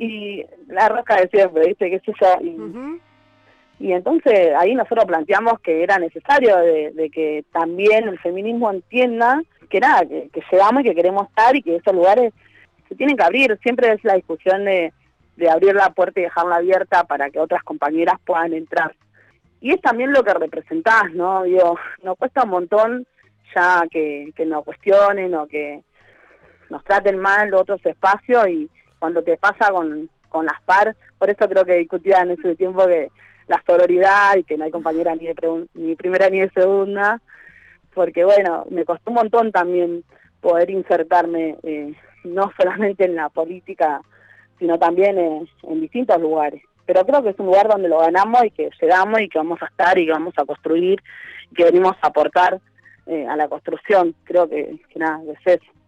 y 0.00 0.46
la 0.68 0.88
rosca 0.88 1.16
de 1.16 1.28
siempre, 1.28 1.66
¿viste? 1.66 1.90
¿Qué 1.90 2.00
sé 2.00 2.12
yo? 2.18 2.98
Y, 3.78 3.92
entonces 3.92 4.54
ahí 4.58 4.74
nosotros 4.74 5.04
planteamos 5.04 5.60
que 5.60 5.82
era 5.82 5.98
necesario 5.98 6.56
de, 6.56 7.10
que 7.12 7.44
también 7.52 8.08
el 8.08 8.18
feminismo 8.18 8.70
entienda 8.70 9.42
que 9.68 9.78
nada, 9.78 10.06
que, 10.06 10.30
que 10.32 10.42
llegamos 10.50 10.80
y 10.80 10.84
que 10.84 10.94
queremos 10.94 11.28
estar 11.28 11.54
y 11.54 11.62
que 11.62 11.76
esos 11.76 11.94
lugares 11.94 12.32
se 12.88 12.94
tienen 12.94 13.16
que 13.16 13.24
abrir. 13.24 13.58
Siempre 13.62 13.92
es 13.92 14.02
la 14.02 14.14
discusión 14.14 14.64
de, 14.64 14.92
de 15.36 15.50
abrir 15.50 15.74
la 15.74 15.90
puerta 15.90 16.18
y 16.20 16.24
dejarla 16.24 16.56
abierta 16.56 17.04
para 17.04 17.28
que 17.30 17.38
otras 17.38 17.62
compañeras 17.62 18.14
puedan 18.24 18.54
entrar. 18.54 18.94
Y 19.60 19.72
es 19.72 19.80
también 19.82 20.12
lo 20.12 20.24
que 20.24 20.32
representás, 20.32 21.12
¿no? 21.12 21.42
Digo, 21.42 21.78
nos 22.02 22.16
cuesta 22.16 22.44
un 22.44 22.50
montón 22.50 23.06
ya 23.54 23.82
que, 23.90 24.32
que 24.34 24.46
nos 24.46 24.64
cuestionen 24.64 25.34
o 25.34 25.46
que 25.46 25.82
nos 26.70 26.84
traten 26.84 27.18
mal 27.18 27.52
otros 27.52 27.84
espacios 27.84 28.48
y, 28.48 28.70
cuando 29.00 29.22
te 29.24 29.36
pasa 29.36 29.72
con, 29.72 30.08
con 30.28 30.46
las 30.46 30.62
par, 30.62 30.94
por 31.18 31.28
eso 31.28 31.48
creo 31.48 31.64
que 31.64 31.74
discutía 31.74 32.20
en 32.20 32.30
ese 32.30 32.54
tiempo 32.54 32.86
que 32.86 33.10
la 33.48 33.60
sororidad 33.66 34.36
y 34.36 34.44
que 34.44 34.56
no 34.56 34.64
hay 34.64 34.70
compañera 34.70 35.16
ni 35.16 35.26
de 35.26 35.66
ni 35.74 35.96
primera 35.96 36.30
ni 36.30 36.40
de 36.40 36.50
segunda, 36.50 37.20
porque 37.92 38.24
bueno, 38.24 38.64
me 38.70 38.84
costó 38.84 39.10
un 39.10 39.16
montón 39.16 39.50
también 39.50 40.04
poder 40.40 40.70
insertarme 40.70 41.56
eh, 41.64 41.92
no 42.22 42.52
solamente 42.56 43.06
en 43.06 43.16
la 43.16 43.28
política, 43.28 44.02
sino 44.58 44.78
también 44.78 45.18
en 45.18 45.80
distintos 45.80 46.20
lugares. 46.20 46.62
Pero 46.86 47.04
creo 47.04 47.22
que 47.22 47.30
es 47.30 47.38
un 47.38 47.46
lugar 47.46 47.68
donde 47.68 47.88
lo 47.88 47.98
ganamos 47.98 48.44
y 48.44 48.50
que 48.50 48.70
llegamos 48.80 49.20
y 49.20 49.28
que 49.28 49.38
vamos 49.38 49.60
a 49.62 49.66
estar 49.66 49.98
y 49.98 50.06
que 50.06 50.12
vamos 50.12 50.34
a 50.36 50.44
construir 50.44 51.00
y 51.50 51.54
que 51.54 51.64
venimos 51.64 51.96
a 52.02 52.08
aportar 52.08 52.60
eh, 53.06 53.26
a 53.26 53.36
la 53.36 53.48
construcción. 53.48 54.14
Creo 54.24 54.48
que, 54.48 54.78
que 54.92 54.98
nada, 54.98 55.20
es 55.32 55.60
eso 55.60 55.79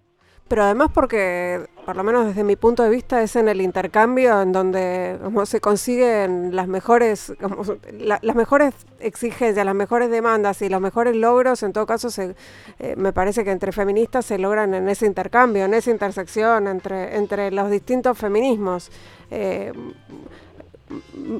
pero 0.52 0.64
además 0.64 0.90
porque, 0.92 1.66
por 1.86 1.96
lo 1.96 2.04
menos 2.04 2.26
desde 2.26 2.44
mi 2.44 2.56
punto 2.56 2.82
de 2.82 2.90
vista, 2.90 3.22
es 3.22 3.36
en 3.36 3.48
el 3.48 3.62
intercambio 3.62 4.42
en 4.42 4.52
donde 4.52 5.18
se 5.46 5.62
consiguen 5.62 6.54
las 6.54 6.68
mejores, 6.68 7.32
como, 7.40 7.64
las 7.98 8.36
mejores 8.36 8.74
exigencias, 9.00 9.64
las 9.64 9.74
mejores 9.74 10.10
demandas 10.10 10.60
y 10.60 10.68
los 10.68 10.78
mejores 10.82 11.16
logros, 11.16 11.62
en 11.62 11.72
todo 11.72 11.86
caso, 11.86 12.10
se, 12.10 12.36
eh, 12.80 12.96
me 12.98 13.14
parece 13.14 13.44
que 13.44 13.50
entre 13.50 13.72
feministas 13.72 14.26
se 14.26 14.36
logran 14.36 14.74
en 14.74 14.90
ese 14.90 15.06
intercambio, 15.06 15.64
en 15.64 15.72
esa 15.72 15.90
intersección 15.90 16.66
entre, 16.66 17.16
entre 17.16 17.50
los 17.50 17.70
distintos 17.70 18.18
feminismos. 18.18 18.90
Eh, 19.30 19.72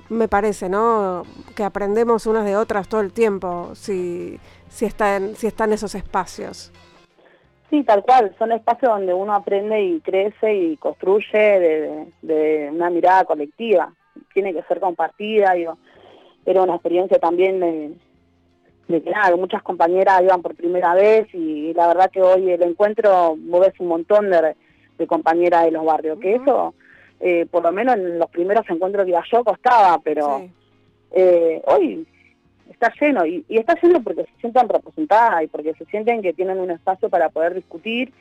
me 0.09 0.27
parece, 0.27 0.71
¿no? 0.71 1.25
Que 1.55 1.65
aprendemos 1.65 2.25
unas 2.25 2.47
de 2.47 2.57
otras 2.57 2.89
todo 2.89 3.03
el 3.03 3.13
tiempo, 3.13 3.73
si, 3.75 4.41
si, 4.71 4.87
está 4.87 5.17
en, 5.17 5.37
si 5.37 5.49
están 5.49 5.75
esos 5.75 5.95
espacios. 5.95 6.73
Sí, 7.73 7.85
tal 7.85 8.03
cual, 8.03 8.35
son 8.39 8.53
espacios 8.53 8.93
donde 8.93 9.15
uno 9.15 9.33
aprende 9.33 9.83
y 9.83 10.01
crece 10.01 10.55
y 10.55 10.77
construye 10.77 12.07
de, 12.21 12.69
una 12.71 12.91
mirada 12.91 13.25
colectiva, 13.25 13.91
tiene 14.35 14.53
que 14.53 14.63
ser 14.65 14.79
compartida, 14.79 15.55
digo, 15.55 15.79
era 16.45 16.61
una 16.63 16.75
experiencia 16.75 17.19
también 17.19 17.61
de, 17.61 19.03
que 19.03 19.11
nada, 19.11 19.35
muchas 19.37 19.63
compañeras 19.63 20.21
iban 20.23 20.43
por 20.43 20.55
primera 20.55 20.93
vez 20.93 21.35
y, 21.35 21.73
la 21.73 21.87
verdad 21.87 22.11
que 22.11 22.21
hoy 22.21 22.51
el 22.51 22.61
encuentro 22.63 23.37
mueves 23.37 23.73
un 23.81 23.87
montón 23.87 24.29
de, 24.29 24.55
compañeras 25.07 25.65
de 25.65 25.71
los 25.71 25.87
barrios, 25.87 26.21
que 26.21 26.35
eso, 26.35 26.75
eh, 27.21 27.47
por 27.51 27.63
lo 27.63 27.73
menos 27.73 27.95
en 27.95 28.19
los 28.19 28.29
primeros 28.29 28.69
encuentros 28.69 29.07
que 29.07 29.13
iba 29.13 29.25
yo 29.33 29.43
costaba, 29.43 29.99
pero 30.05 30.47
eh, 31.11 31.63
hoy 31.65 32.07
está 32.71 32.93
lleno 33.01 33.25
y, 33.27 33.45
está 33.49 33.75
lleno 33.81 34.03
porque 34.03 34.25
se 34.25 34.41
sienten 34.41 34.69
representadas 34.69 35.45
y 35.45 35.47
porque 35.47 35.75
se 35.75 35.85
sienten 35.87 36.23
que 36.23 36.33
tienen 36.33 36.59
un 36.59 36.71
espacio 36.71 37.09
para 37.09 37.29
poder 37.29 37.55
discutir 37.55 38.13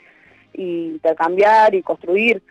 y 0.53 0.87
intercambiar 0.87 1.73
y 1.75 1.81
construir. 1.81 2.41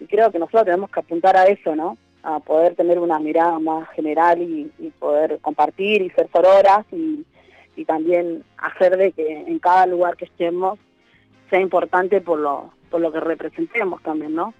Y 0.00 0.06
creo 0.06 0.30
que 0.30 0.38
nosotros 0.38 0.64
tenemos 0.64 0.90
que 0.90 1.00
apuntar 1.00 1.36
a 1.36 1.44
eso, 1.44 1.74
¿no? 1.74 1.98
A 2.22 2.40
poder 2.40 2.74
tener 2.74 2.98
una 2.98 3.18
mirada 3.18 3.58
más 3.58 3.88
general 3.90 4.40
y, 4.40 4.70
poder 4.98 5.38
compartir 5.40 6.02
y 6.02 6.10
ser 6.10 6.28
sororas 6.32 6.84
y, 6.92 7.24
y 7.76 7.84
también 7.84 8.42
hacer 8.56 8.96
de 8.96 9.12
que 9.12 9.44
en 9.46 9.58
cada 9.58 9.86
lugar 9.86 10.16
que 10.16 10.24
estemos 10.24 10.78
sea 11.50 11.60
importante 11.60 12.20
por 12.20 12.38
lo, 12.38 12.72
por 12.90 13.00
lo 13.00 13.12
que 13.12 13.20
representemos 13.20 14.02
también, 14.02 14.34
¿no? 14.34 14.54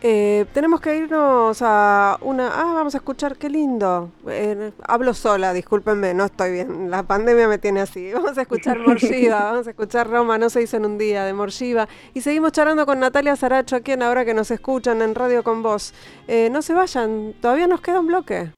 Eh, 0.00 0.46
tenemos 0.52 0.80
que 0.80 0.96
irnos 0.96 1.60
a 1.60 2.18
una... 2.20 2.48
Ah, 2.48 2.72
vamos 2.74 2.94
a 2.94 2.98
escuchar, 2.98 3.36
qué 3.36 3.48
lindo. 3.48 4.12
Eh, 4.28 4.70
hablo 4.86 5.12
sola, 5.12 5.52
discúlpenme, 5.52 6.14
no 6.14 6.26
estoy 6.26 6.52
bien. 6.52 6.90
La 6.90 7.02
pandemia 7.02 7.48
me 7.48 7.58
tiene 7.58 7.80
así. 7.80 8.12
Vamos 8.18 8.38
a 8.38 8.42
escuchar 8.42 8.78
Morshiva, 8.78 9.40
vamos 9.50 9.66
a 9.66 9.70
escuchar 9.70 10.08
Roma, 10.08 10.38
no 10.38 10.50
se 10.50 10.62
hizo 10.62 10.76
en 10.76 10.86
un 10.86 10.98
día, 10.98 11.24
de 11.24 11.32
Morshiva. 11.32 11.88
Y 12.14 12.20
seguimos 12.20 12.52
charlando 12.52 12.86
con 12.86 13.00
Natalia 13.00 13.34
Saracho 13.36 13.76
aquí 13.76 13.92
en 13.92 14.02
Ahora 14.02 14.24
que 14.24 14.34
nos 14.34 14.50
escuchan 14.50 15.02
en 15.02 15.14
Radio 15.14 15.42
con 15.42 15.62
Vos. 15.62 15.92
Eh, 16.28 16.48
no 16.50 16.62
se 16.62 16.74
vayan, 16.74 17.34
todavía 17.40 17.66
nos 17.66 17.80
queda 17.80 18.00
un 18.00 18.06
bloque. 18.06 18.57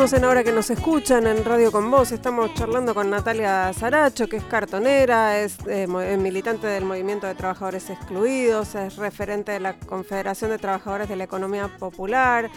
En 0.00 0.24
Ahora 0.24 0.42
que 0.42 0.50
nos 0.50 0.70
escuchan 0.70 1.26
en 1.26 1.44
Radio 1.44 1.70
con 1.70 1.90
Voz. 1.90 2.10
Estamos 2.10 2.54
charlando 2.54 2.94
con 2.94 3.10
Natalia 3.10 3.70
Zaracho, 3.74 4.28
que 4.28 4.38
es 4.38 4.44
cartonera, 4.44 5.38
es 5.38 5.58
eh, 5.66 5.86
militante 5.86 6.66
del 6.68 6.86
Movimiento 6.86 7.26
de 7.26 7.34
Trabajadores 7.34 7.90
Excluidos, 7.90 8.74
es 8.76 8.96
referente 8.96 9.52
de 9.52 9.60
la 9.60 9.78
Confederación 9.78 10.52
de 10.52 10.58
Trabajadores 10.58 11.06
de 11.06 11.16
la 11.16 11.24
Economía 11.24 11.68
Popular. 11.78 12.50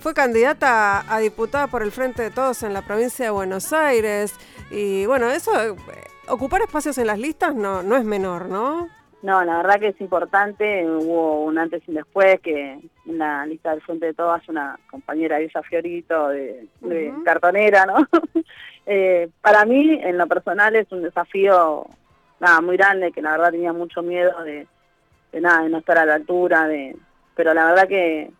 Fue 0.00 0.14
candidata 0.14 1.04
a, 1.08 1.20
diputada 1.20 1.68
por 1.68 1.84
el 1.84 1.92
Frente 1.92 2.24
de 2.24 2.30
Todos 2.32 2.64
en 2.64 2.74
la 2.74 2.82
provincia 2.82 3.26
de 3.26 3.30
Buenos 3.30 3.72
Aires. 3.72 4.32
Y 4.72 5.06
bueno, 5.06 5.30
eso, 5.30 5.52
eh, 5.62 5.76
ocupar 6.26 6.62
espacios 6.62 6.98
en 6.98 7.06
las 7.06 7.20
listas 7.20 7.54
no, 7.54 7.84
no 7.84 7.96
es 7.96 8.04
menor, 8.04 8.48
¿no? 8.48 8.88
No, 9.22 9.44
la 9.44 9.58
verdad 9.58 9.78
que 9.78 9.88
es 9.88 10.00
importante, 10.00 10.88
hubo 10.88 11.44
un 11.44 11.58
antes 11.58 11.82
y 11.86 11.90
un 11.90 11.96
después, 11.96 12.40
que 12.40 12.78
en 13.06 13.18
la 13.18 13.44
lista 13.44 13.70
del 13.70 13.82
Frente 13.82 14.06
de 14.06 14.14
Todas 14.14 14.48
una 14.48 14.78
compañera, 14.90 15.38
ella 15.38 15.62
Fiorito, 15.62 16.28
de, 16.28 16.66
cartonera, 17.24 17.86
¿no? 17.86 17.96
Eh, 18.86 19.28
para 19.40 19.64
mí, 19.66 20.00
en 20.02 20.18
lo 20.18 20.26
personal, 20.26 20.74
es 20.74 20.90
un 20.90 21.02
desafío 21.02 21.86
nada 22.40 22.60
muy 22.60 22.76
grande, 22.76 23.12
que 23.12 23.22
la 23.22 23.32
verdad 23.32 23.52
tenía 23.52 23.72
mucho 23.72 24.02
miedo 24.02 24.42
de, 24.42 24.66
nada, 25.38 25.62
de 25.62 25.68
no 25.68 25.78
estar 25.78 25.98
a 25.98 26.06
la 26.06 26.14
altura, 26.14 26.66
de 26.66 26.96
pero 27.36 27.54
la 27.54 27.66
verdad 27.66 27.86
que 27.86 28.32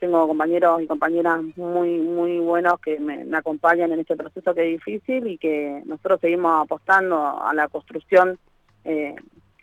tengo 0.00 0.26
compañeros 0.26 0.82
y 0.82 0.86
compañeras 0.86 1.40
muy 1.56 1.98
muy 1.98 2.38
buenos 2.38 2.80
que 2.80 2.98
me, 2.98 3.24
me 3.24 3.36
acompañan 3.36 3.92
en 3.92 4.00
este 4.00 4.16
proceso 4.16 4.54
que 4.54 4.62
es 4.62 4.78
difícil 4.78 5.26
y 5.28 5.38
que 5.38 5.82
nosotros 5.84 6.20
seguimos 6.20 6.64
apostando 6.64 7.40
a 7.40 7.54
la 7.54 7.68
construcción 7.68 8.38
eh, 8.84 9.14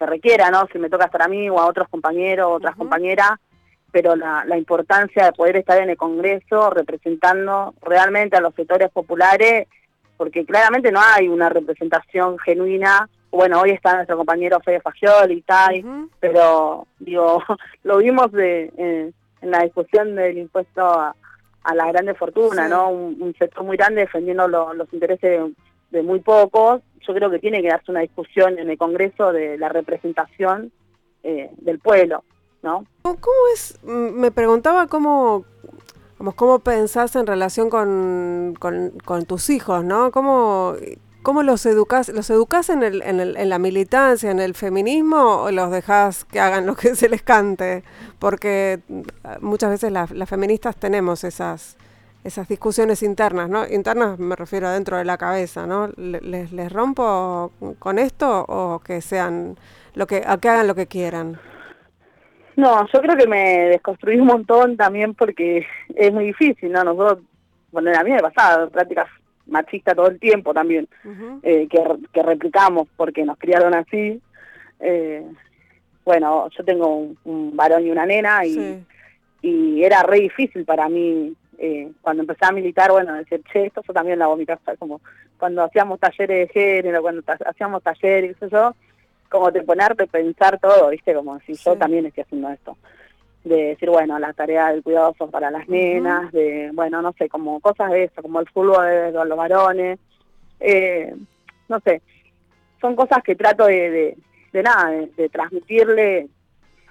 requiera, 0.05 0.49
¿no? 0.49 0.67
Si 0.71 0.79
me 0.79 0.89
toca 0.89 1.05
estar 1.05 1.21
a 1.21 1.27
mí 1.27 1.49
o 1.49 1.59
a 1.59 1.67
otros 1.67 1.87
compañeros, 1.89 2.47
otras 2.49 2.75
compañeras, 2.75 3.31
pero 3.91 4.15
la, 4.15 4.43
la 4.45 4.57
importancia 4.57 5.25
de 5.25 5.33
poder 5.33 5.57
estar 5.57 5.81
en 5.81 5.89
el 5.89 5.97
Congreso 5.97 6.69
representando 6.69 7.73
realmente 7.81 8.37
a 8.37 8.41
los 8.41 8.55
sectores 8.55 8.89
populares, 8.91 9.67
porque 10.17 10.45
claramente 10.45 10.91
no 10.91 10.99
hay 11.01 11.27
una 11.27 11.49
representación 11.49 12.39
genuina 12.39 13.09
bueno, 13.33 13.61
hoy 13.61 13.71
está 13.71 13.95
nuestro 13.95 14.15
compañero 14.15 14.59
Fede 14.59 14.79
Fagioli 14.79 15.33
y 15.33 15.41
tal, 15.41 15.83
pero 16.19 16.85
digo, 16.99 17.41
lo 17.83 17.97
vimos 17.97 18.31
de, 18.31 18.71
eh, 18.77 19.11
en 19.41 19.51
la 19.51 19.63
discusión 19.63 20.15
del 20.15 20.37
impuesto 20.37 20.83
a, 20.83 21.15
la 21.73 21.91
grande 21.91 22.13
fortuna, 22.13 22.67
¿no? 22.67 22.89
Un, 22.89 23.33
sector 23.39 23.63
muy 23.63 23.75
grande 23.75 24.01
defendiendo 24.01 24.47
los 24.47 24.93
intereses 24.93 25.41
de, 25.93 26.03
muy 26.03 26.19
pocos. 26.19 26.81
Yo 27.07 27.13
creo 27.13 27.29
que 27.29 27.39
tiene 27.39 27.61
que 27.61 27.69
darse 27.69 27.91
una 27.91 28.01
discusión 28.01 28.59
en 28.59 28.69
el 28.69 28.77
Congreso 28.77 29.31
de 29.31 29.57
la 29.57 29.69
representación 29.69 30.71
eh, 31.23 31.51
del 31.57 31.79
pueblo, 31.79 32.23
¿no? 32.61 32.85
¿Cómo 33.03 33.37
es? 33.53 33.81
Me 33.83 34.31
preguntaba 34.31 34.87
cómo, 34.87 35.45
cómo 36.35 36.59
pensás 36.59 37.15
en 37.15 37.27
relación 37.27 37.69
con, 37.69 38.55
con, 38.59 39.25
tus 39.25 39.49
hijos, 39.49 39.83
¿no? 39.83 40.11
¿Cómo, 40.11 40.75
¿Cómo 41.21 41.43
los 41.43 41.65
educas? 41.65 42.09
¿Los 42.09 42.29
educas 42.29 42.69
en, 42.69 42.83
el, 42.83 43.01
en, 43.01 43.19
el, 43.19 43.37
en, 43.37 43.49
la 43.49 43.59
militancia, 43.59 44.31
en 44.31 44.39
el 44.39 44.53
feminismo 44.55 45.43
o 45.43 45.51
los 45.51 45.71
dejas 45.71 46.25
que 46.25 46.39
hagan 46.39 46.65
lo 46.65 46.75
que 46.75 46.95
se 46.95 47.07
les 47.07 47.21
cante? 47.21 47.83
Porque 48.19 48.79
mm, 48.87 49.01
muchas 49.39 49.69
veces 49.69 49.91
las 49.91 50.29
feministas 50.29 50.75
tenemos 50.75 51.23
esas, 51.23 51.77
esas 52.23 52.47
discusiones 52.47 53.03
internas, 53.03 53.49
¿no? 53.49 53.67
Internas 53.67 54.17
me 54.17 54.35
refiero 54.35 54.69
dentro 54.69 54.97
de 54.97 55.05
la 55.05 55.17
cabeza, 55.17 55.67
¿no? 55.67 55.89
¿Les, 55.97 56.51
les 56.51 56.71
rompo 56.71 57.51
con 57.79 57.99
esto 57.99 58.45
o 58.47 58.79
que 58.79 59.01
sean 59.01 59.57
lo 59.95 60.07
que, 60.07 60.23
a 60.25 60.37
que 60.37 60.49
hagan 60.49 60.67
lo 60.67 60.75
que 60.75 60.87
quieran? 60.87 61.39
No, 62.55 62.87
yo 62.93 63.01
creo 63.01 63.17
que 63.17 63.27
me 63.27 63.69
desconstruí 63.69 64.19
un 64.19 64.27
montón 64.27 64.77
también 64.77 65.15
porque 65.15 65.65
es 65.95 66.13
muy 66.13 66.25
difícil, 66.25 66.71
¿no? 66.71 66.83
Nosotros, 66.83 67.19
bueno, 67.71 67.91
a 67.97 68.03
mí 68.03 68.11
me 68.11 68.19
pasaba 68.19 68.67
prácticas 68.67 69.07
machista 69.45 69.93
todo 69.93 70.07
el 70.07 70.19
tiempo 70.19 70.53
también, 70.53 70.87
eh, 71.41 71.67
que, 71.69 71.83
que, 72.13 72.23
replicamos 72.23 72.87
porque 72.95 73.25
nos 73.25 73.37
criaron 73.37 73.73
así. 73.73 74.21
Eh, 74.79 75.25
bueno, 76.05 76.49
yo 76.57 76.63
tengo 76.63 77.07
un, 77.23 77.55
varón 77.55 77.85
y 77.85 77.91
una 77.91 78.05
nena 78.05 78.45
y, 78.45 78.85
y 79.41 79.83
era 79.83 80.03
re 80.03 80.19
difícil 80.19 80.63
para 80.63 80.87
mí 80.87 81.33
eh, 81.65 81.91
cuando 82.01 82.23
empecé 82.23 82.45
a 82.45 82.51
militar, 82.51 82.91
bueno, 82.91 83.13
decir, 83.13 83.41
che, 83.51 83.67
esto 83.67 83.81
yo 83.87 83.93
también 83.93 84.19
mi 84.37 84.45
casa, 84.45 84.75
como 84.77 84.99
cuando 85.37 85.63
hacíamos 85.63 85.99
talleres 85.99 86.47
de 86.47 86.53
género, 86.53 87.01
cuando 87.01 87.23
hacíamos 87.45 87.81
talleres, 87.81 88.35
eso, 88.41 88.75
como 89.29 89.49
de 89.49 89.61
ponerte, 89.61 90.07
pensar 90.07 90.59
todo, 90.59 90.89
¿viste? 90.89 91.13
Como 91.13 91.39
si 91.41 91.53
yo 91.53 91.77
también 91.77 92.05
estoy 92.05 92.23
haciendo 92.23 92.49
esto 92.49 92.77
de 93.43 93.63
decir, 93.69 93.89
bueno, 93.89 94.19
las 94.19 94.35
tareas 94.35 94.71
del 94.71 94.83
cuidado 94.83 95.15
son 95.17 95.29
para 95.29 95.51
las 95.51 95.67
nenas, 95.67 96.31
de, 96.31 96.71
bueno, 96.73 97.01
no 97.01 97.13
sé, 97.13 97.27
como 97.29 97.59
cosas 97.59 97.91
de 97.91 98.05
eso, 98.05 98.21
como 98.21 98.39
el 98.39 98.49
fútbol 98.49 98.85
de, 98.85 99.11
los 99.11 99.37
varones, 99.37 99.99
eh, 100.59 101.13
no 101.67 101.79
sé, 101.81 102.01
son 102.79 102.95
cosas 102.95 103.21
que 103.23 103.35
trato 103.35 103.65
de, 103.65 104.17
de, 104.51 104.63
nada, 104.63 104.91
de, 104.91 105.29
transmitirle 105.29 106.27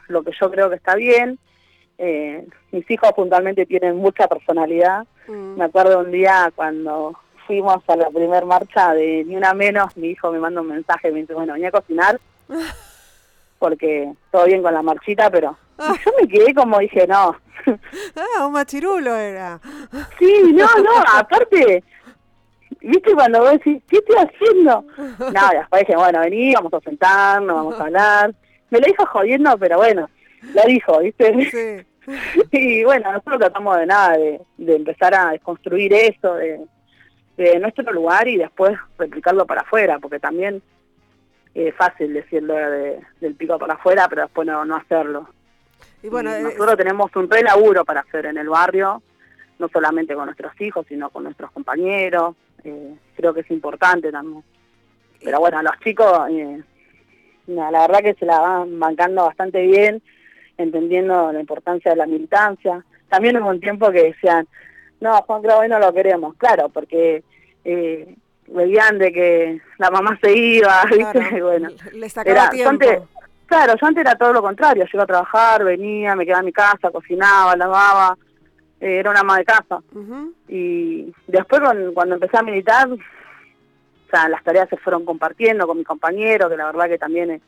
lo 0.08 0.22
que 0.22 0.32
yo 0.38 0.50
creo 0.50 0.68
que 0.68 0.76
está 0.76 0.94
bien. 0.94 1.38
Eh, 2.04 2.44
mis 2.72 2.90
hijos 2.90 3.12
puntualmente 3.12 3.64
tienen 3.64 3.96
mucha 3.96 4.26
personalidad. 4.26 5.06
Mm. 5.28 5.56
Me 5.56 5.64
acuerdo 5.64 6.00
un 6.00 6.10
día 6.10 6.52
cuando 6.52 7.16
fuimos 7.46 7.78
a 7.86 7.94
la 7.94 8.10
primer 8.10 8.44
marcha 8.44 8.92
de 8.92 9.22
Ni 9.24 9.36
Una 9.36 9.54
Menos, 9.54 9.96
mi 9.96 10.08
hijo 10.08 10.32
me 10.32 10.40
manda 10.40 10.62
un 10.62 10.66
mensaje, 10.66 11.12
me 11.12 11.20
dice, 11.20 11.34
bueno, 11.34 11.52
venía 11.52 11.68
a 11.68 11.70
cocinar, 11.70 12.18
porque 13.60 14.12
todo 14.32 14.46
bien 14.46 14.62
con 14.62 14.74
la 14.74 14.82
marchita, 14.82 15.30
pero 15.30 15.56
yo 15.78 16.12
me 16.20 16.26
quedé 16.26 16.52
como 16.52 16.80
dije, 16.80 17.06
no. 17.06 17.36
Ah, 18.16 18.46
un 18.46 18.52
machirulo 18.52 19.14
era. 19.14 19.60
Sí, 20.18 20.52
no, 20.52 20.66
no, 20.82 21.04
aparte, 21.14 21.84
¿viste 22.80 23.14
cuando 23.14 23.42
vos 23.42 23.52
decís, 23.52 23.80
¿qué 23.88 23.98
estoy 23.98 24.16
haciendo? 24.16 24.84
No, 25.32 25.48
después 25.52 25.86
dije, 25.86 25.96
bueno, 25.96 26.18
vení, 26.18 26.52
vamos 26.52 26.74
a 26.74 26.80
sentarnos, 26.80 27.54
vamos 27.54 27.78
a 27.78 27.84
hablar. 27.84 28.34
Me 28.70 28.80
lo 28.80 28.86
dijo 28.88 29.06
jodiendo, 29.06 29.56
pero 29.56 29.76
bueno, 29.76 30.10
lo 30.52 30.62
dijo, 30.64 30.98
¿viste? 30.98 31.50
Sí. 31.50 31.91
Y 32.50 32.84
bueno, 32.84 33.12
nosotros 33.12 33.40
tratamos 33.40 33.78
de 33.78 33.86
nada, 33.86 34.16
de, 34.16 34.40
de 34.58 34.76
empezar 34.76 35.14
a 35.14 35.30
desconstruir 35.30 35.92
eso, 35.94 36.34
de, 36.34 36.60
de 37.36 37.58
nuestro 37.58 37.92
lugar 37.92 38.28
y 38.28 38.36
después 38.36 38.76
replicarlo 38.98 39.46
para 39.46 39.62
afuera, 39.62 39.98
porque 39.98 40.18
también 40.18 40.62
es 41.54 41.74
fácil 41.74 42.12
decirlo 42.12 42.54
de, 42.54 43.00
del 43.20 43.34
pico 43.34 43.58
para 43.58 43.74
afuera, 43.74 44.06
pero 44.08 44.22
después 44.22 44.46
no, 44.46 44.64
no 44.64 44.76
hacerlo. 44.76 45.28
Y 46.02 46.08
bueno, 46.08 46.36
nosotros 46.38 46.76
tenemos 46.76 47.14
un 47.14 47.30
re 47.30 47.42
laburo 47.42 47.84
para 47.84 48.00
hacer 48.00 48.26
en 48.26 48.38
el 48.38 48.48
barrio, 48.48 49.02
no 49.58 49.68
solamente 49.68 50.14
con 50.14 50.26
nuestros 50.26 50.58
hijos, 50.60 50.86
sino 50.88 51.10
con 51.10 51.24
nuestros 51.24 51.50
compañeros. 51.52 52.34
Eh, 52.64 52.94
creo 53.16 53.34
que 53.34 53.40
es 53.40 53.50
importante 53.50 54.10
también. 54.10 54.42
Pero 55.22 55.38
bueno, 55.38 55.62
los 55.62 55.78
chicos, 55.80 56.28
eh, 56.30 56.60
la 57.46 57.70
verdad 57.70 58.00
que 58.00 58.14
se 58.14 58.26
la 58.26 58.40
van 58.40 58.78
bancando 58.80 59.24
bastante 59.24 59.62
bien, 59.62 60.02
entendiendo 60.58 61.32
la 61.32 61.40
importancia 61.40 61.90
de 61.90 61.96
la 61.96 62.06
militancia. 62.06 62.84
También 63.08 63.36
hubo 63.36 63.50
un 63.50 63.60
tiempo 63.60 63.90
que 63.90 64.04
decían, 64.04 64.46
no, 65.00 65.20
Juan 65.22 65.42
Cravo 65.42 65.66
no 65.66 65.78
lo 65.78 65.92
queremos. 65.92 66.34
Claro, 66.36 66.68
porque 66.68 67.22
eh, 67.64 68.16
veían 68.48 68.98
de 68.98 69.12
que 69.12 69.60
la 69.78 69.90
mamá 69.90 70.18
se 70.22 70.36
iba, 70.36 70.82
¿viste? 70.90 71.42
bueno, 71.42 71.68
le 71.92 72.08
sacaba 72.08 72.50
tiempo. 72.50 73.08
Claro, 73.46 73.74
yo 73.78 73.86
antes 73.86 74.00
era 74.00 74.14
todo 74.14 74.32
lo 74.32 74.40
contrario, 74.40 74.84
yo 74.84 74.90
iba 74.94 75.02
a 75.02 75.06
trabajar, 75.06 75.62
venía, 75.62 76.16
me 76.16 76.24
quedaba 76.24 76.40
en 76.40 76.46
mi 76.46 76.52
casa, 76.52 76.90
cocinaba, 76.90 77.54
lavaba, 77.54 78.16
eh, 78.80 78.96
era 78.98 79.10
una 79.10 79.20
ama 79.20 79.36
de 79.36 79.44
casa. 79.44 79.82
Y 80.48 81.12
después 81.26 81.60
cuando, 81.92 82.14
empecé 82.14 82.38
a 82.38 82.42
militar, 82.42 82.90
o 82.90 82.96
sea, 84.10 84.30
las 84.30 84.42
tareas 84.42 84.70
se 84.70 84.78
fueron 84.78 85.04
compartiendo 85.04 85.66
con 85.66 85.76
mi 85.76 85.84
compañero, 85.84 86.48
que 86.48 86.56
la 86.56 86.64
verdad 86.64 86.88
que 86.88 86.96
también 86.96 87.30
es 87.32 87.42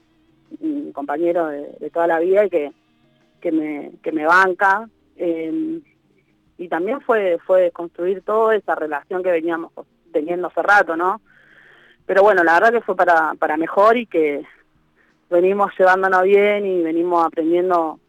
un 0.61 0.93
compañero 0.93 1.47
de, 1.47 1.91
toda 1.91 2.07
la 2.07 2.19
vida 2.19 2.45
y 2.45 2.51
que, 2.51 2.73
que, 3.45 3.53
me, 3.53 3.93
que 4.03 4.11
me 4.11 4.25
banca. 4.25 4.89
Em, 5.17 5.83
y 6.57 6.69
también 6.69 7.03
fue, 7.03 7.39
fue 7.47 7.71
construir 7.73 8.23
toda 8.23 8.57
esa 8.57 8.75
relación 8.75 9.23
que 9.23 9.31
veníamos 9.31 9.71
teniendo 10.15 10.49
hace 10.49 10.63
rato, 10.63 10.97
¿no? 10.97 11.21
Pero 12.07 12.23
bueno, 12.23 12.43
la 12.43 12.55
verdad 12.55 12.73
que 12.73 12.81
fue 12.81 12.97
para, 12.97 13.35
para 13.35 13.59
mejor 13.59 13.99
y 13.99 14.07
que 14.07 14.43
venimos 15.29 15.73
llevándonos 15.79 16.23
bien 16.23 16.65
y 16.65 16.83
venimos 16.83 17.23
aprendiendo 17.27 18.01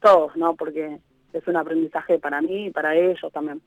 todos, 0.00 0.36
¿no? 0.36 0.54
Porque 0.54 1.00
es 1.32 1.48
un 1.48 1.56
aprendizaje 1.56 2.20
para 2.20 2.40
mí 2.40 2.66
y 2.66 2.70
para 2.70 2.94
ellos 2.94 3.32
también. 3.32 3.60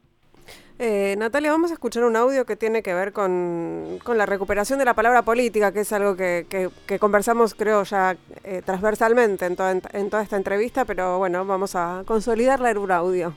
Eh, 0.84 1.16
Natalia, 1.16 1.52
vamos 1.52 1.70
a 1.70 1.76
escuchar 1.76 2.06
un 2.06 2.16
audio 2.16 2.44
que 2.48 2.56
tiene 2.56 2.82
que 2.82 2.92
ver 2.96 3.14
con, 3.14 4.00
con 4.04 4.18
la 4.18 4.26
recuperación 4.26 4.80
de 4.80 4.86
la 4.86 4.96
palabra 4.96 5.22
política, 5.22 5.72
que 5.72 5.82
es 5.82 5.94
algo 5.94 6.16
que, 6.16 6.48
que, 6.88 6.98
conversamos, 6.98 7.54
creo, 7.54 7.84
ya 7.84 8.18
eh, 8.44 8.64
transversalmente 8.66 9.46
en, 9.46 9.56
toda, 9.56 9.74
en 9.74 10.10
toda 10.10 10.24
esta 10.24 10.38
entrevista, 10.38 10.84
pero 10.84 11.20
bueno, 11.20 11.46
vamos 11.46 11.76
a 11.76 12.02
consolidarla 12.08 12.72
en 12.72 12.80
un 12.80 12.92
audio. 12.92 13.36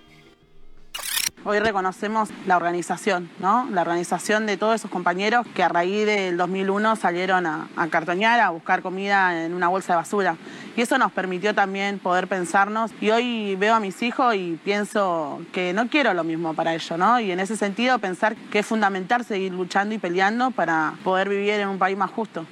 Hoy 1.47 1.59
reconocemos 1.59 2.31
la 2.47 2.57
organización, 2.57 3.29
¿no? 3.39 3.69
La 3.71 3.83
organización 3.83 4.47
de 4.47 4.57
todos 4.57 4.77
esos 4.77 4.91
compañeros 4.91 5.47
que 5.55 5.63
a 5.63 5.69
raíz 5.69 6.07
del 6.07 6.39
2001 6.39 6.97
salieron 6.97 7.45
a, 7.45 7.69
cartoñar, 7.91 8.41
a 8.41 8.49
buscar 8.49 8.81
comida 8.81 9.45
en 9.45 9.53
una 9.53 9.69
bolsa 9.69 9.93
de 9.93 9.99
basura. 9.99 10.37
Y 10.75 10.81
eso 10.81 10.97
nos 10.97 11.13
permitió 11.13 11.55
también 11.55 11.99
poder 11.99 12.29
pensarnos. 12.29 12.93
Y 12.99 13.11
hoy 13.11 13.57
veo 13.57 13.75
a 13.75 13.81
mis 13.81 14.03
hijos 14.03 14.35
y 14.35 14.59
pienso 14.65 15.43
que 15.53 15.75
no 15.75 15.89
quiero 15.89 16.15
lo 16.15 16.25
mismo 16.25 16.55
para 16.55 16.75
ellos, 16.75 16.99
¿no? 16.99 17.21
Y 17.21 17.31
en 17.31 17.41
ese 17.41 17.59
sentido 17.59 17.99
pensar 17.99 18.37
que 18.51 18.61
es 18.61 18.67
fundamental 18.67 19.23
seguir 19.23 19.53
luchando 19.53 19.95
y 19.95 19.99
peleando 19.99 20.51
para 20.51 20.95
poder 21.05 21.29
vivir 21.29 21.51
en 21.51 21.69
un 21.69 21.79
país 21.79 21.99
más 21.99 22.11
justo 22.11 22.47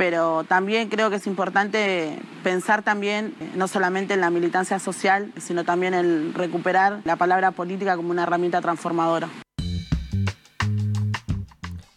pero 0.00 0.44
también 0.44 0.88
creo 0.88 1.10
que 1.10 1.16
es 1.16 1.26
importante 1.26 2.18
pensar 2.42 2.82
también 2.82 3.34
eh, 3.38 3.50
no 3.54 3.68
solamente 3.68 4.14
en 4.14 4.22
la 4.22 4.30
militancia 4.30 4.78
social, 4.78 5.30
sino 5.36 5.62
también 5.62 5.92
en 5.92 6.32
recuperar 6.32 7.00
la 7.04 7.16
palabra 7.16 7.50
política 7.50 7.96
como 7.96 8.10
una 8.10 8.22
herramienta 8.22 8.62
transformadora. 8.62 9.28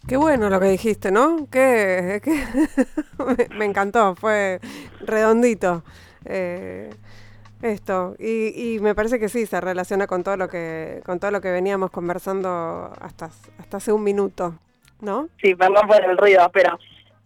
Qué 0.06 0.18
bueno 0.18 0.50
lo 0.50 0.60
que 0.60 0.66
dijiste, 0.66 1.10
¿no? 1.10 1.48
Que, 1.50 2.20
me, 3.56 3.64
encantó, 3.64 4.14
fue 4.16 4.60
redondito. 5.00 5.82
Eh, 6.26 6.90
esto 7.62 8.16
y, 8.18 8.80
me 8.82 8.94
parece 8.94 9.18
que 9.18 9.30
sí 9.30 9.46
se 9.46 9.62
relaciona 9.62 10.06
con 10.06 10.22
todo 10.22 10.36
lo 10.36 10.48
que 10.48 11.00
con 11.06 11.18
todo 11.20 11.30
lo 11.30 11.40
que 11.40 11.50
veníamos 11.50 11.90
conversando 11.90 12.92
hasta 13.00 13.30
hasta 13.56 13.78
hace 13.78 13.92
un 13.92 14.04
minuto, 14.04 14.58
¿no? 15.00 15.30
Sí, 15.40 15.54
perdón 15.54 15.86
por 15.86 16.04
el 16.04 16.18
ruido, 16.18 16.50
pero 16.52 16.78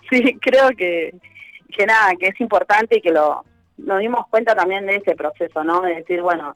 sí, 0.25 0.39
creo 0.41 0.71
que, 0.71 1.15
que 1.71 1.87
nada, 1.87 2.15
que 2.19 2.29
es 2.29 2.41
importante 2.41 2.99
y 2.99 3.01
que 3.01 3.11
lo 3.11 3.45
nos 3.79 4.01
dimos 4.01 4.27
cuenta 4.29 4.55
también 4.55 4.87
de 4.87 4.97
ese 4.97 5.15
proceso, 5.15 5.63
¿no? 5.65 5.81
De 5.83 5.97
decir, 5.97 6.21
bueno, 6.21 6.55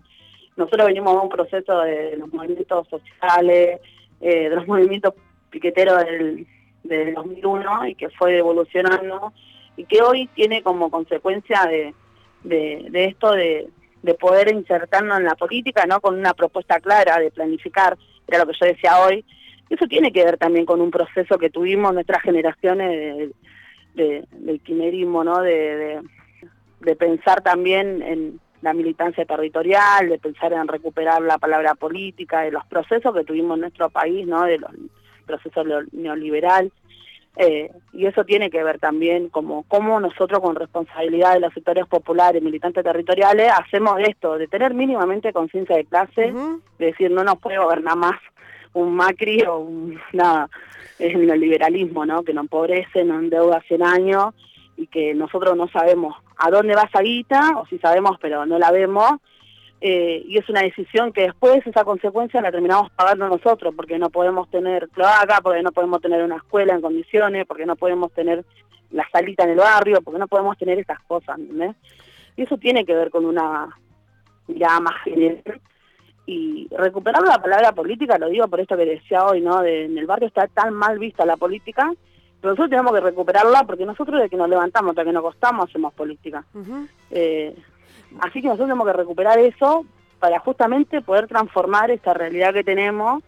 nosotros 0.56 0.86
venimos 0.86 1.14
de 1.14 1.20
un 1.20 1.28
proceso 1.28 1.80
de 1.80 2.16
los 2.16 2.32
movimientos 2.32 2.88
sociales, 2.88 3.80
eh, 4.20 4.48
de 4.48 4.56
los 4.56 4.66
movimientos 4.66 5.14
piqueteros 5.50 6.04
del, 6.04 6.46
del 6.82 7.14
2001 7.14 7.86
y 7.86 7.94
que 7.94 8.10
fue 8.10 8.38
evolucionando 8.38 9.32
y 9.76 9.84
que 9.84 10.02
hoy 10.02 10.28
tiene 10.34 10.62
como 10.62 10.90
consecuencia 10.90 11.64
de, 11.66 11.94
de, 12.42 13.04
esto 13.04 13.32
de, 13.32 13.68
de 14.02 14.14
poder 14.14 14.52
insertarnos 14.52 15.18
en 15.18 15.24
la 15.24 15.34
política, 15.34 15.86
¿no? 15.86 16.00
Con 16.00 16.18
una 16.18 16.34
propuesta 16.34 16.80
clara 16.80 17.18
de 17.18 17.30
planificar, 17.30 17.96
era 18.26 18.38
lo 18.38 18.46
que 18.46 18.58
yo 18.60 18.66
decía 18.66 18.98
hoy. 19.00 19.24
Eso 19.72 19.86
tiene 19.86 20.12
que 20.12 20.22
ver 20.22 20.36
también 20.36 20.66
con 20.66 20.82
un 20.82 20.90
proceso 20.90 21.38
que 21.38 21.48
tuvimos 21.48 21.94
nuestras 21.94 22.20
generaciones 22.20 23.30
de, 23.94 24.24
del 24.30 24.60
quimerismo, 24.60 25.24
¿no? 25.24 25.40
De, 25.40 26.02
de, 26.80 26.96
pensar 26.96 27.40
también 27.40 28.02
en 28.02 28.38
la 28.60 28.74
militancia 28.74 29.24
territorial, 29.24 30.10
de 30.10 30.18
pensar 30.18 30.52
en 30.52 30.68
recuperar 30.68 31.22
la 31.22 31.38
palabra 31.38 31.74
política, 31.74 32.42
de 32.42 32.50
los 32.50 32.66
procesos 32.66 33.14
que 33.14 33.24
tuvimos 33.24 33.54
en 33.54 33.62
nuestro 33.62 33.88
país, 33.88 34.26
¿no? 34.26 34.44
De 34.44 34.58
los 34.58 34.70
procesos 35.24 35.66
neoliberal. 35.92 36.70
Eh, 37.38 37.70
y 37.94 38.04
eso 38.04 38.26
tiene 38.26 38.50
que 38.50 38.62
ver 38.62 38.78
también 38.78 39.30
como 39.30 39.62
cómo 39.68 39.98
nosotros 40.00 40.40
con 40.40 40.54
responsabilidad 40.54 41.32
de 41.32 41.40
los 41.40 41.54
sectores 41.54 41.86
populares, 41.86 42.42
militantes 42.42 42.84
territoriales, 42.84 43.50
hacemos 43.50 43.98
esto, 44.00 44.36
de 44.36 44.48
tener 44.48 44.74
mínimamente 44.74 45.32
conciencia 45.32 45.76
de 45.76 45.86
clase, 45.86 46.30
de 46.78 46.86
decir 46.86 47.10
no 47.10 47.24
nos 47.24 47.38
puede 47.38 47.56
gobernar 47.56 47.96
más 47.96 48.20
un 48.74 48.94
Macri 48.94 49.42
o 49.42 49.58
un, 49.58 50.00
nada, 50.12 50.48
es 50.98 51.14
el 51.14 51.26
neoliberalismo, 51.26 52.06
¿no? 52.06 52.22
Que 52.22 52.32
nos 52.32 52.44
empobrece, 52.44 53.04
nos 53.04 53.22
endeuda 53.22 53.62
100 53.68 53.82
años 53.82 54.34
y 54.76 54.86
que 54.86 55.14
nosotros 55.14 55.56
no 55.56 55.68
sabemos 55.68 56.16
a 56.38 56.50
dónde 56.50 56.74
va 56.74 56.82
esa 56.82 57.02
guita, 57.02 57.58
o 57.58 57.66
si 57.66 57.78
sabemos 57.78 58.16
pero 58.20 58.46
no 58.46 58.58
la 58.58 58.70
vemos, 58.70 59.12
eh, 59.84 60.22
y 60.26 60.38
es 60.38 60.48
una 60.48 60.62
decisión 60.62 61.12
que 61.12 61.22
después 61.22 61.66
esa 61.66 61.84
consecuencia 61.84 62.40
la 62.40 62.52
terminamos 62.52 62.92
pagando 62.92 63.28
nosotros, 63.28 63.74
porque 63.74 63.98
no 63.98 64.10
podemos 64.10 64.48
tener 64.48 64.88
cloaca, 64.90 65.40
porque 65.42 65.62
no 65.62 65.72
podemos 65.72 66.00
tener 66.00 66.22
una 66.22 66.36
escuela 66.36 66.74
en 66.74 66.80
condiciones, 66.80 67.46
porque 67.46 67.66
no 67.66 67.74
podemos 67.74 68.12
tener 68.12 68.44
la 68.92 69.04
salita 69.10 69.42
en 69.42 69.50
el 69.50 69.58
barrio, 69.58 70.00
porque 70.02 70.20
no 70.20 70.28
podemos 70.28 70.56
tener 70.56 70.78
esas 70.78 71.00
cosas. 71.00 71.36
Y 72.36 72.42
eso 72.42 72.56
tiene 72.58 72.84
que 72.84 72.94
ver 72.94 73.10
con 73.10 73.26
una 73.26 73.76
mirada 74.46 74.78
más 74.78 75.02
general. 75.02 75.42
Y 76.24 76.68
recuperar 76.76 77.22
la 77.26 77.42
palabra 77.42 77.72
política, 77.72 78.16
lo 78.18 78.28
digo 78.28 78.46
por 78.48 78.60
esto 78.60 78.76
que 78.76 78.84
decía 78.84 79.24
hoy, 79.24 79.40
¿no? 79.40 79.60
De, 79.60 79.86
en 79.86 79.98
el 79.98 80.06
barrio 80.06 80.28
está 80.28 80.46
tan 80.46 80.72
mal 80.72 80.98
vista 80.98 81.26
la 81.26 81.36
política, 81.36 81.92
pero 82.40 82.52
nosotros 82.52 82.70
tenemos 82.70 82.92
que 82.92 83.00
recuperarla 83.00 83.64
porque 83.64 83.84
nosotros 83.84 84.20
de 84.20 84.28
que 84.28 84.36
nos 84.36 84.48
levantamos 84.48 84.90
hasta 84.90 85.04
que 85.04 85.12
nos 85.12 85.20
acostamos 85.20 85.68
hacemos 85.68 85.92
política. 85.94 86.44
Así 88.20 88.40
que 88.40 88.48
nosotros 88.48 88.68
tenemos 88.68 88.86
que 88.86 88.92
recuperar 88.92 89.38
eso 89.38 89.84
para 90.18 90.38
justamente 90.38 91.02
poder 91.02 91.26
transformar 91.26 91.90
esta 91.90 92.14
realidad 92.14 92.54
que 92.54 92.62
tenemos 92.62 93.22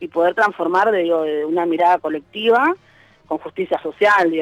y 0.00 0.08
poder 0.08 0.34
transformar 0.34 0.90
de, 0.90 1.44
una 1.44 1.66
mirada 1.66 1.98
colectiva 1.98 2.74
con 3.26 3.38
justicia 3.38 3.80
social, 3.82 4.32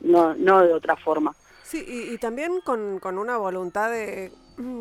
no, 0.00 0.34
no 0.34 0.62
de 0.62 0.72
otra 0.72 0.96
forma. 0.96 1.32
Sí, 1.62 1.84
y, 2.12 2.18
también 2.18 2.60
con, 2.64 2.98
con, 2.98 3.16
una 3.16 3.36
voluntad 3.36 3.90
de 3.90 4.32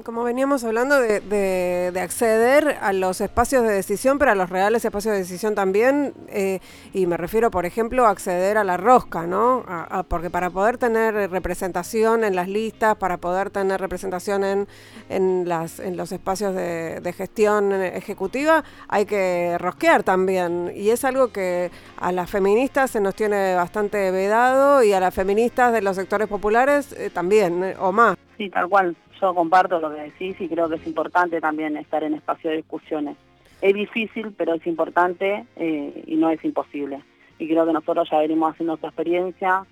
como 0.04 0.24
veníamos 0.24 0.64
hablando 0.64 1.00
de, 1.00 1.20
de, 1.22 2.00
acceder 2.02 2.78
a 2.82 2.94
los 2.94 3.22
espacios 3.22 3.64
de 3.64 3.74
decisión, 3.74 4.18
pero 4.18 4.32
a 4.32 4.36
los 4.36 4.50
reales 4.50 4.84
espacios 4.84 5.14
de 5.14 5.20
decisión 5.20 5.56
también, 5.56 6.14
eh, 6.30 6.60
y 6.94 7.06
me 7.06 7.18
refiero, 7.18 7.52
por 7.52 7.66
ejemplo, 7.66 8.06
a 8.06 8.10
acceder 8.10 8.58
a 8.58 8.64
la 8.64 8.78
rosca, 8.78 9.28
¿no? 9.28 9.64
porque 10.08 10.30
para 10.30 10.50
poder 10.50 10.78
tener 10.78 11.14
representación 11.30 12.24
en 12.24 12.36
las 12.36 12.48
listas, 12.48 12.96
para 12.96 13.18
poder 13.18 13.50
tener 13.50 13.80
representación 13.80 14.44
en, 14.44 14.68
en, 15.10 15.48
las, 15.48 15.80
en 15.80 15.98
los 15.98 16.12
espacios 16.12 16.56
de, 16.56 17.00
de 17.00 17.14
gestión 17.14 17.72
ejecutiva, 17.74 18.64
hay 18.88 19.06
que 19.06 19.58
rosquear 19.60 20.04
también, 20.04 20.72
y 20.76 20.90
es 20.90 21.06
algo 21.06 21.32
que 21.32 21.72
a 21.98 22.12
las 22.12 22.30
feministas 22.30 22.92
se 22.92 23.00
nos 23.00 23.16
tiene 23.16 23.56
bastante 23.56 24.12
vedado 24.12 24.84
y 24.84 24.94
a 24.94 25.00
las 25.00 25.14
feministas 25.14 25.74
de 25.74 25.82
los 25.82 25.96
sectores 25.96 26.28
populares 26.28 26.94
eh, 26.94 27.10
también, 27.10 27.64
eh, 27.64 27.76
o 27.80 27.92
más. 27.92 28.18
Sí, 28.38 28.50
tal 28.50 28.68
cual 28.68 28.96
yo 29.22 29.36
comparto 29.36 29.80
lo 29.80 29.93
que 29.93 30.01
decís 30.01 30.36
y 30.41 30.49
creo 30.49 30.67
que 30.67 30.76
es 30.76 30.88
importante 30.88 31.39
también 31.39 31.78
estar 31.78 32.03
en 32.03 32.15
espacio 32.15 32.49
de 32.49 32.57
discusiones. 32.57 33.17
Es 33.61 33.74
difícil, 33.76 34.34
pero 34.36 34.55
es 34.55 34.65
importante 34.65 35.45
eh, 35.55 36.03
y 36.07 36.15
no 36.15 36.30
es 36.32 36.43
imposible. 36.43 37.03
Y 37.38 37.47
creo 37.47 37.65
que 37.65 37.74
nosotros 37.74 38.09
ya 38.09 38.19
venimos 38.19 38.51
haciendo 38.51 38.72
nuestra 38.72 38.89
experiencia, 38.89 39.65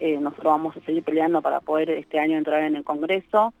eh, 0.00 0.18
nosotros 0.18 0.52
vamos 0.52 0.76
a 0.76 0.80
seguir 0.80 1.02
peleando 1.02 1.42
para 1.42 1.60
poder 1.60 1.90
este 1.90 2.18
año 2.18 2.36
entrar 2.36 2.62
en 2.64 2.76
el 2.76 2.84
Congreso, 2.84 3.52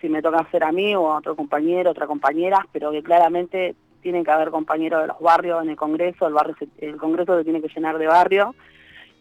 si 0.00 0.08
me 0.08 0.22
toca 0.22 0.38
hacer 0.38 0.64
a 0.64 0.72
mí 0.72 0.94
o 0.94 1.12
a 1.12 1.18
otro 1.18 1.36
compañero, 1.36 1.90
otra 1.90 2.06
compañera, 2.06 2.66
pero 2.72 2.90
que 2.90 3.02
claramente 3.02 3.74
tienen 4.00 4.24
que 4.24 4.30
haber 4.30 4.50
compañeros 4.50 5.02
de 5.02 5.08
los 5.08 5.20
barrios 5.20 5.62
en 5.62 5.70
el 5.70 5.76
Congreso, 5.76 6.26
el, 6.26 6.32
barrio 6.32 6.56
el 6.78 6.96
Congreso 6.96 7.36
se 7.36 7.44
tiene 7.44 7.60
que 7.60 7.68
llenar 7.68 7.98
de 7.98 8.06
barrio, 8.06 8.54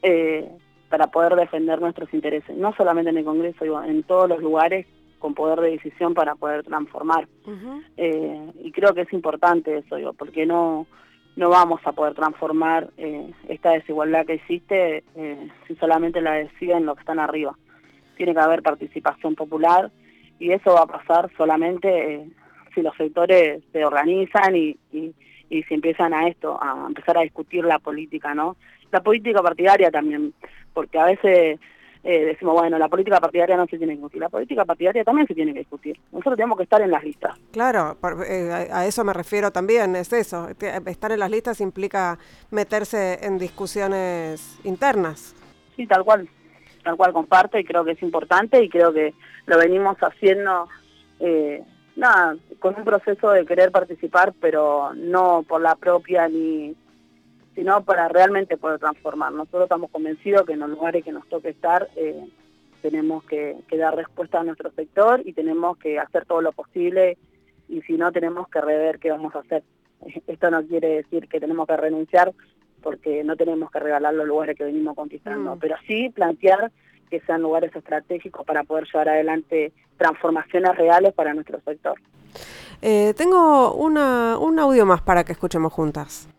eh, 0.02 0.50
para 0.90 1.08
poder 1.08 1.36
defender 1.36 1.82
nuestros 1.82 2.14
intereses, 2.14 2.56
no 2.56 2.74
solamente 2.74 3.12
en 3.12 3.18
el 3.18 3.26
Congreso, 3.26 3.84
en 3.84 4.04
todos 4.04 4.28
los 4.30 4.40
lugares 4.40 4.88
con 5.20 5.34
poder 5.34 5.60
de 5.60 5.72
decisión 5.72 6.14
para 6.14 6.36
poder 6.36 6.64
transformar. 6.64 7.28
Eh, 7.98 8.52
y 8.64 8.72
creo 8.72 8.94
que 8.94 9.02
es 9.02 9.14
importante 9.14 9.78
eso, 9.78 9.98
digo, 9.98 10.14
porque 10.14 10.46
no, 10.46 10.88
no 11.36 11.50
vamos 11.50 11.82
a 11.86 11.92
poder 11.92 12.16
transformar 12.16 12.90
eh, 12.98 13.32
esta 13.48 13.72
desigualdad 13.72 14.26
que 14.26 14.34
existe 14.34 15.04
eh, 15.16 15.48
si 15.68 15.76
solamente 15.76 16.22
la 16.22 16.34
deciden 16.34 16.86
los 16.86 16.96
que 16.96 17.02
están 17.02 17.20
arriba. 17.20 17.56
Tiene 18.18 18.34
que 18.34 18.40
haber 18.40 18.64
participación 18.64 19.36
popular 19.36 19.92
y 20.40 20.52
eso 20.52 20.74
va 20.74 20.82
a 20.82 20.88
pasar 20.88 21.30
solamente 21.38 22.26
si 22.74 22.82
los 22.82 22.96
sectores 22.96 23.64
se 23.72 23.86
organizan 23.86 24.56
y, 24.56 24.78
y, 24.92 25.14
y 25.50 25.64
se 25.64 25.74
empiezan 25.74 26.14
a 26.14 26.28
esto, 26.28 26.58
a 26.62 26.86
empezar 26.88 27.18
a 27.18 27.22
discutir 27.22 27.64
la 27.66 27.80
política, 27.80 28.34
¿no? 28.34 28.56
La 28.92 29.02
política 29.02 29.42
partidaria 29.42 29.92
también, 29.92 30.34
porque 30.74 30.98
a 30.98 31.06
veces 31.06 31.60
eh, 32.04 32.26
decimos, 32.26 32.54
bueno, 32.54 32.78
la 32.78 32.88
política 32.88 33.20
partidaria 33.20 33.58
no 33.58 33.66
se 33.66 33.78
tiene 33.78 33.94
que 33.94 33.98
discutir, 33.98 34.22
la 34.22 34.30
política 34.30 34.64
partidaria 34.64 35.04
también 35.04 35.28
se 35.28 35.36
tiene 35.36 35.52
que 35.54 35.60
discutir. 35.60 36.00
Nosotros 36.12 36.38
tenemos 36.38 36.58
que 36.58 36.64
estar 36.64 36.82
en 36.82 36.92
las 36.92 37.04
listas. 37.04 37.38
Claro, 37.52 37.98
eh, 38.26 38.70
a 38.72 38.86
eso 38.86 39.04
me 39.04 39.14
refiero 39.14 39.52
también, 39.52 39.96
es 39.96 40.14
eso. 40.14 40.48
Estar 40.50 41.12
en 41.12 41.20
las 41.20 41.30
listas 41.30 41.60
implica 41.60 42.18
meterse 42.52 43.26
en 43.26 43.38
discusiones 43.38 44.60
internas. 44.64 45.36
Sí, 45.76 45.88
tal 45.88 46.06
cual, 46.06 46.30
tal 46.84 46.96
cual 46.96 47.12
comparto 47.12 47.58
y 47.58 47.66
creo 47.66 47.84
que 47.84 47.92
es 47.92 48.02
importante 48.02 48.64
y 48.64 48.70
creo 48.70 48.94
que 48.94 49.14
lo 49.46 49.58
venimos 49.58 49.98
haciendo, 49.98 50.70
eh, 51.20 51.64
nada, 51.98 52.38
con 52.60 52.76
un 52.78 52.86
proceso 52.86 53.32
de 53.32 53.46
querer 53.46 53.72
participar, 53.72 54.34
pero 54.40 54.94
no 54.94 55.44
por 55.46 55.62
la 55.62 55.76
propia 55.76 56.30
ni 56.30 56.76
sino 57.56 57.84
para 57.84 58.08
realmente 58.08 58.58
poder 58.58 58.80
transformar. 58.80 59.32
Nosotros 59.34 59.64
estamos 59.64 59.92
convencidos 59.92 60.46
que 60.46 60.54
en 60.54 60.60
los 60.60 60.70
lugares 60.70 61.04
que 61.04 61.12
nos 61.12 61.28
toque 61.28 61.50
estar 61.50 61.90
eh, 61.96 62.26
tenemos 62.82 63.24
que, 63.26 63.58
dar 63.78 63.96
respuesta 63.96 64.40
a 64.40 64.44
nuestro 64.44 64.72
sector 64.72 65.22
y 65.26 65.34
tenemos 65.34 65.78
que 65.78 66.00
hacer 66.00 66.26
todo 66.26 66.42
lo 66.42 66.52
posible 66.52 67.18
y 67.68 67.82
si 67.82 67.94
no 67.94 68.12
tenemos 68.12 68.48
que 68.50 68.62
rever 68.62 69.00
qué 69.00 69.12
vamos 69.12 69.36
a 69.36 69.40
hacer. 69.40 69.64
Esto 70.28 70.50
no 70.52 70.66
quiere 70.66 70.98
decir 70.98 71.28
que 71.28 71.40
tenemos 71.40 71.68
que 71.68 71.78
renunciar 71.78 72.32
porque 72.82 73.24
no 73.24 73.36
tenemos 73.36 73.70
que 73.72 73.80
regalar 73.80 74.14
los 74.14 74.26
lugares 74.26 74.58
que 74.58 74.64
venimos 74.64 74.96
conquistando, 74.96 75.56
mm. 75.56 75.60
pero 75.60 75.76
sí 75.86 76.10
plantear 76.10 76.72
que 77.10 77.20
sean 77.22 77.42
lugares 77.42 77.76
estratégicos 77.76 78.46
para 78.46 78.64
poder 78.64 78.86
llevar 78.86 79.10
adelante 79.10 79.74
transformaciones 79.98 80.76
reales 80.78 81.14
para 81.14 81.34
nuestro 81.34 81.60
sector. 81.62 82.00
Eh, 82.82 83.14
tengo 83.18 83.74
una, 83.74 84.38
un 84.38 84.60
audio 84.60 84.86
más 84.86 85.02
para 85.02 85.24
que 85.24 85.34
escuchemos 85.34 85.74
juntas. 85.74 86.30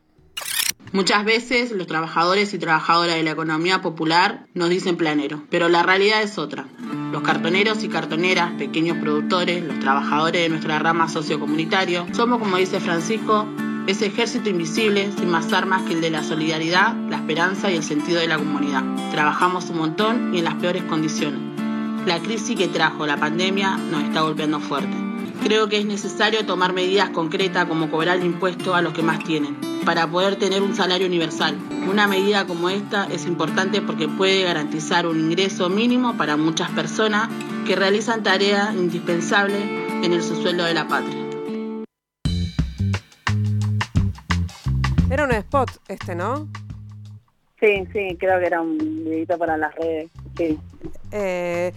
Muchas 0.92 1.24
veces 1.24 1.70
los 1.70 1.86
trabajadores 1.86 2.52
y 2.52 2.58
trabajadoras 2.58 3.14
de 3.14 3.22
la 3.22 3.30
economía 3.30 3.80
popular 3.80 4.46
nos 4.54 4.70
dicen 4.70 4.96
planero, 4.96 5.44
pero 5.48 5.68
la 5.68 5.84
realidad 5.84 6.20
es 6.20 6.36
otra. 6.36 6.66
Los 7.12 7.22
cartoneros 7.22 7.84
y 7.84 7.88
cartoneras, 7.88 8.52
pequeños 8.58 8.98
productores, 8.98 9.62
los 9.62 9.78
trabajadores 9.78 10.42
de 10.42 10.48
nuestra 10.48 10.80
rama 10.80 11.08
sociocomunitario, 11.08 12.06
somos, 12.12 12.40
como 12.40 12.56
dice 12.56 12.80
Francisco, 12.80 13.46
ese 13.86 14.06
ejército 14.06 14.50
invisible 14.50 15.12
sin 15.16 15.30
más 15.30 15.52
armas 15.52 15.82
que 15.82 15.92
el 15.92 16.00
de 16.00 16.10
la 16.10 16.24
solidaridad, 16.24 16.96
la 17.08 17.18
esperanza 17.18 17.70
y 17.70 17.76
el 17.76 17.84
sentido 17.84 18.18
de 18.18 18.26
la 18.26 18.38
comunidad. 18.38 18.82
Trabajamos 19.12 19.70
un 19.70 19.78
montón 19.78 20.34
y 20.34 20.38
en 20.38 20.44
las 20.44 20.54
peores 20.54 20.82
condiciones. 20.82 21.40
La 22.04 22.18
crisis 22.18 22.56
que 22.56 22.66
trajo 22.66 23.06
la 23.06 23.16
pandemia 23.16 23.76
nos 23.76 24.02
está 24.02 24.22
golpeando 24.22 24.58
fuerte. 24.58 25.09
Creo 25.42 25.68
que 25.68 25.78
es 25.78 25.86
necesario 25.86 26.44
tomar 26.44 26.72
medidas 26.72 27.10
concretas 27.10 27.64
como 27.64 27.90
cobrar 27.90 28.18
el 28.18 28.24
impuesto 28.24 28.74
a 28.74 28.82
los 28.82 28.92
que 28.92 29.02
más 29.02 29.24
tienen, 29.24 29.56
para 29.84 30.06
poder 30.06 30.36
tener 30.36 30.62
un 30.62 30.76
salario 30.76 31.06
universal. 31.06 31.56
Una 31.90 32.06
medida 32.06 32.46
como 32.46 32.68
esta 32.68 33.06
es 33.06 33.26
importante 33.26 33.80
porque 33.80 34.06
puede 34.06 34.42
garantizar 34.44 35.06
un 35.06 35.18
ingreso 35.18 35.68
mínimo 35.70 36.16
para 36.16 36.36
muchas 36.36 36.70
personas 36.70 37.28
que 37.66 37.74
realizan 37.74 38.22
tareas 38.22 38.74
indispensables 38.74 39.62
en 40.04 40.12
el 40.12 40.22
subsuelo 40.22 40.64
de 40.64 40.74
la 40.74 40.86
patria. 40.86 41.16
Era 45.10 45.24
un 45.24 45.32
spot 45.32 45.70
este, 45.88 46.14
¿no? 46.14 46.48
Sí, 47.58 47.84
sí, 47.92 48.16
creo 48.18 48.38
que 48.40 48.46
era 48.46 48.60
un 48.60 48.78
videito 48.78 49.36
para 49.36 49.56
las 49.56 49.74
redes. 49.74 50.10
Sí. 50.36 50.58
Eh, 51.12 51.72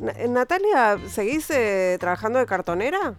Natalia, 0.00 0.98
¿seguís 1.08 1.50
eh, 1.50 1.96
trabajando 2.00 2.38
de 2.38 2.46
cartonera? 2.46 3.14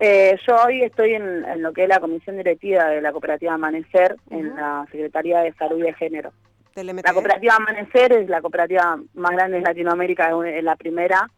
Eh, 0.00 0.36
yo 0.46 0.56
hoy 0.66 0.82
estoy 0.82 1.14
en, 1.14 1.62
lo 1.62 1.72
que 1.72 1.84
es 1.84 1.88
la 1.88 2.00
comisión 2.00 2.36
directiva 2.36 2.86
de 2.86 3.00
la 3.00 3.12
cooperativa 3.12 3.54
Amanecer, 3.54 4.16
en 4.30 4.54
la 4.56 4.86
Secretaría 4.90 5.40
de 5.40 5.52
Salud 5.54 5.78
y 5.78 5.82
de 5.82 5.94
Género. 5.94 6.32
La 6.74 7.12
cooperativa 7.12 7.54
Amanecer 7.54 8.12
es 8.12 8.28
la 8.28 8.40
cooperativa 8.40 8.98
más 9.14 9.30
grande 9.30 9.58
de 9.58 9.62
Latinoamérica, 9.62 10.32
es 10.46 10.64
la 10.64 10.74
primera 10.74 11.30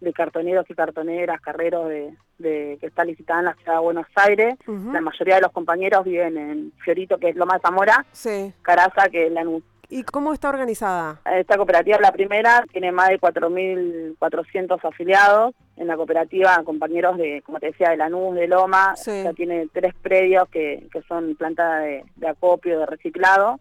de 0.00 0.12
cartoneros 0.12 0.64
y 0.70 0.74
cartoneras, 0.74 1.40
carreros 1.40 1.88
de, 1.88 2.14
de, 2.38 2.78
que 2.80 2.86
está 2.86 3.04
licitada 3.04 3.40
en 3.40 3.46
la 3.46 3.54
ciudad 3.54 3.74
de 3.74 3.80
Buenos 3.80 4.06
Aires. 4.14 4.54
La 4.66 5.00
mayoría 5.00 5.36
de 5.36 5.42
los 5.42 5.52
compañeros 5.52 6.04
viven 6.04 6.38
en 6.38 6.72
Fiorito, 6.82 7.18
que 7.18 7.30
es 7.30 7.36
Loma 7.36 7.56
de 7.56 7.60
Zamora, 7.60 8.06
sí. 8.12 8.52
Caraza, 8.62 9.08
que 9.10 9.26
es 9.26 9.32
Lanús. 9.32 9.62
¿Y 9.90 10.02
cómo 10.02 10.34
está 10.34 10.50
organizada? 10.50 11.20
Esta 11.24 11.56
cooperativa, 11.56 11.98
la 12.00 12.12
primera, 12.12 12.64
tiene 12.70 12.92
más 12.92 13.08
de 13.08 13.18
4.400 13.18 14.78
afiliados. 14.82 15.54
En 15.76 15.86
la 15.86 15.96
cooperativa, 15.96 16.62
compañeros 16.64 17.16
de, 17.16 17.40
como 17.42 17.60
te 17.60 17.66
decía, 17.66 17.90
de 17.90 17.96
Lanús, 17.96 18.34
de 18.34 18.48
Loma, 18.48 18.94
ya 19.06 19.32
tiene 19.32 19.68
tres 19.72 19.94
predios 20.02 20.48
que, 20.50 20.86
que 20.92 21.02
son 21.02 21.36
plantas 21.36 21.82
de, 21.82 22.04
de 22.16 22.28
acopio, 22.28 22.80
de 22.80 22.86
reciclado. 22.86 23.60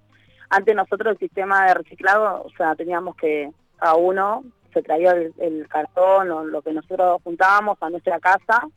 Antes 0.50 0.76
nosotros 0.76 1.14
el 1.14 1.20
sistema 1.20 1.68
de 1.68 1.76
reciclado, 1.76 2.44
o 2.44 2.50
sea, 2.58 2.76
teníamos 2.76 3.16
que 3.16 3.52
a 3.80 3.96
uno 3.96 4.44
se 4.74 4.82
traía 4.82 5.12
el, 5.12 5.68
cartón 5.68 6.32
o 6.32 6.44
lo 6.44 6.62
que 6.62 6.72
nosotros 6.72 7.22
juntábamos 7.24 7.78
a 7.82 7.90
nuestra 7.90 8.20
casa. 8.20 8.68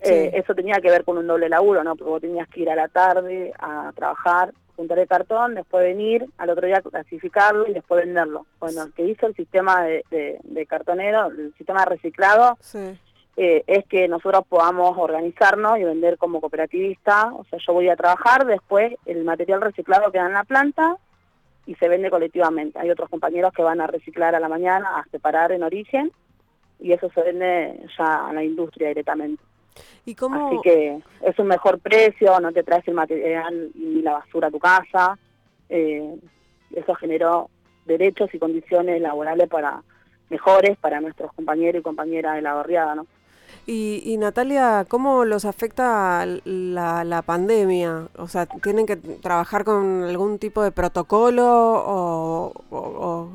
Eh, 0.00 0.30
eso 0.34 0.54
tenía 0.54 0.80
que 0.80 0.90
ver 0.90 1.04
con 1.04 1.18
un 1.18 1.26
doble 1.26 1.48
laburo, 1.48 1.84
¿no? 1.84 1.94
Porque 1.94 2.10
vos 2.10 2.20
tenías 2.20 2.48
que 2.48 2.60
ir 2.62 2.70
a 2.70 2.74
la 2.74 2.88
tarde 2.88 3.52
a 3.58 3.92
trabajar, 3.94 4.52
juntar 4.80 4.98
el 4.98 5.08
cartón, 5.08 5.54
después 5.54 5.84
venir, 5.84 6.24
al 6.38 6.48
otro 6.48 6.66
día 6.66 6.80
clasificarlo 6.80 7.68
y 7.68 7.74
después 7.74 8.02
venderlo. 8.02 8.46
Bueno, 8.58 8.84
el 8.84 8.92
que 8.94 9.04
hizo 9.04 9.26
el 9.26 9.34
sistema 9.34 9.82
de, 9.84 10.66
cartonero, 10.66 11.26
el 11.26 11.52
sistema 11.58 11.80
de 11.80 11.90
reciclado, 11.90 12.56
eh, 13.36 13.62
es 13.66 13.84
que 13.84 14.08
nosotros 14.08 14.44
podamos 14.48 14.96
organizarnos 14.96 15.78
y 15.78 15.84
vender 15.84 16.16
como 16.16 16.40
cooperativista. 16.40 17.30
O 17.34 17.44
sea, 17.44 17.58
yo 17.58 17.74
voy 17.74 17.90
a 17.90 17.96
trabajar, 17.96 18.46
después 18.46 18.94
el 19.04 19.22
material 19.22 19.60
reciclado 19.60 20.10
queda 20.10 20.26
en 20.26 20.32
la 20.32 20.44
planta 20.44 20.96
y 21.66 21.74
se 21.74 21.88
vende 21.88 22.08
colectivamente. 22.08 22.78
Hay 22.78 22.90
otros 22.90 23.10
compañeros 23.10 23.52
que 23.52 23.62
van 23.62 23.82
a 23.82 23.86
reciclar 23.86 24.34
a 24.34 24.40
la 24.40 24.48
mañana, 24.48 24.98
a 24.98 25.04
separar 25.10 25.52
en 25.52 25.62
origen 25.62 26.10
y 26.78 26.92
eso 26.92 27.10
se 27.14 27.22
vende 27.22 27.78
ya 27.98 28.28
a 28.28 28.32
la 28.32 28.42
industria 28.42 28.88
directamente. 28.88 29.42
¿Y 30.04 30.14
cómo... 30.14 30.48
Así 30.48 30.58
que 30.62 31.00
es 31.22 31.38
un 31.38 31.46
mejor 31.46 31.78
precio, 31.78 32.38
no 32.40 32.52
te 32.52 32.62
traes 32.62 32.86
el 32.88 32.94
material 32.94 33.70
y 33.74 34.02
la 34.02 34.12
basura 34.12 34.48
a 34.48 34.50
tu 34.50 34.58
casa. 34.58 35.18
Eh, 35.68 36.16
eso 36.74 36.94
generó 36.94 37.50
derechos 37.86 38.32
y 38.32 38.38
condiciones 38.38 39.00
laborales 39.00 39.48
para 39.48 39.82
mejores 40.28 40.78
para 40.78 41.00
nuestros 41.00 41.32
compañeros 41.32 41.80
y 41.80 41.82
compañeras 41.82 42.36
de 42.36 42.42
la 42.42 42.54
barriada, 42.54 42.94
¿no? 42.94 43.06
Y, 43.66 44.16
Natalia, 44.18 44.84
¿cómo 44.88 45.24
los 45.24 45.44
afecta 45.44 46.26
la, 46.44 47.04
la, 47.04 47.22
pandemia? 47.22 48.08
O 48.16 48.26
sea, 48.26 48.46
¿tienen 48.46 48.86
que 48.86 48.96
trabajar 48.96 49.64
con 49.64 50.02
algún 50.04 50.38
tipo 50.38 50.62
de 50.62 50.72
protocolo 50.72 51.44
o, 51.46 53.28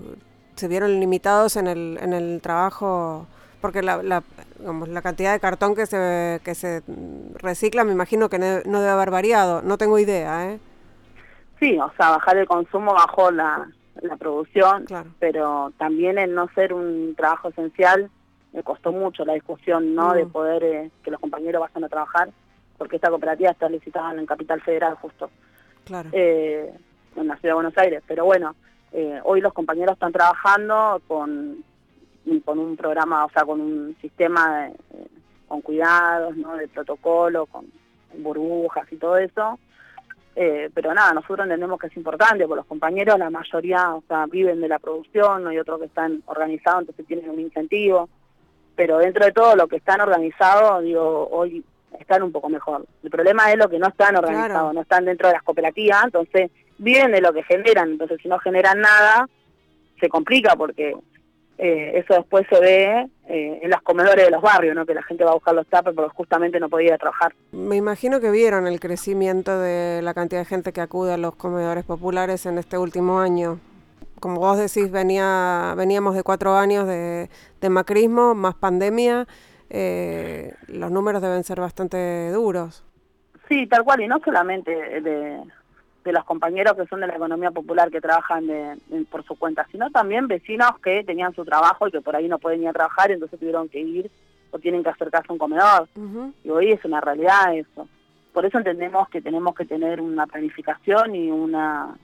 se 0.55 0.67
vieron 0.67 0.99
limitados 0.99 1.55
en 1.55 1.67
el, 1.67 1.99
en 2.01 2.13
el 2.13 2.41
trabajo? 2.41 3.27
Porque 3.61 3.81
la, 3.81 4.03
la, 4.03 4.23
la 4.59 5.01
cantidad 5.01 5.33
de 5.33 5.39
cartón 5.39 5.75
que 5.75 5.85
se, 5.85 6.39
que 6.43 6.55
se 6.55 6.83
recicla 7.35 7.83
me 7.83 7.91
imagino 7.91 8.29
que 8.29 8.39
no, 8.39 8.45
debe 8.79 8.89
haber 8.89 9.11
variado, 9.11 9.61
no 9.61 9.77
tengo 9.77 9.97
idea, 9.99 10.51
¿eh? 10.51 10.59
Sí, 11.59 11.77
o 11.79 11.91
sea, 11.97 12.11
bajar 12.11 12.37
el 12.37 12.47
consumo 12.47 12.93
bajó 12.93 13.31
la, 13.31 13.67
la 14.01 14.17
producción, 14.17 14.85
pero 15.19 15.71
también 15.77 16.17
el 16.17 16.35
no 16.35 16.49
ser 16.53 16.73
un 16.73 17.15
trabajo 17.15 17.49
esencial 17.49 18.09
me 18.51 18.63
costó 18.63 18.91
mucho 18.91 19.25
la 19.25 19.33
discusión, 19.33 19.95
¿no? 19.95 20.13
De 20.13 20.25
mm. 20.25 20.31
poder 20.31 20.63
eh, 20.63 20.91
que 21.03 21.11
los 21.11 21.19
compañeros 21.19 21.61
vayan 21.61 21.83
a 21.83 21.89
trabajar, 21.89 22.29
porque 22.77 22.95
esta 22.97 23.09
cooperativa 23.09 23.51
está 23.51 23.67
licitada 23.69 24.13
en 24.13 24.25
Capital 24.25 24.61
Federal 24.61 24.95
justo. 24.95 25.29
Claro. 25.83 26.09
Eh, 26.13 26.73
en 27.15 27.27
la 27.27 27.35
ciudad 27.37 27.51
de 27.51 27.55
Buenos 27.55 27.77
Aires. 27.77 28.03
Pero 28.07 28.25
bueno, 28.25 28.55
eh, 28.91 29.19
hoy 29.23 29.41
los 29.41 29.53
compañeros 29.53 29.93
están 29.93 30.11
trabajando 30.11 31.01
con, 31.07 31.63
con 32.43 32.59
un 32.59 32.75
programa, 32.75 33.25
o 33.25 33.29
sea, 33.29 33.43
con 33.43 33.61
un 33.61 33.95
sistema 34.01 34.69
con 35.47 35.61
cuidados, 35.61 36.35
¿no? 36.37 36.55
De 36.55 36.67
protocolo, 36.67 37.45
con 37.45 37.65
burbujas 38.17 38.91
y 38.91 38.97
todo 38.97 39.17
eso. 39.17 39.59
pero 40.33 40.93
nada, 40.93 41.13
nosotros 41.13 41.45
entendemos 41.45 41.79
que 41.79 41.87
es 41.87 41.97
importante, 41.97 42.45
porque 42.45 42.57
los 42.57 42.65
compañeros, 42.65 43.19
la 43.19 43.29
mayoría, 43.29 43.95
o 43.95 44.03
sea, 44.07 44.25
viven 44.25 44.59
de 44.61 44.67
la 44.67 44.79
producción, 44.79 45.43
¿no? 45.43 45.49
hay 45.49 45.59
otros 45.59 45.79
que 45.79 45.85
están 45.85 46.23
organizados, 46.25 46.81
entonces 46.81 47.05
tienen 47.07 47.29
un 47.29 47.39
incentivo 47.39 48.09
pero 48.75 48.97
dentro 48.97 49.25
de 49.25 49.31
todo 49.31 49.55
lo 49.55 49.67
que 49.67 49.77
están 49.77 50.01
organizados, 50.01 50.83
digo, 50.83 51.27
hoy 51.31 51.63
están 51.99 52.23
un 52.23 52.31
poco 52.31 52.49
mejor. 52.49 52.85
El 53.03 53.09
problema 53.09 53.51
es 53.51 53.57
lo 53.57 53.69
que 53.69 53.79
no 53.79 53.87
están 53.87 54.17
organizados, 54.17 54.73
no 54.73 54.81
están 54.81 55.05
dentro 55.05 55.27
de 55.27 55.35
las 55.35 55.43
cooperativas, 55.43 56.03
entonces 56.03 56.51
viven 56.77 57.11
de 57.11 57.21
lo 57.21 57.31
que 57.31 57.43
generan, 57.43 57.91
entonces 57.91 58.19
si 58.21 58.27
no 58.27 58.37
generan 58.39 58.81
nada, 58.81 59.27
se 59.99 60.09
complica 60.09 60.55
porque 60.55 60.95
eh, 61.57 61.93
eso 61.95 62.13
después 62.15 62.45
se 62.49 62.59
ve 62.59 63.07
eh, 63.27 63.59
en 63.61 63.69
los 63.69 63.81
comedores 63.81 64.25
de 64.25 64.31
los 64.31 64.41
barrios, 64.41 64.75
¿no? 64.75 64.85
que 64.85 64.93
la 64.93 65.03
gente 65.03 65.23
va 65.23 65.31
a 65.31 65.35
buscar 65.35 65.55
los 65.55 65.67
tapes 65.67 65.93
porque 65.95 66.13
justamente 66.15 66.59
no 66.59 66.69
podía 66.69 66.87
ir 66.87 66.93
a 66.93 66.97
trabajar. 66.97 67.33
Me 67.51 67.75
imagino 67.75 68.19
que 68.19 68.31
vieron 68.31 68.67
el 68.67 68.79
crecimiento 68.79 69.59
de 69.59 70.01
la 70.01 70.13
cantidad 70.13 70.41
de 70.41 70.45
gente 70.45 70.73
que 70.73 70.81
acude 70.81 71.13
a 71.13 71.17
los 71.17 71.35
comedores 71.35 71.85
populares 71.85 72.45
en 72.45 72.57
este 72.57 72.77
último 72.77 73.19
año 73.19 73.59
como 74.19 74.39
vos 74.39 74.57
decís, 74.57 74.91
venía, 74.91 75.75
veníamos 75.77 76.15
de 76.15 76.23
cuatro 76.23 76.55
años 76.55 76.87
de, 76.87 77.29
macrismo, 77.69 78.33
más 78.33 78.55
pandemia, 78.55 79.27
eh, 79.69 80.53
los 80.67 80.89
números 80.89 81.21
deben 81.21 81.43
ser 81.43 81.59
bastante 81.59 82.31
duros. 82.31 82.83
Sí, 83.47 83.67
tal 83.67 83.83
cual, 83.83 84.01
y 84.01 84.07
no 84.07 84.19
solamente 84.25 84.71
de, 84.71 85.41
los 86.11 86.23
compañeros 86.23 86.75
que 86.75 86.85
son 86.87 87.01
de 87.01 87.07
la 87.07 87.15
economía 87.15 87.51
popular 87.51 87.89
que 87.89 88.01
trabajan 88.01 88.47
por 89.09 89.23
su 89.23 89.35
cuenta, 89.37 89.67
sino 89.71 89.89
también 89.89 90.27
vecinos 90.27 90.79
que 90.83 91.03
tenían 91.03 91.33
su 91.33 91.45
trabajo 91.45 91.87
y 91.87 91.91
que 91.91 92.01
por 92.01 92.15
ahí 92.15 92.27
no 92.27 92.39
pueden 92.39 92.63
ir 92.63 92.69
a 92.69 92.73
trabajar, 92.73 93.09
y 93.09 93.13
entonces 93.13 93.39
tuvieron 93.39 93.69
que 93.69 93.79
ir 93.79 94.11
o 94.51 94.59
tienen 94.59 94.83
que 94.83 94.89
acercarse 94.89 95.27
a 95.29 95.33
un 95.33 95.39
comedor. 95.39 95.87
Y 96.43 96.49
hoy 96.49 96.71
es 96.71 96.83
una 96.85 97.01
realidad 97.01 97.55
eso. 97.55 97.87
Por 98.33 98.45
eso 98.45 98.57
entendemos 98.57 99.09
que 99.09 99.21
tenemos 99.21 99.55
que 99.55 99.65
tener 99.65 100.01
una 100.01 100.27
planificación 100.27 101.15
y 101.15 101.31
una 101.31 101.95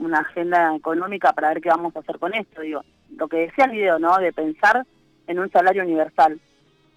una 0.00 0.20
agenda 0.20 0.74
económica 0.74 1.32
para 1.32 1.50
ver 1.50 1.60
qué 1.60 1.68
vamos 1.68 1.94
a 1.94 2.00
hacer 2.00 2.18
con 2.18 2.34
esto. 2.34 2.62
Digo, 2.62 2.82
lo 3.16 3.28
que 3.28 3.38
decía 3.38 3.66
el 3.66 3.72
video, 3.72 3.98
¿no? 3.98 4.16
De 4.18 4.32
pensar 4.32 4.84
en 5.26 5.38
un 5.38 5.50
salario 5.50 5.82
universal. 5.82 6.40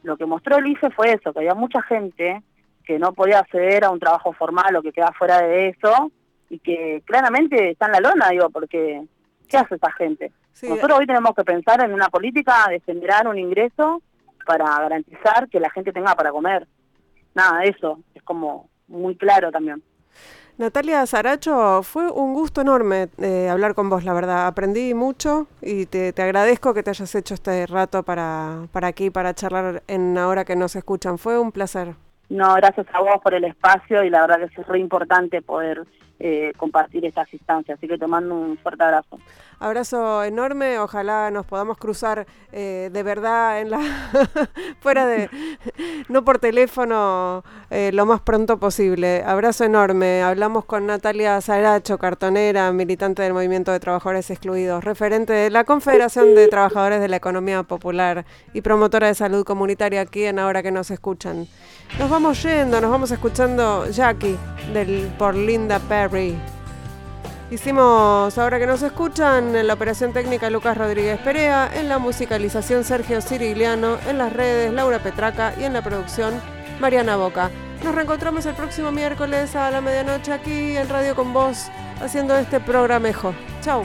Lo 0.03 0.17
que 0.17 0.25
mostró 0.25 0.57
el 0.57 0.67
IFE 0.67 0.89
fue 0.91 1.13
eso, 1.13 1.31
que 1.31 1.39
había 1.39 1.53
mucha 1.53 1.81
gente 1.83 2.41
que 2.85 2.99
no 2.99 3.13
podía 3.13 3.39
acceder 3.39 3.85
a 3.85 3.91
un 3.91 3.99
trabajo 3.99 4.33
formal 4.33 4.75
o 4.75 4.81
que 4.81 4.91
queda 4.91 5.11
fuera 5.13 5.41
de 5.41 5.69
eso 5.69 6.11
y 6.53 6.59
que 6.59 7.01
claramente 7.05 7.71
está 7.71 7.87
en 7.87 7.93
la 7.93 7.99
lona, 7.99 8.29
digo, 8.29 8.47
porque 8.51 9.01
¿qué 9.49 9.57
hace 9.57 9.73
esa 9.73 9.91
gente? 9.93 10.31
Nosotros 10.61 10.99
hoy 10.99 11.07
tenemos 11.07 11.33
que 11.35 11.43
pensar 11.43 11.83
en 11.83 11.91
una 11.91 12.09
política 12.09 12.67
de 12.69 12.79
generar 12.81 13.27
un 13.27 13.39
ingreso 13.39 14.03
para 14.45 14.65
garantizar 14.65 15.49
que 15.49 15.59
la 15.59 15.71
gente 15.71 15.91
tenga 15.91 16.13
para 16.13 16.31
comer. 16.31 16.67
Nada, 17.33 17.63
eso 17.63 17.99
es 18.13 18.21
como 18.21 18.69
muy 18.87 19.15
claro 19.15 19.51
también. 19.51 19.81
Natalia 20.59 21.03
Saracho, 21.07 21.81
fue 21.81 22.11
un 22.11 22.35
gusto 22.35 22.61
enorme 22.61 23.09
eh, 23.17 23.49
hablar 23.49 23.73
con 23.73 23.89
vos, 23.89 24.03
la 24.03 24.13
verdad. 24.13 24.45
Aprendí 24.45 24.93
mucho 24.93 25.47
y 25.59 25.87
te, 25.87 26.13
agradezco 26.21 26.75
que 26.75 26.83
te 26.83 26.91
hayas 26.91 27.15
hecho 27.15 27.33
este 27.33 27.65
rato 27.65 28.03
para, 28.03 28.67
para 28.71 28.89
aquí, 28.89 29.09
para 29.09 29.33
charlar 29.33 29.81
en 29.87 30.15
ahora 30.19 30.45
que 30.45 30.55
nos 30.55 30.75
escuchan. 30.75 31.17
Fue 31.17 31.39
un 31.39 31.51
placer. 31.51 31.95
No, 32.33 32.55
gracias 32.55 32.87
a 32.93 32.99
vos 32.99 33.21
por 33.21 33.35
el 33.35 33.43
espacio 33.43 34.03
y 34.03 34.09
la 34.09 34.21
verdad 34.21 34.49
que 34.49 34.59
es 34.59 34.67
re 34.67 34.79
importante 34.79 35.43
poder 35.43 35.83
eh, 36.19 36.51
compartir 36.57 37.05
estas 37.05 37.31
instancias. 37.31 37.77
Así 37.77 37.87
que 37.87 37.99
te 37.99 38.07
mando 38.07 38.33
un 38.33 38.57
fuerte 38.57 38.83
abrazo. 38.83 39.19
Abrazo 39.63 40.25
enorme, 40.25 40.77
ojalá 40.77 41.31
nos 41.31 41.45
podamos 41.45 41.77
cruzar 41.77 42.27
eh, 42.51 42.89
de 42.91 43.01
verdad 43.01 43.61
en 43.61 43.71
la 43.71 43.79
fuera 44.81 45.05
de 45.05 45.29
no 46.09 46.25
por 46.25 46.39
teléfono 46.39 47.45
eh, 47.69 47.91
lo 47.93 48.05
más 48.05 48.19
pronto 48.19 48.57
posible. 48.57 49.23
Abrazo 49.25 49.63
enorme. 49.63 50.21
Hablamos 50.21 50.65
con 50.65 50.85
Natalia 50.85 51.39
Saracho, 51.39 51.97
cartonera, 51.97 52.73
militante 52.73 53.21
del 53.21 53.31
Movimiento 53.31 53.71
de 53.71 53.79
Trabajadores 53.79 54.29
Excluidos, 54.31 54.83
referente 54.83 55.31
de 55.31 55.49
la 55.49 55.63
Confederación 55.63 56.35
de 56.35 56.49
Trabajadores 56.49 56.99
de 56.99 57.07
la 57.07 57.15
Economía 57.15 57.63
Popular 57.63 58.25
y 58.53 58.59
promotora 58.59 59.07
de 59.07 59.15
salud 59.15 59.45
comunitaria 59.45 60.01
aquí 60.01 60.25
en 60.25 60.39
Ahora 60.39 60.61
que 60.61 60.71
nos 60.71 60.91
escuchan. 60.91 61.47
Nos 61.97 62.09
vamos 62.09 62.43
yendo, 62.43 62.81
nos 62.81 62.91
vamos 62.91 63.11
escuchando 63.11 63.89
Jackie 63.89 64.37
del, 64.73 65.09
por 65.17 65.35
Linda 65.35 65.79
Perry. 65.79 66.35
Hicimos, 67.53 68.35
ahora 68.39 68.57
que 68.57 68.65
nos 68.65 68.81
escuchan, 68.81 69.55
en 69.55 69.67
la 69.67 69.75
operación 69.75 70.11
técnica 70.11 70.49
Lucas 70.49 70.75
Rodríguez 70.75 71.19
Perea, 71.19 71.69
en 71.71 71.87
la 71.87 71.99
musicalización 71.99 72.83
Sergio 72.83 73.21
Cirigliano, 73.21 73.99
en 74.07 74.17
las 74.17 74.33
redes 74.33 74.73
Laura 74.73 74.97
Petraca 74.97 75.53
y 75.59 75.63
en 75.63 75.73
la 75.73 75.83
producción 75.83 76.33
Mariana 76.79 77.15
Boca. 77.15 77.51
Nos 77.83 77.93
reencontramos 77.93 78.47
el 78.47 78.55
próximo 78.55 78.91
miércoles 78.91 79.55
a 79.55 79.69
la 79.69 79.81
medianoche 79.81 80.33
aquí 80.33 80.75
en 80.75 80.89
Radio 80.89 81.15
con 81.15 81.31
Vos, 81.31 81.67
haciendo 82.01 82.35
este 82.35 82.59
programejo. 82.59 83.35
Chau. 83.61 83.83